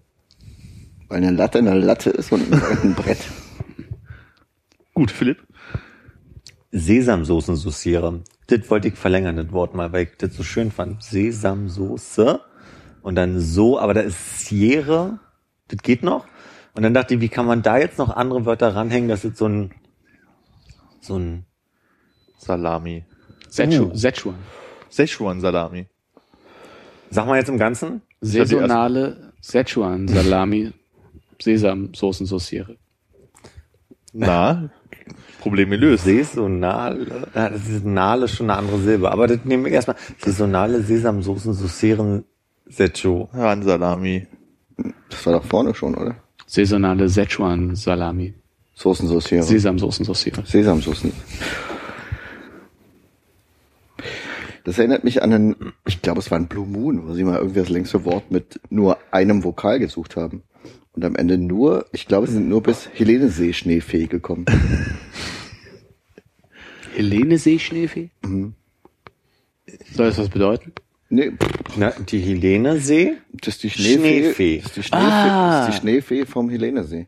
[1.07, 3.19] Weil eine Latte eine Latte ist und ein Brett.
[4.93, 5.45] Gut, Philipp.
[6.71, 8.23] Sesamsoßen sauciere.
[8.47, 11.01] Das wollte ich verlängern, das Wort mal, weil ich das so schön fand.
[11.03, 12.41] Sesamsoße.
[13.01, 15.19] Und dann so, aber da ist Sierra.
[15.67, 16.25] Das geht noch.
[16.75, 19.37] Und dann dachte ich, wie kann man da jetzt noch andere Wörter ranhängen, dass es
[19.37, 19.71] so ein,
[21.01, 21.45] so ein,
[22.37, 23.05] Salami.
[23.49, 23.95] Sechu, Oh.
[23.95, 24.35] Szechuan.
[24.91, 25.87] Szechuan Salami.
[27.09, 28.01] sag mal jetzt im Ganzen.
[28.21, 30.71] Saisonale Szechuan Salami
[31.41, 32.77] Sesamsoßen sauciere.
[34.13, 34.69] Na,
[35.43, 36.05] Problem gelöst.
[36.05, 39.97] Saisonale, ja, das ist Nale schon eine andere Silbe, aber das nehmen wir erstmal.
[40.17, 42.23] Saisonale Sesamsoßen saucieren
[42.65, 43.27] Secho.
[43.33, 44.25] Salami.
[45.09, 46.15] Das war doch vorne schon, oder?
[46.47, 48.33] Saisonale Szechuan Salami
[48.75, 49.47] Soßensauce.
[49.47, 50.43] Sesamsoßen sauciere.
[50.45, 51.11] Sesamsoßen.
[54.63, 57.37] Das erinnert mich an einen, ich glaube, es war ein Blue Moon, wo sie mal
[57.37, 60.43] irgendwie das längste Wort mit nur einem Vokal gesucht haben.
[60.93, 64.45] Und am Ende nur, ich glaube, sie sind nur bis Helene Schneefee gekommen.
[66.95, 68.09] Helene Seeschneefee?
[68.23, 68.53] Mhm.
[69.91, 70.73] Soll das was bedeuten?
[71.09, 71.31] Nee,
[71.77, 73.13] Na, die Helene See?
[73.31, 74.21] das ist die Schneefee.
[74.23, 74.57] Schneefee.
[74.59, 75.65] Das ist die Schneefee, Ah.
[75.65, 77.07] das ist die Schneefee vom Helenesee.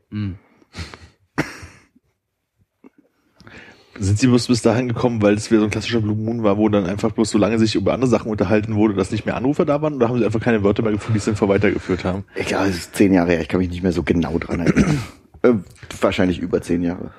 [3.98, 6.58] Sind sie bloß bis dahin gekommen, weil es wieder so ein klassischer Blue Moon war,
[6.58, 9.38] wo dann einfach bloß so lange sich über andere Sachen unterhalten wurde, dass nicht mehr
[9.38, 9.96] Anrufer da waren?
[9.96, 12.26] Oder haben sie einfach keine Wörter mehr gefunden, die es dann vor weitergeführt haben?
[12.36, 14.60] Ich glaube, es ist zehn Jahre her, ich kann mich nicht mehr so genau dran
[14.62, 15.00] erinnern.
[15.42, 15.54] Äh,
[16.02, 17.12] wahrscheinlich über zehn Jahre.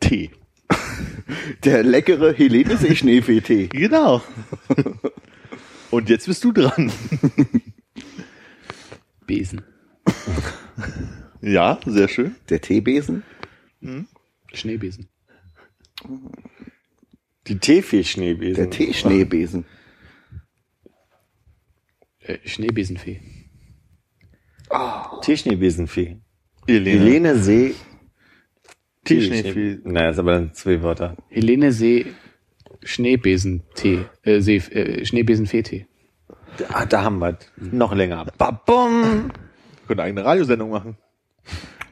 [0.00, 0.32] Tee.
[1.64, 3.68] Der leckere Helene Seeschneefee-Tee.
[3.72, 4.20] Genau.
[5.90, 6.92] Und jetzt bist du dran.
[9.26, 9.62] Besen.
[11.40, 12.34] Ja, sehr schön.
[12.50, 13.22] Der Teebesen.
[14.52, 15.08] Schneebesen.
[17.46, 18.54] Die Teefee-Schneebesen.
[18.54, 19.64] Der Teeschneebesen.
[22.20, 23.20] Äh, Schneebesenfee.
[25.22, 26.18] Teeschneebesenfee.
[26.66, 27.00] Helene.
[27.00, 27.74] Helene See.
[29.04, 29.78] Teeschneefee.
[29.84, 31.16] Naja, ist aber dann zwei Wörter.
[31.30, 32.06] Helene See
[32.82, 34.04] Schneebesentee.
[34.22, 35.86] Äh, See, äh, Schneebesenfee-Tee.
[36.68, 38.26] Ah, da haben wir noch länger.
[38.36, 39.30] Babum.
[39.86, 40.96] Können eine eigene Radiosendung machen.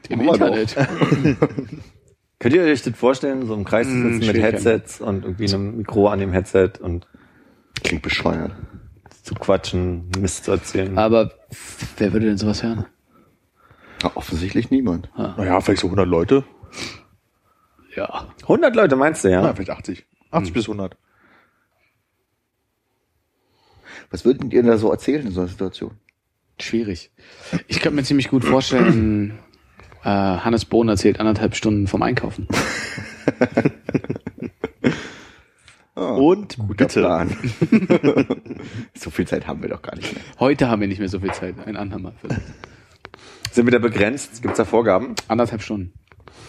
[0.09, 0.75] Im wir Internet.
[2.39, 5.23] Könnt ihr euch das vorstellen, so im Kreis zu Hm, sitzen mit schwierig, Headsets und
[5.23, 7.07] irgendwie einem Mikro an dem Headset und
[7.83, 8.51] Klingt bescheuert.
[9.23, 10.97] zu quatschen, Mist zu erzählen?
[10.97, 11.31] Aber
[11.97, 12.85] wer würde denn sowas hören?
[14.03, 15.09] Ja, offensichtlich niemand.
[15.17, 16.43] Naja, vielleicht so 100 Leute.
[17.95, 18.27] Ja.
[18.43, 19.53] 100 Leute meinst du, Ja, ja?
[19.53, 20.05] vielleicht 80.
[20.29, 20.95] 80 bis 100.
[24.11, 25.91] Was würdet ihr da so erzählen in so einer Situation?
[26.59, 27.11] Schwierig.
[27.67, 29.39] Ich könnte mir ziemlich gut vorstellen,
[30.03, 32.47] äh, Hannes Bohn erzählt anderthalb Stunden vom Einkaufen.
[35.95, 36.99] Und Guter bitte.
[36.99, 37.35] Plan.
[38.93, 40.23] so viel Zeit haben wir doch gar nicht mehr.
[40.39, 41.55] Heute haben wir nicht mehr so viel Zeit.
[41.65, 42.41] Ein andermal vielleicht.
[43.51, 44.43] Sind wir da begrenzt?
[44.43, 45.15] Gibt's da Vorgaben?
[45.27, 45.93] Anderthalb Stunden.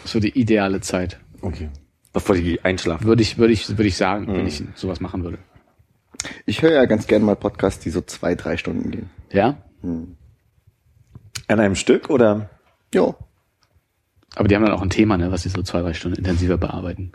[0.05, 1.19] So die ideale Zeit.
[1.41, 1.71] Okay.
[2.13, 3.07] Bevor die einschlafen.
[3.07, 5.39] Würde ich, würde ich, würde ich sagen, wenn ich sowas machen würde.
[6.45, 9.09] Ich höre ja ganz gerne mal Podcasts, die so zwei, drei Stunden gehen.
[9.33, 9.57] Ja?
[9.83, 10.17] An
[11.47, 12.51] einem Stück oder?
[12.93, 13.17] Jo,
[14.39, 16.57] Aber die haben dann auch ein Thema, ne, was sie so zwei, drei Stunden intensiver
[16.59, 17.11] bearbeiten.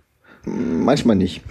[0.45, 1.41] manchmal nicht.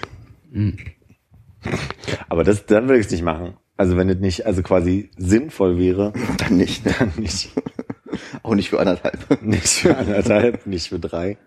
[2.28, 3.56] Aber das, dann würde ich es nicht machen.
[3.78, 6.84] Also wenn es nicht, also quasi sinnvoll wäre, Dann nicht.
[6.84, 6.94] Ne?
[6.98, 7.50] dann nicht.
[8.42, 9.42] Auch nicht für anderthalb.
[9.42, 11.38] Nicht für anderthalb, nicht für drei.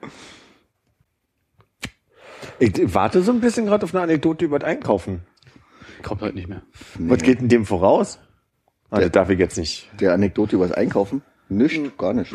[2.57, 5.21] Ich warte so ein bisschen gerade auf eine Anekdote über das Einkaufen.
[6.01, 6.63] Kommt heute nicht mehr.
[6.97, 8.17] Was geht denn dem voraus?
[8.89, 9.87] Das darf ich jetzt nicht.
[9.99, 11.21] Der Anekdote übers Einkaufen?
[11.49, 12.33] Nicht, gar nicht.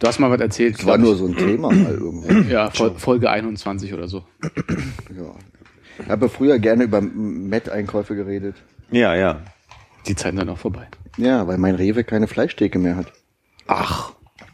[0.00, 0.78] Du hast mal was erzählt.
[0.78, 2.30] Es war nur so ein Thema mal irgendwo.
[2.50, 4.24] Ja, Fol Folge 21 oder so.
[5.16, 5.34] Ja.
[6.00, 8.54] Ich habe früher gerne über Met-Einkäufe geredet.
[8.90, 9.42] Ja, ja.
[10.06, 10.86] Die Zeiten sind auch vorbei.
[11.16, 13.12] Ja, weil mein Rewe keine Fleischtheke mehr hat.
[13.66, 14.12] Ach,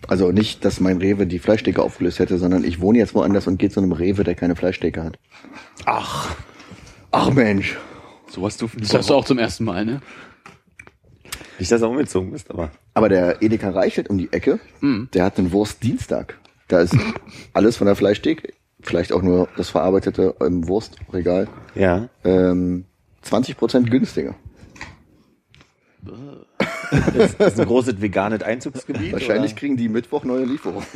[0.09, 3.59] Also nicht, dass mein Rewe die Fleischtheke aufgelöst hätte, sondern ich wohne jetzt woanders und
[3.59, 5.19] gehe zu einem Rewe, der keine Fleischtheke hat.
[5.85, 6.35] ach.
[7.11, 7.79] Ach Mensch.
[8.27, 10.01] Sowas dürfen Das hast du auch zum ersten Mal, ne?
[11.61, 12.73] Nicht, dass er umgezogen bist, aber.
[12.95, 16.39] Aber der Edeka Reichelt um die Ecke, der hat einen Wurstdienstag.
[16.69, 16.97] Da ist
[17.53, 22.09] alles von der Fleischtheke, vielleicht auch nur das verarbeitete im Wurstregal, Ja.
[22.23, 22.85] ähm,
[23.25, 24.35] 20% günstiger.
[26.91, 29.13] Das ist ein großes veganes Einzugsgebiet.
[29.13, 29.59] Wahrscheinlich Oder?
[29.61, 30.83] kriegen die Mittwoch neue Lieferung.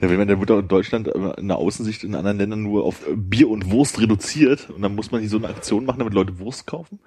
[0.00, 3.04] Ja, wenn man der Mutter in Deutschland in der Außensicht in anderen Ländern nur auf
[3.08, 6.14] äh, Bier und Wurst reduziert und dann muss man hier so eine Aktion machen, damit
[6.14, 7.00] Leute Wurst kaufen.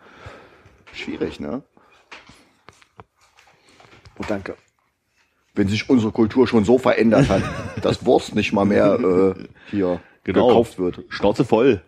[0.93, 1.63] Schwierig, ne?
[4.19, 4.55] Oh, danke.
[5.53, 7.43] Wenn sich unsere Kultur schon so verändert hat,
[7.81, 10.47] dass Wurst nicht mal mehr äh, hier Genau.
[10.47, 11.03] gekauft wird.
[11.09, 11.81] Schnauze voll.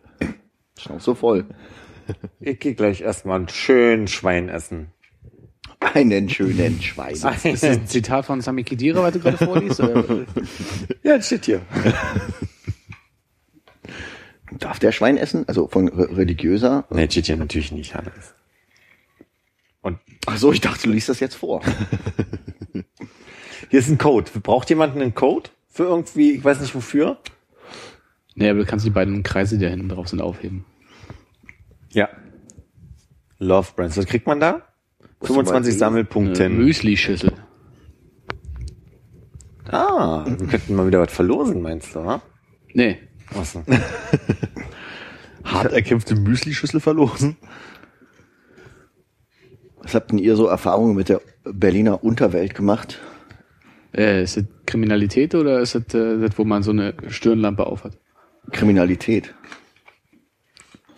[0.78, 1.46] Schnauze voll.
[2.40, 4.92] Ich gehe gleich erstmal einen schönen Schwein essen.
[5.80, 7.14] Einen schönen Schwein.
[7.14, 9.80] Ist das ein Zitat von Sami Khedira, was du gerade vorliest?
[9.82, 10.04] Oder?
[11.04, 11.62] Ja, das steht hier.
[14.60, 15.48] Darf der Schwein essen?
[15.48, 16.86] Also von re- religiöser?
[16.90, 18.34] Nee, das steht hier natürlich nicht, Hannes.
[19.84, 21.62] Und Ach so, ich dachte, du liest das jetzt vor.
[23.70, 24.32] hier ist ein Code.
[24.42, 25.50] Braucht jemand einen Code?
[25.70, 27.18] Für irgendwie, ich weiß nicht wofür?
[28.36, 30.66] Nee, aber du kannst die beiden Kreise, die da hinten drauf sind, aufheben.
[31.92, 32.10] Ja.
[33.38, 33.98] Love Brands.
[33.98, 34.62] Was kriegt man da?
[35.20, 36.58] Du 25 mal Eine Sammelpunkten.
[36.58, 37.34] Müsli-Schüssel.
[39.70, 42.22] Ah, wir könnten mal wieder was verlosen, meinst du, wa?
[42.74, 43.00] Nee.
[43.36, 43.64] Achso.
[45.44, 47.38] Hart erkämpfte Müsli-Schüssel verlosen.
[49.84, 53.00] Was habt denn ihr so Erfahrungen mit der Berliner Unterwelt gemacht?
[53.96, 57.98] Äh, ist das Kriminalität oder ist das, äh, das, wo man so eine Stirnlampe aufhat?
[58.52, 59.34] Kriminalität.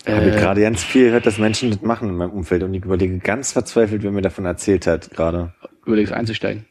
[0.06, 2.74] Ich habe Äh, gerade ganz viel gehört, dass Menschen das machen in meinem Umfeld und
[2.74, 5.53] ich überlege ganz verzweifelt, wer mir davon erzählt hat gerade.
[5.86, 6.66] Überlegst einzusteigen.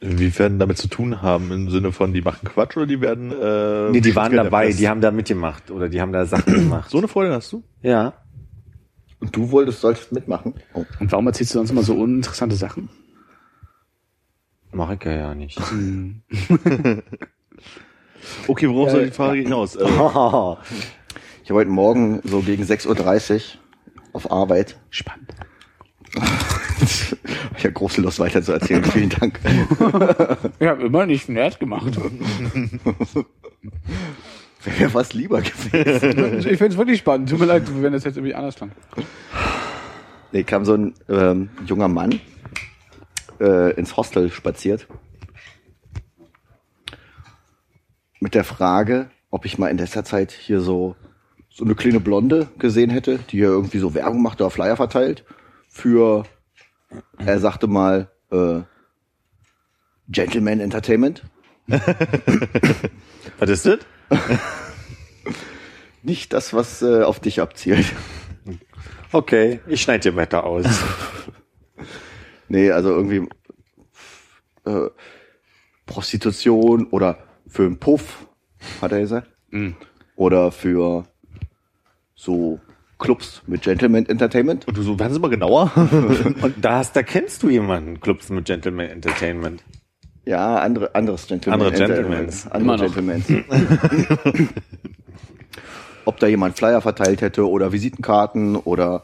[0.00, 3.90] Inwiefern damit zu tun haben, im Sinne von, die machen Quatsch oder die werden, äh,
[3.90, 6.90] Nee, die waren dabei, die haben da mitgemacht oder die haben da Sachen gemacht.
[6.90, 7.62] So eine Freude hast du?
[7.80, 8.12] Ja.
[9.20, 10.54] Und du wolltest, solltest mitmachen?
[10.74, 10.84] Oh.
[11.00, 12.88] Und warum erzählst du sonst immer so uninteressante Sachen?
[14.72, 15.60] Mach ich ja, ja nicht.
[18.48, 19.76] Okay, worauf soll die Frage hinaus?
[19.76, 19.84] Äh,
[21.42, 23.40] Ich habe heute Morgen so gegen 6.30 Uhr
[24.12, 24.76] auf Arbeit.
[24.90, 25.34] Spannend.
[26.86, 27.14] Ich
[27.62, 28.84] Herr Großelos weiter zu erzählen.
[28.84, 29.40] Vielen Dank.
[30.60, 31.98] Ja, immer nicht nerd gemacht.
[34.64, 36.38] Wäre was lieber gewesen.
[36.38, 37.28] Ich finde es wirklich spannend.
[37.28, 38.72] Tut mir leid, wenn das jetzt irgendwie anders klang.
[40.32, 42.20] Nee, kam so ein ähm, junger Mann
[43.40, 44.86] äh, ins Hostel spaziert
[48.24, 50.96] mit der Frage, ob ich mal in letzter Zeit hier so
[51.50, 55.24] so eine kleine Blonde gesehen hätte, die hier irgendwie so Werbung macht oder Flyer verteilt
[55.68, 56.24] für,
[57.18, 58.62] er sagte mal, äh,
[60.08, 61.22] Gentleman Entertainment.
[63.38, 63.78] Was ist das?
[66.02, 67.86] Nicht das, was äh, auf dich abzielt.
[69.12, 70.66] Okay, ich schneide dir weiter aus.
[72.46, 73.26] Nee, also irgendwie
[74.66, 74.90] äh,
[75.86, 77.18] Prostitution oder
[77.48, 78.28] für einen Puff,
[78.82, 79.30] hat er gesagt.
[80.14, 81.06] Oder für
[82.14, 82.60] so
[82.98, 84.68] Clubs mit Gentleman Entertainment.
[84.68, 85.72] Und du so, werden Sie mal genauer?
[86.42, 89.64] Und da hast, da kennst du jemanden, Clubs mit Gentleman Entertainment.
[90.26, 91.60] Ja, andere, anderes Gentleman.
[91.60, 92.46] Andere Enter- Gentlemans.
[92.50, 92.94] Andere Immer noch.
[92.94, 94.48] Gentlemans.
[96.06, 99.02] Ob da jemand Flyer verteilt hätte oder Visitenkarten oder,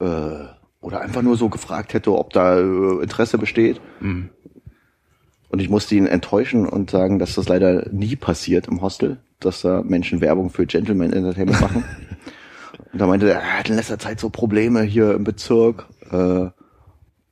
[0.00, 0.44] äh,
[0.80, 3.80] oder einfach nur so gefragt hätte, ob da äh, Interesse besteht.
[4.00, 9.62] Und ich musste ihn enttäuschen und sagen, dass das leider nie passiert im Hostel, dass
[9.62, 11.84] da Menschen Werbung für Gentleman Entertainment machen.
[12.92, 16.46] und da meinte er, er hat in letzter Zeit so Probleme hier im Bezirk, äh,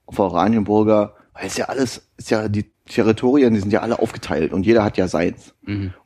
[0.07, 4.53] auf Oranienburger, weil es ja alles, ist ja die Territorien, die sind ja alle aufgeteilt
[4.53, 5.55] und jeder hat ja seins.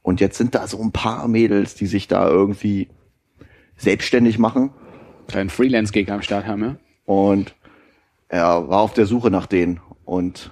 [0.03, 2.89] Und jetzt sind da so ein paar Mädels, die sich da irgendwie
[3.77, 4.71] selbstständig machen
[5.29, 6.77] Kleinen Freelance-Gig am Start haben, ja?
[7.05, 7.55] und
[8.29, 10.51] er war auf der Suche nach denen und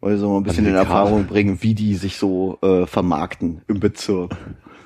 [0.00, 4.36] wollte so ein bisschen in Erfahrung bringen, wie die sich so äh, vermarkten im Bezirk.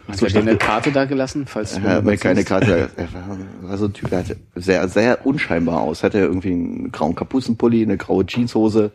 [0.07, 2.49] Hast du dir eine Karte da gelassen, falls du Er hat mir was keine ist?
[2.49, 2.91] Karte.
[2.97, 6.03] Er war, war so ein Typ, der hatte sehr, sehr unscheinbar aus.
[6.03, 8.93] Hatte irgendwie einen grauen Kapuzenpulli, eine graue Jeanshose,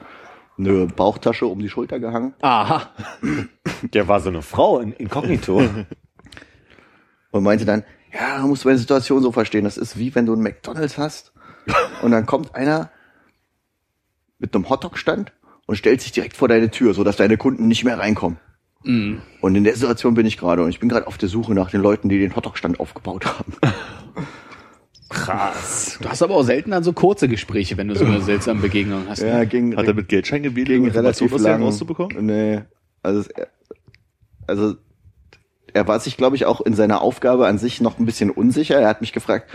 [0.58, 2.90] eine Bauchtasche um die Schulter gehangen Aha.
[3.94, 5.62] Der war so eine Frau in Inkognito.
[7.32, 7.84] und meinte dann,
[8.14, 9.64] ja, musst du meine Situation so verstehen.
[9.64, 11.34] Das ist wie wenn du einen McDonalds hast
[12.02, 12.92] und dann kommt einer
[14.38, 15.32] mit einem Hotdog-Stand
[15.66, 18.40] und stellt sich direkt vor deine Tür, sodass deine Kunden nicht mehr reinkommen.
[18.84, 21.70] Und in der Situation bin ich gerade und ich bin gerade auf der Suche nach
[21.70, 23.54] den Leuten, die den Hotdog-Stand aufgebaut haben.
[25.10, 25.98] Krass.
[26.02, 29.06] Du hast aber auch selten dann so kurze Gespräche, wenn du so eine seltsame Begegnung
[29.10, 29.22] hast.
[29.22, 29.48] Ja, ne?
[29.48, 32.26] ging, Hat er mit Geldschein gewählt, ging um relativ lang rauszubekommen?
[32.26, 32.62] Nee,
[33.02, 33.30] also es,
[34.48, 34.76] also
[35.74, 38.80] er war sich, glaube ich, auch in seiner Aufgabe an sich noch ein bisschen unsicher.
[38.80, 39.50] Er hat mich gefragt,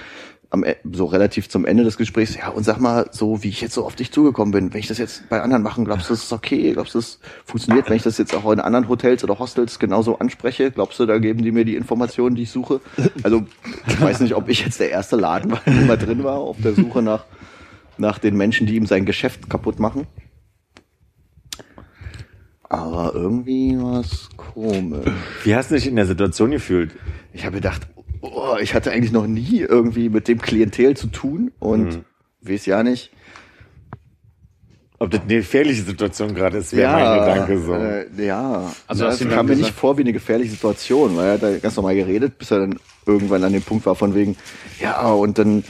[0.55, 3.60] am, E- so relativ zum Ende des Gesprächs, ja, und sag mal, so wie ich
[3.60, 6.14] jetzt so auf dich zugekommen bin, wenn ich das jetzt bei anderen machen, glaubst du,
[6.14, 6.72] das ist okay?
[6.72, 10.18] Glaubst du, das funktioniert, wenn ich das jetzt auch in anderen Hotels oder Hostels genauso
[10.18, 10.70] anspreche?
[10.70, 12.81] Glaubst du, da geben die mir die Informationen, die ich suche?
[13.22, 13.44] Also,
[13.86, 16.56] ich weiß nicht, ob ich jetzt der erste Laden war, der mal drin war, auf
[16.62, 17.24] der Suche nach,
[17.98, 20.06] nach den Menschen, die ihm sein Geschäft kaputt machen.
[22.68, 25.06] Aber irgendwie war's komisch.
[25.44, 26.93] Wie hast du dich in der Situation gefühlt?
[27.32, 27.86] Ich habe gedacht,
[28.34, 32.05] oh, ich hatte eigentlich noch nie irgendwie mit dem Klientel zu tun und
[32.42, 33.10] weiß ja nicht.
[35.01, 37.74] Ob das eine gefährliche Situation gerade ist, wäre mein Gedanke so.
[37.74, 41.26] Äh, ja, Also ja, dann kam mir gesagt- nicht vor wie eine gefährliche Situation, weil
[41.26, 44.14] er hat da ganz normal geredet, bis er dann irgendwann an dem Punkt war von
[44.14, 44.36] wegen,
[44.80, 45.64] ja, und dann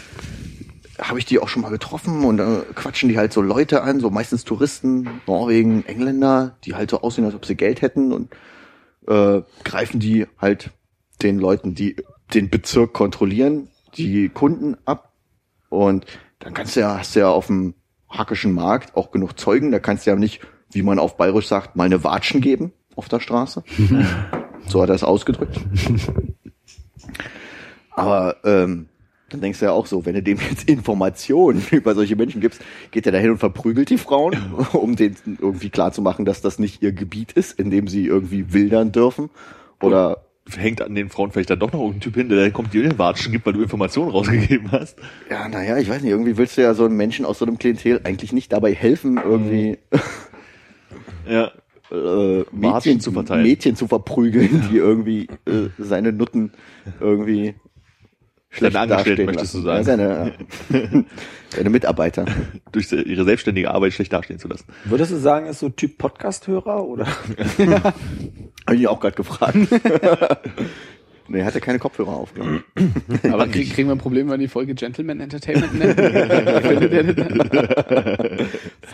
[1.01, 3.98] habe ich die auch schon mal getroffen und dann quatschen die halt so Leute an,
[3.98, 8.32] so meistens Touristen, Norwegen, Engländer, die halt so aussehen, als ob sie Geld hätten und
[9.09, 10.70] äh, greifen die halt
[11.22, 11.97] den Leuten, die
[12.35, 15.12] den Bezirk kontrollieren, die Kunden ab
[15.69, 16.06] und
[16.39, 17.74] dann kannst du ja, hast du ja auf dem
[18.09, 20.40] hackischen Markt auch genug Zeugen, da kannst du ja nicht,
[20.70, 23.65] wie man auf Bayerisch sagt, mal eine Watschen geben auf der Straße.
[24.66, 25.59] so hat er es ausgedrückt.
[27.90, 28.89] Aber ähm,
[29.31, 32.61] dann denkst du ja auch so, wenn du dem jetzt Informationen über solche Menschen gibst,
[32.90, 34.36] geht er dahin und verprügelt die Frauen,
[34.73, 38.93] um denen irgendwie klarzumachen, dass das nicht ihr Gebiet ist, in dem sie irgendwie wildern
[38.93, 39.31] dürfen.
[39.81, 40.24] Oder
[40.57, 42.83] Hängt an den Frauen vielleicht dann doch noch irgendein Typ hin, der dann kommt, dir
[42.83, 44.99] den Watschen gibt, weil du Informationen rausgegeben hast.
[45.31, 47.59] ja, naja, ich weiß nicht, irgendwie willst du ja so einem Menschen aus so einem
[47.59, 49.79] Klientel eigentlich nicht dabei helfen, irgendwie
[51.29, 51.51] Ja.
[51.91, 53.43] äh, Mädchen zu verteilen.
[53.43, 56.53] Mädchen zu verprügeln, die irgendwie äh, seine Nutten
[57.01, 57.55] irgendwie
[58.55, 59.85] schlecht dastehen möchtest du lassen.
[59.85, 60.01] sagen.
[60.01, 60.32] Ja,
[60.70, 61.05] seine,
[61.55, 62.24] seine Mitarbeiter.
[62.72, 64.64] Durch ihre selbstständige Arbeit schlecht dastehen zu lassen.
[64.85, 67.06] Würdest du sagen, ist so Typ Podcast-Hörer oder?
[68.66, 69.56] Habe ich ihn auch gerade gefragt.
[71.28, 72.32] nee, hat er keine Kopfhörer auf.
[72.36, 72.42] ich.
[73.32, 75.96] Aber krieg, kriegen wir ein Problem, wenn die Folge Gentleman Entertainment dann?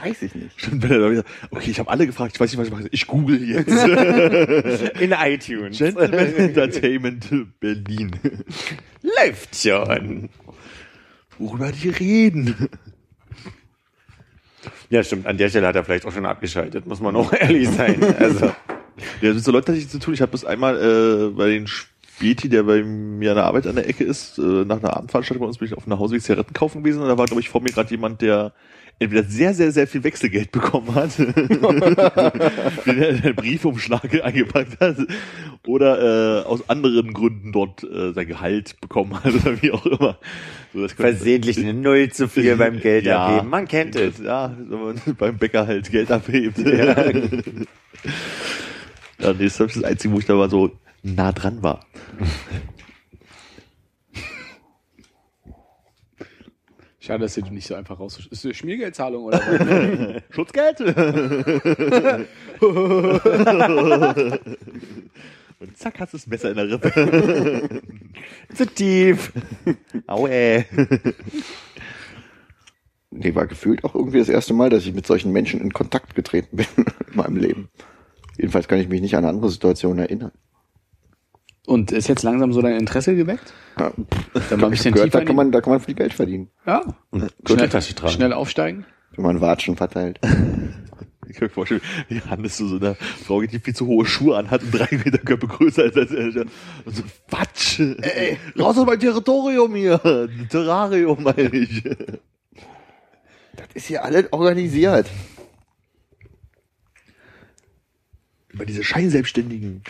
[0.03, 0.61] Weiß ich nicht.
[0.61, 2.73] Stimmt, wenn er da wieder, okay, ich habe alle gefragt, ich weiß nicht, was ich
[2.73, 2.89] mache.
[2.91, 3.69] Ich google jetzt.
[5.01, 5.79] In iTunes.
[5.79, 7.29] Gentleman Entertainment
[7.61, 8.11] Berlin.
[9.03, 10.29] Läuft schon.
[11.39, 12.69] Worüber die reden.
[14.91, 15.27] Ja, stimmt.
[15.27, 18.03] An der Stelle hat er vielleicht auch schon abgeschaltet, muss man auch ehrlich sein.
[18.19, 18.47] Also,
[19.23, 20.15] Ja, das sind so Leute, die zu tun.
[20.15, 21.67] Ich habe das einmal äh, bei den
[22.21, 25.41] Späti, der bei mir an der Arbeit an der Ecke ist, äh, nach einer Abendveranstaltung
[25.41, 27.49] bei uns bin ich auf einer Hausweg Zigaretten kaufen gewesen und da war, glaube ich,
[27.49, 28.53] vor mir gerade jemand, der
[28.99, 31.31] entweder sehr, sehr, sehr viel Wechselgeld bekommen hat, den
[32.99, 34.97] er in einen Briefumschlag eingepackt hat,
[35.67, 40.19] oder äh, aus anderen Gründen dort äh, sein Gehalt bekommen hat oder wie auch immer.
[40.75, 43.25] So, das versehentlich eine Null zu viel beim Geld Ja.
[43.29, 43.49] abgeben.
[43.49, 44.19] Man kennt es.
[44.19, 46.59] Ja, wenn man beim Bäcker halt Geld abhebt.
[46.59, 46.97] Ja.
[49.19, 50.71] Ja, nee, das ist das Einzige, wo ich da mal so
[51.03, 51.87] nah dran war.
[56.99, 58.29] Schade, dass du nicht so einfach raus.
[58.31, 60.23] Ist eine Schmiergeldzahlung oder was?
[60.35, 60.81] Schutzgeld?
[65.61, 67.81] Und zack, hast du das Messer in der Rippe.
[68.55, 69.33] Zu tief.
[70.07, 70.65] Aue.
[73.11, 76.15] Nee, war gefühlt auch irgendwie das erste Mal, dass ich mit solchen Menschen in Kontakt
[76.15, 77.69] getreten bin in meinem Leben.
[78.37, 80.33] Jedenfalls kann ich mich nicht an eine andere Situation erinnern.
[81.67, 83.53] Und ist jetzt langsam so dein Interesse geweckt?
[83.79, 83.93] Ja,
[84.49, 86.51] Dann mal ein bisschen gehört, tiefer da kann man, da kann man viel Geld verdienen,
[86.67, 86.83] Ja.
[87.45, 88.13] Gürteltasche tragen.
[88.13, 88.87] Schnell aufsteigen.
[89.17, 90.19] wenn man Watschen verteilt.
[91.29, 94.05] Ich kann mir vorstellen, wie Hannes zu so einer Frau geht, die viel zu hohe
[94.05, 96.41] Schuhe anhat und drei Meter Köpfe größer ist als er.
[96.85, 97.79] Und so, Quatsch!
[97.79, 100.01] Ey, raus aus meinem Territorium hier!
[100.49, 101.85] Terrarium, meine ich.
[103.55, 105.09] Das ist hier alles organisiert.
[108.49, 109.83] Über diese Scheinselbstständigen.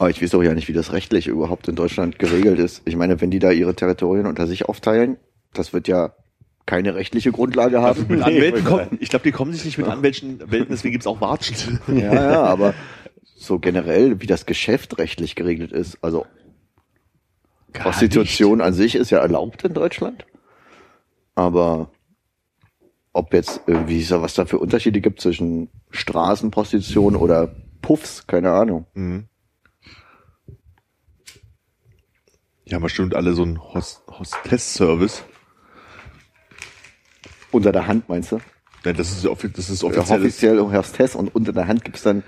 [0.00, 2.80] Aber ich weiß auch ja nicht, wie das rechtlich überhaupt in Deutschland geregelt ist.
[2.86, 5.18] Ich meine, wenn die da ihre Territorien unter sich aufteilen,
[5.52, 6.14] das wird ja
[6.64, 8.06] keine rechtliche Grundlage haben.
[8.08, 11.20] Mit Anwälten kommen, ich glaube, die kommen sich nicht mit Anwälten, Welten, deswegen gibt's auch
[11.20, 11.80] Watschen.
[11.88, 12.72] Ja, ja, aber
[13.36, 16.24] so generell, wie das Geschäft rechtlich geregelt ist, also
[17.74, 20.24] Prostitution an sich ist ja erlaubt in Deutschland.
[21.34, 21.90] Aber
[23.12, 28.86] ob jetzt irgendwie so was da für Unterschiede gibt zwischen Straßenprostitution oder Puffs, keine Ahnung.
[28.94, 29.26] Mhm.
[32.70, 35.24] Die haben bestimmt alle so einen Host Hostess-Service.
[37.50, 38.40] Unter der Hand meinst du?
[38.84, 40.20] Ja, das ist, offi- das ist Ja, offiziell.
[40.20, 42.22] offiziell Hostess und unter der Hand gibt's dann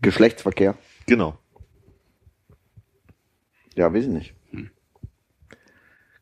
[0.00, 0.76] Geschlechtsverkehr.
[1.06, 1.36] Genau.
[3.74, 4.34] Ja, weiß ich nicht.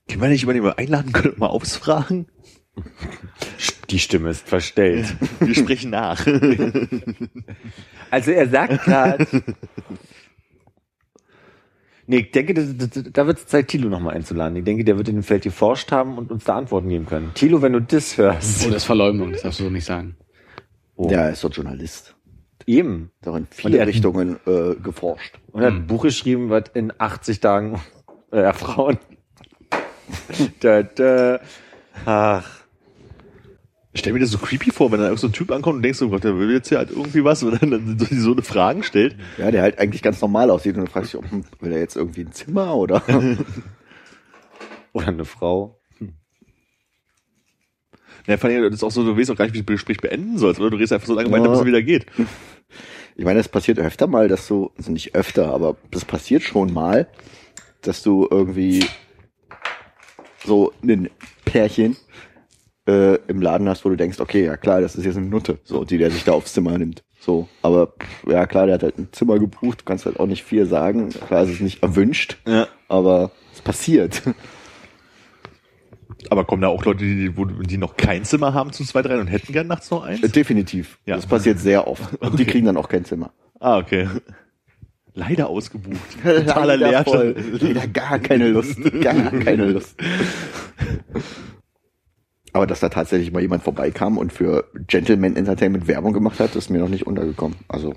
[0.08, 2.26] Können wir nicht jemanden mal einladen können und mal ausfragen?
[3.90, 5.14] Die Stimme ist verstellt.
[5.40, 6.26] Wir sprechen nach.
[8.10, 9.26] Also er sagt gerade.
[12.10, 14.56] Nee, ich denke, das, das, da wird es Zeit, Thilo nochmal einzuladen.
[14.56, 17.32] Ich denke, der wird in dem Feld geforscht haben und uns da Antworten geben können.
[17.34, 18.64] Thilo, wenn du das hörst.
[18.64, 20.16] Oh, das ist Verleumdung, das darfst du so nicht sagen.
[20.96, 21.10] Oh.
[21.10, 22.16] Ja, er ist doch Journalist.
[22.66, 23.10] Eben.
[23.20, 25.38] Da in viele Richtungen äh, geforscht.
[25.52, 27.78] Und er hat ein Buch geschrieben, was in 80 Tagen
[28.30, 28.96] äh, Frauen.
[30.60, 31.40] da, da.
[32.06, 32.57] Ach.
[33.92, 35.82] Ich stell mir das so creepy vor, wenn da irgend so ein Typ ankommt und
[35.82, 38.42] denkst, oh Gott, der will jetzt hier halt irgendwie was und dann, dann so, eine
[38.42, 39.16] Fragen stellt.
[39.38, 41.96] Ja, der halt eigentlich ganz normal aussieht und du fragst dich, hm, will er jetzt
[41.96, 43.02] irgendwie ein Zimmer oder?
[44.92, 45.80] Oder eine Frau.
[48.26, 49.76] Ja, vor allem, das ist auch so, du weißt auch gar nicht, wie du das
[49.76, 50.70] Gespräch beenden sollst, oder?
[50.70, 51.50] Du redest einfach so lange weiter, Ja.
[51.50, 52.06] bis es wieder geht.
[53.16, 56.72] Ich meine, es passiert öfter mal, dass du, also nicht öfter, aber das passiert schon
[56.72, 57.08] mal,
[57.82, 58.84] dass du irgendwie
[60.44, 61.10] so ein
[61.44, 61.96] Pärchen
[62.88, 65.58] äh, im Laden hast, wo du denkst, okay, ja klar, das ist jetzt eine Nutte,
[65.62, 67.04] so, die der sich da aufs Zimmer nimmt.
[67.20, 70.26] So, aber pff, ja klar, der hat halt ein Zimmer gebucht, du kannst halt auch
[70.26, 71.10] nicht viel sagen.
[71.10, 72.66] Klar, es ist nicht erwünscht, Ja.
[72.88, 74.22] aber es passiert.
[76.30, 77.32] Aber kommen da auch Leute, die,
[77.66, 80.20] die noch kein Zimmer haben zu zwei, drei und hätten gern nachts noch eins?
[80.32, 80.98] Definitiv.
[81.06, 81.14] Ja.
[81.14, 82.14] Das passiert sehr oft.
[82.20, 83.30] Und die kriegen dann auch kein Zimmer.
[83.60, 84.08] Ah, okay.
[85.14, 86.00] Leider ausgebucht.
[86.24, 87.34] Totaler Leider.
[87.60, 88.78] Leider gar keine Lust.
[89.00, 89.96] Gar keine Lust.
[92.52, 96.70] Aber dass da tatsächlich mal jemand vorbeikam und für Gentleman Entertainment Werbung gemacht hat, ist
[96.70, 97.56] mir noch nicht untergekommen.
[97.68, 97.94] Also,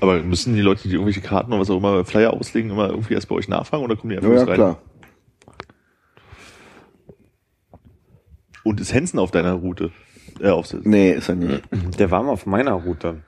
[0.00, 3.14] Aber müssen die Leute, die irgendwelche Karten oder was auch immer, Flyer auslegen, immer irgendwie
[3.14, 4.54] erst bei euch nachfragen oder kommen die einfach ja, ja rein?
[4.54, 4.82] klar.
[8.64, 9.90] Und ist Hensen auf deiner Route?
[10.40, 11.62] Äh, auf, Nee, ist er nicht.
[11.98, 13.22] Der war mal auf meiner Route.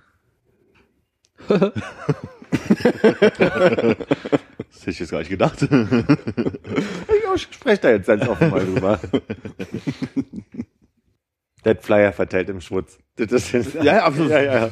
[4.73, 5.59] Das hätte ich jetzt gar nicht gedacht.
[7.33, 8.99] Ich spreche da jetzt ganz offen mal drüber.
[11.65, 12.99] Der Flyer verteilt im Schwutz.
[13.15, 14.33] Das ist jetzt, Ja, absolut.
[14.33, 14.71] Ja, ja.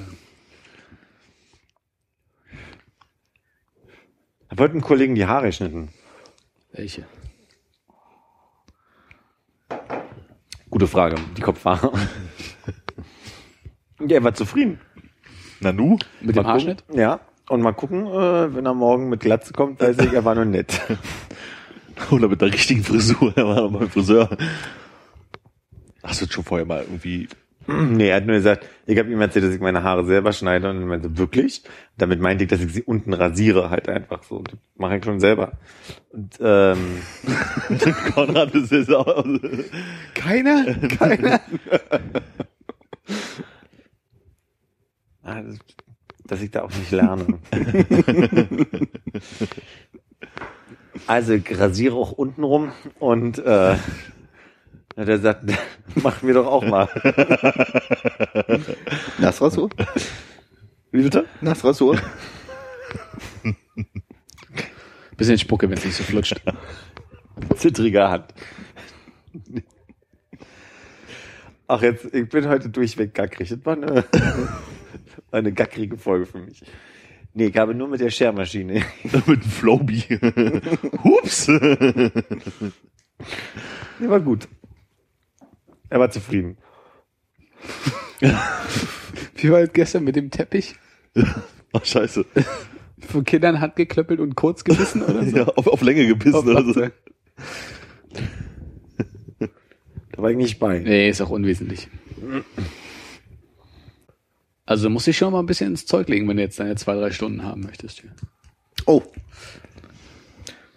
[4.48, 5.90] Da wollten Kollegen die Haare geschnitten.
[6.72, 7.06] Welche?
[10.68, 11.14] Gute Frage.
[11.36, 11.92] Die Kopfhaare.
[14.00, 14.80] Ja, er war zufrieden.
[15.60, 15.96] Nanu?
[16.20, 16.82] Mit dem Haarschnitt?
[16.92, 17.20] Ja.
[17.48, 20.44] Und mal gucken, äh, wenn er morgen mit Glatze kommt, weiß ich, er war nur
[20.44, 20.80] nett.
[22.10, 23.32] Oder mit der richtigen Frisur.
[23.36, 24.28] Er war beim Friseur.
[26.02, 27.28] Hast du schon vorher mal irgendwie
[27.70, 30.70] Nee, er hat nur gesagt, ich habe ihm erzählt, dass ich meine Haare selber schneide
[30.70, 31.64] und er meinte, wirklich?
[31.98, 34.40] Damit meinte ich, dass ich sie unten rasiere halt einfach so.
[34.40, 35.52] Das mache ich schon selber.
[36.08, 36.78] Und ähm,
[38.14, 39.22] Konrad ist jetzt auch.
[40.14, 40.64] Keiner?
[40.96, 41.40] Keiner?
[46.28, 47.38] Das- dass ich da auch nicht lerne.
[51.06, 53.78] also ich rasiere auch unten rum und äh, hat
[54.96, 55.44] er gesagt,
[55.96, 56.88] mach mir doch auch mal.
[59.18, 59.70] Nassrasur?
[60.90, 61.24] Wie bitte?
[61.40, 61.98] Nassrasur?
[65.16, 66.40] Bisschen Spucke, wenn es nicht so flutscht.
[67.56, 68.34] Zittrige Hand.
[71.66, 73.48] Ach, jetzt, ich bin heute durchweg gackrig.
[73.50, 74.04] Das war eine, war
[75.30, 76.62] eine gackrige Folge für mich.
[77.34, 78.82] Nee, ich habe nur mit der Schermaschine.
[79.04, 80.02] Mit dem Flowbee.
[81.04, 81.46] Hups.
[81.46, 82.10] Der
[84.00, 84.48] war gut.
[85.90, 86.58] Er war zufrieden.
[89.36, 90.74] Wie war das gestern mit dem Teppich?
[91.72, 92.24] Ach, scheiße.
[93.00, 95.36] Von Kindern handgeklöppelt und kurz gebissen oder so?
[95.36, 96.88] Ja, auf, auf Länge gebissen Auf oder so.
[100.10, 100.80] Da war ich nicht bei.
[100.80, 101.86] Nee, ist auch unwesentlich.
[104.68, 106.76] Also musst du dich schon mal ein bisschen ins Zeug legen, wenn du jetzt deine
[106.76, 108.02] zwei, drei Stunden haben möchtest.
[108.84, 109.00] Oh.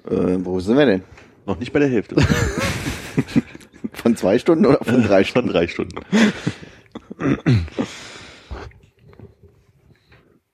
[0.10, 1.04] Äh, wo sind wir denn?
[1.46, 2.16] Noch nicht bei der Hälfte.
[3.92, 5.50] Von zwei Stunden oder von drei Stunden?
[5.50, 6.00] drei Stunden.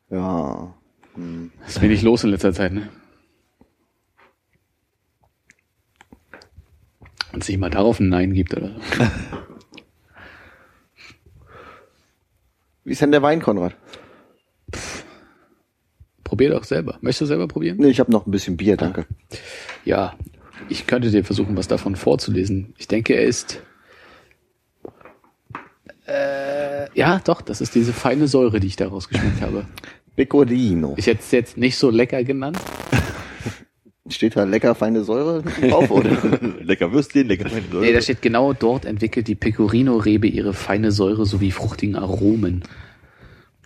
[0.09, 0.73] Ja.
[1.67, 2.89] Ist wenig los in letzter Zeit, ne?
[7.33, 8.79] Und sich mal darauf ein Nein gibt oder so.
[12.87, 13.75] Wie ist denn der Wein, Konrad?
[16.23, 16.97] Probier doch selber.
[17.01, 17.75] Möchtest du selber probieren?
[17.79, 19.05] Nee, ich habe noch ein bisschen Bier, danke.
[19.83, 20.13] Ja,
[20.69, 22.73] ich könnte dir versuchen, was davon vorzulesen.
[22.77, 23.61] Ich denke, er ist.
[26.07, 29.65] Äh, ja, doch, das ist diese feine Säure, die ich da rausgeschmeckt habe.
[30.15, 30.93] Pecorino.
[30.95, 32.57] Ich hätte es jetzt nicht so lecker genannt.
[34.09, 36.11] Steht da lecker feine Säure drauf, oder?
[36.61, 41.25] lecker Würstchen, lecker meine Nee, da steht genau dort entwickelt die Pecorino-Rebe ihre feine Säure
[41.25, 42.63] sowie fruchtigen Aromen,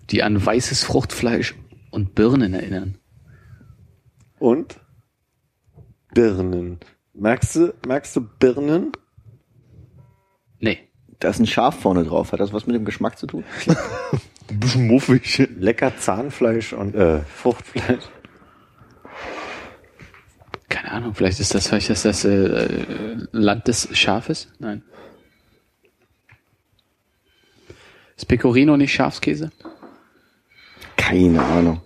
[0.09, 1.55] die an weißes Fruchtfleisch
[1.91, 2.97] und Birnen erinnern.
[4.39, 4.80] Und?
[6.13, 6.80] Birnen.
[7.13, 8.91] Merkst du, merkst du Birnen?
[10.59, 10.80] Nee.
[11.19, 12.31] Da ist ein Schaf vorne drauf.
[12.31, 13.43] Hat das was mit dem Geschmack zu tun?
[14.49, 15.47] Ein bisschen muffig.
[15.57, 18.03] Lecker Zahnfleisch und äh, Fruchtfleisch.
[20.72, 24.48] Keine Ahnung, vielleicht ist das, vielleicht ist das äh, Land des Schafes?
[24.57, 24.84] Nein.
[28.15, 29.52] Ist Pecorino nicht Schafskäse?
[30.95, 31.81] Keine Ahnung.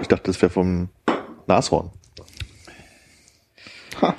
[0.00, 0.90] Ich dachte, das wäre vom
[1.48, 1.90] Nashorn.
[4.00, 4.14] Ha.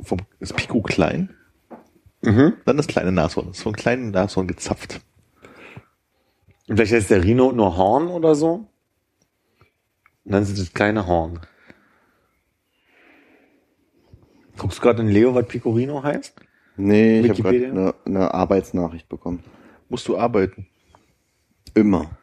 [0.00, 1.36] Vom, ist Pico klein?
[2.22, 2.54] Mhm.
[2.64, 3.46] Dann das kleine Nashorn.
[3.46, 5.00] Das ist vom kleinen Nashorn gezapft.
[6.66, 8.66] Und vielleicht heißt der Rhino nur Horn oder so?
[10.24, 11.40] Und dann sind das kleine Horn.
[14.56, 16.38] Guckst du gerade in Leo, was Pecorino heißt?
[16.76, 19.42] Nee, ich habe gerade eine, eine Arbeitsnachricht bekommen.
[19.88, 20.66] Musst du arbeiten.
[21.74, 22.18] Immer.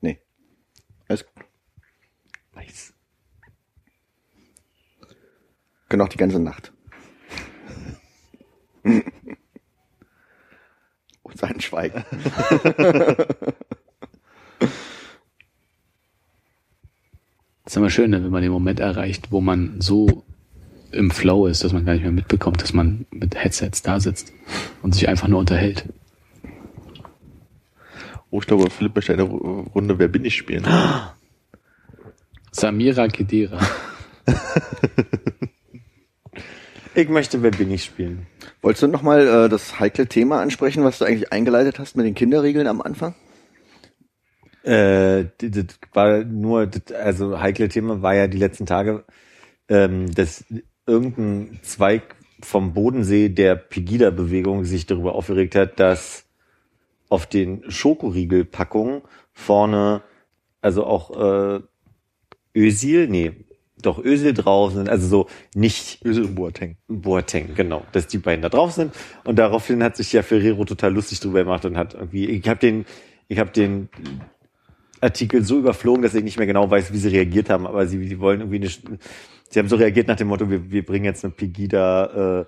[0.00, 0.20] Nee.
[1.08, 1.44] Alles gut.
[2.54, 2.92] Nice.
[5.88, 6.72] Können auch die ganze Nacht.
[11.22, 12.04] Und sein Schweigen.
[17.64, 20.24] ist immer schön, ne, wenn man den Moment erreicht, wo man so
[20.90, 24.32] im Flow ist, dass man gar nicht mehr mitbekommt, dass man mit Headsets da sitzt
[24.82, 25.88] und sich einfach nur unterhält.
[28.30, 30.66] Oh, ich glaube, Philipp möchte eine Runde Wer bin ich spielen.
[32.50, 33.58] Samira Kedira.
[36.94, 38.26] Ich möchte Wer bin ich spielen.
[38.60, 42.14] Wolltest du nochmal äh, das heikle Thema ansprechen, was du eigentlich eingeleitet hast mit den
[42.14, 43.14] Kinderregeln am Anfang?
[44.64, 49.04] Äh, das war nur, das, also heikle Thema war ja die letzten Tage,
[49.68, 50.44] ähm, dass
[50.86, 56.26] irgendein Zweig vom Bodensee der Pegida-Bewegung sich darüber aufgeregt hat, dass
[57.08, 59.02] auf den Schokoriegelpackungen
[59.32, 60.02] vorne,
[60.60, 61.10] also auch
[61.56, 61.60] äh,
[62.54, 63.32] Ösil, nee,
[63.80, 66.76] doch Ösil drauf sind, also so nicht Ösel und Boateng.
[66.88, 68.94] Boateng, genau, dass die beiden da drauf sind.
[69.24, 72.60] Und daraufhin hat sich ja Ferrero total lustig drüber gemacht und hat irgendwie, ich habe
[72.60, 72.86] den,
[73.28, 73.88] ich habe den
[75.02, 78.06] Artikel so überflogen, dass ich nicht mehr genau weiß, wie sie reagiert haben, aber sie,
[78.06, 78.98] sie wollen irgendwie eine,
[79.50, 82.46] sie haben so reagiert nach dem Motto, wir, wir bringen jetzt eine Pegida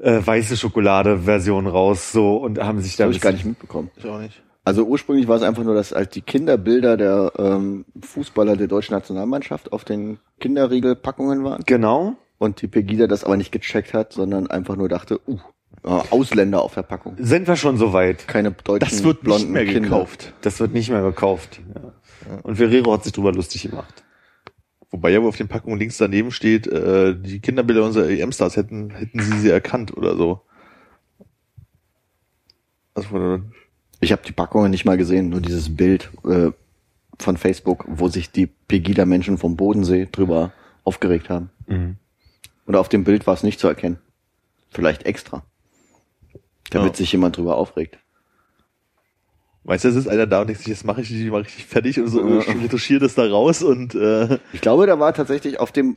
[0.00, 3.44] äh, äh, weiße Schokolade-Version raus, so und haben sich da Das habe ich gar nicht
[3.44, 3.90] mitbekommen.
[3.96, 4.42] Ich auch nicht.
[4.64, 8.94] Also ursprünglich war es einfach nur, dass halt die Kinderbilder der ähm, Fußballer der deutschen
[8.94, 11.62] Nationalmannschaft auf den Kinderriegelpackungen waren.
[11.66, 12.16] Genau.
[12.38, 15.38] und die Pegida das aber nicht gecheckt hat, sondern einfach nur dachte, uh,
[15.84, 17.16] Ausländer auf Verpackung.
[17.18, 18.26] Sind wir schon so weit?
[18.26, 19.80] Keine deutschen Das wird nicht blonden mehr Kinder.
[19.80, 20.32] gekauft.
[20.40, 21.60] Das wird nicht mehr gekauft.
[21.74, 22.38] Ja.
[22.42, 24.02] Und Ferrero hat sich drüber lustig gemacht.
[24.90, 28.90] Wobei ja wohl auf den Packungen links daneben steht, äh, die Kinderbilder unserer EM-Stars hätten,
[28.90, 30.40] hätten sie sie erkannt oder so.
[32.94, 33.40] Also,
[34.00, 36.50] Ich habe die Packungen nicht mal gesehen, nur dieses Bild äh,
[37.18, 40.52] von Facebook, wo sich die Pegida-Menschen vom Bodensee drüber
[40.84, 41.50] aufgeregt haben.
[41.66, 41.96] Mhm.
[42.66, 43.98] Und auf dem Bild war es nicht zu erkennen.
[44.70, 45.44] Vielleicht extra.
[46.70, 46.96] Damit Ja.
[46.98, 47.98] sich jemand drüber aufregt.
[49.66, 51.64] Weißt du, es ist einer da und denkt sich, jetzt mache ich die mal richtig
[51.64, 55.72] fertig und so retuschiert es da raus und äh, Ich glaube, da war tatsächlich auf
[55.72, 55.96] dem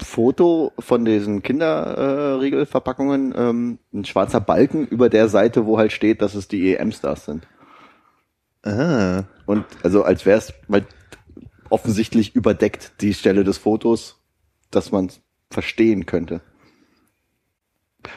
[0.00, 6.34] Foto von diesen Kinderriegelverpackungen ähm, ein schwarzer Balken über der Seite, wo halt steht, dass
[6.36, 7.48] es die EM-Stars sind.
[8.64, 10.86] ah, Und also als wäre es weil
[11.70, 14.22] offensichtlich überdeckt die Stelle des Fotos,
[14.70, 15.10] dass man
[15.50, 16.40] verstehen könnte.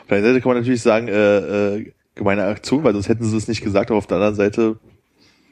[0.01, 3.23] Auf der einen Seite kann man natürlich sagen, äh, äh, gemeine Aktion, weil sonst hätten
[3.23, 4.77] sie es nicht gesagt, aber auf der anderen Seite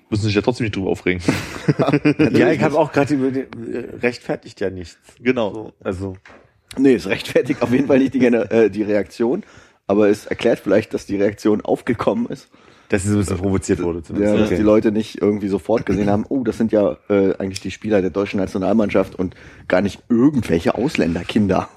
[0.10, 1.22] müssen sie sich ja trotzdem nicht drüber aufregen.
[2.34, 4.98] Ja, ich habe auch gerade äh, rechtfertigt ja nichts.
[5.22, 5.54] genau.
[5.54, 6.16] So, also
[6.78, 9.44] Nee, es rechtfertigt auf jeden Fall nicht die, äh, die Reaktion,
[9.88, 12.48] aber es erklärt vielleicht, dass die Reaktion aufgekommen ist.
[12.90, 14.00] dass sie so ein bisschen provoziert wurde.
[14.00, 14.52] Ja, Zumindest.
[14.52, 17.72] dass die Leute nicht irgendwie sofort gesehen haben, oh, das sind ja äh, eigentlich die
[17.72, 19.36] Spieler der deutschen Nationalmannschaft und
[19.68, 21.70] gar nicht irgendwelche Ausländerkinder.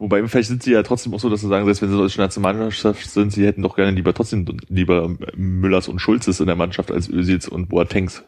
[0.00, 2.22] Wobei vielleicht sind sie ja trotzdem auch so, dass sie sagen, selbst wenn sie deutsche
[2.22, 6.90] Nationalmannschaft sind, sie hätten doch gerne lieber trotzdem lieber Müllers und Schulzes in der Mannschaft
[6.90, 8.24] als Özils und Boatengs.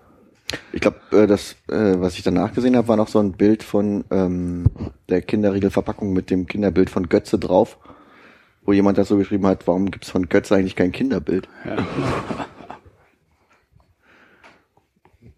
[0.75, 3.63] Ich glaube, äh, das, äh, was ich danach gesehen habe, war noch so ein Bild
[3.63, 4.67] von ähm,
[5.09, 7.79] der Kinderriegelverpackung mit dem Kinderbild von Götze drauf,
[8.67, 11.49] wo jemand das so geschrieben hat, warum gibt's von Götze eigentlich kein Kinderbild?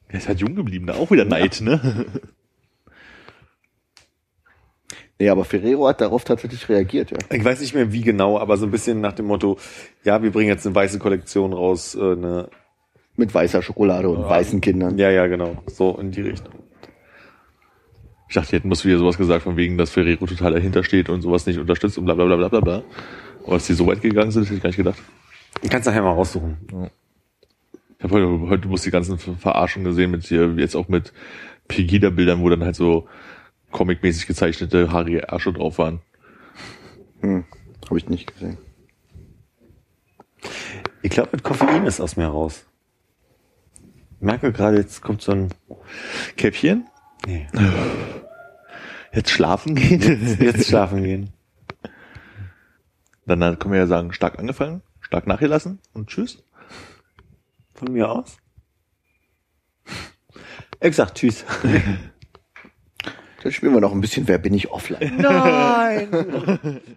[0.09, 2.07] Er ist halt jung geblieben, da auch wieder Neid, ne?
[5.25, 7.17] Nee, aber Ferrero hat darauf tatsächlich reagiert, ja.
[7.35, 9.57] Ich weiß nicht mehr wie genau, aber so ein bisschen nach dem Motto,
[10.05, 12.51] ja, wir bringen jetzt eine weiße Kollektion raus, äh, eine,
[13.17, 14.99] Mit weißer Schokolade und weißen Kindern.
[14.99, 16.53] ja, ja, genau, so in die Richtung.
[18.29, 21.09] Ich dachte, die hätten bloß wieder sowas gesagt, von wegen, dass Ferrero total dahinter steht
[21.09, 22.83] und sowas nicht unterstützt und bla bla bla bla bla bla.
[23.45, 24.99] Aber dass die so weit gegangen sind, hätte ich gar nicht gedacht.
[25.63, 26.59] Du kannst nachher mal raussuchen.
[27.99, 31.15] Ich habe heute, heute bloß die ganzen Ver- Verarschungen gesehen mit hier, jetzt auch mit
[31.69, 33.07] Pegida-Bildern, wo dann halt so
[33.75, 36.01] comicmäßig gezeichnete haarige Ärsche drauf waren.
[37.21, 37.45] Hm,
[37.87, 38.57] Habe ich nicht gesehen.
[41.03, 42.65] Ich glaube, mit Koffein ist aus mir raus.
[44.17, 45.49] Ich merke gerade, jetzt kommt so ein,
[46.37, 46.87] Käppchen?
[47.27, 47.47] nee,
[49.13, 50.37] Jetzt schlafen gehen?
[50.41, 51.33] jetzt schlafen gehen.
[53.27, 56.43] Dann, dann können wir ja sagen, stark angefangen, stark nachgelassen und tschüss.
[57.75, 58.39] Von mir aus.
[60.81, 61.45] Ich sag tschüss.
[63.45, 65.17] Dann spielen wir noch ein bisschen Wer bin ich offline?
[65.19, 66.09] Nein!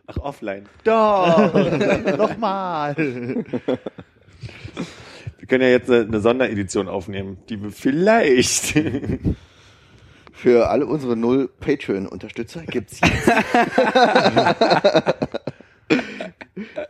[0.07, 0.63] Ach, offline.
[0.85, 1.53] Doch!
[2.17, 2.95] Nochmal!
[2.95, 3.45] Wir
[5.47, 8.73] können ja jetzt eine, eine Sonderedition aufnehmen, die wir vielleicht.
[10.31, 13.29] Für alle unsere null Patreon-Unterstützer gibt's jetzt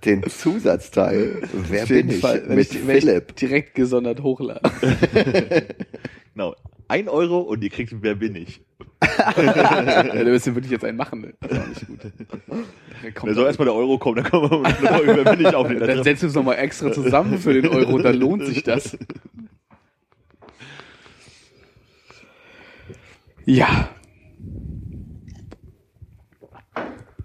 [0.06, 2.20] den Zusatzteil Wer Auf bin jeden ich?
[2.20, 3.36] Fall, mit ich Philipp.
[3.38, 4.70] direkt gesondert hochladen.
[6.34, 6.56] Genau.
[6.88, 8.62] Ein Euro und ihr kriegt Wer bin ich?
[9.02, 9.34] ja,
[10.04, 11.22] da müssen wir wirklich jetzt einen machen.
[11.22, 11.34] Ne?
[11.40, 11.88] Das ist auch nicht
[13.16, 13.30] gut.
[13.30, 15.80] Da soll erstmal der Euro kommen, dann kommen wir mit Wer bin ich auf den
[15.80, 18.98] dann setzen wir uns nochmal extra zusammen für den Euro, dann lohnt sich das.
[23.46, 23.90] Ja.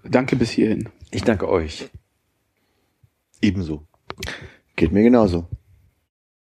[0.03, 0.89] Danke bis hierhin.
[1.11, 1.89] Ich danke euch.
[3.41, 3.85] Ebenso.
[4.75, 5.47] Geht mir genauso.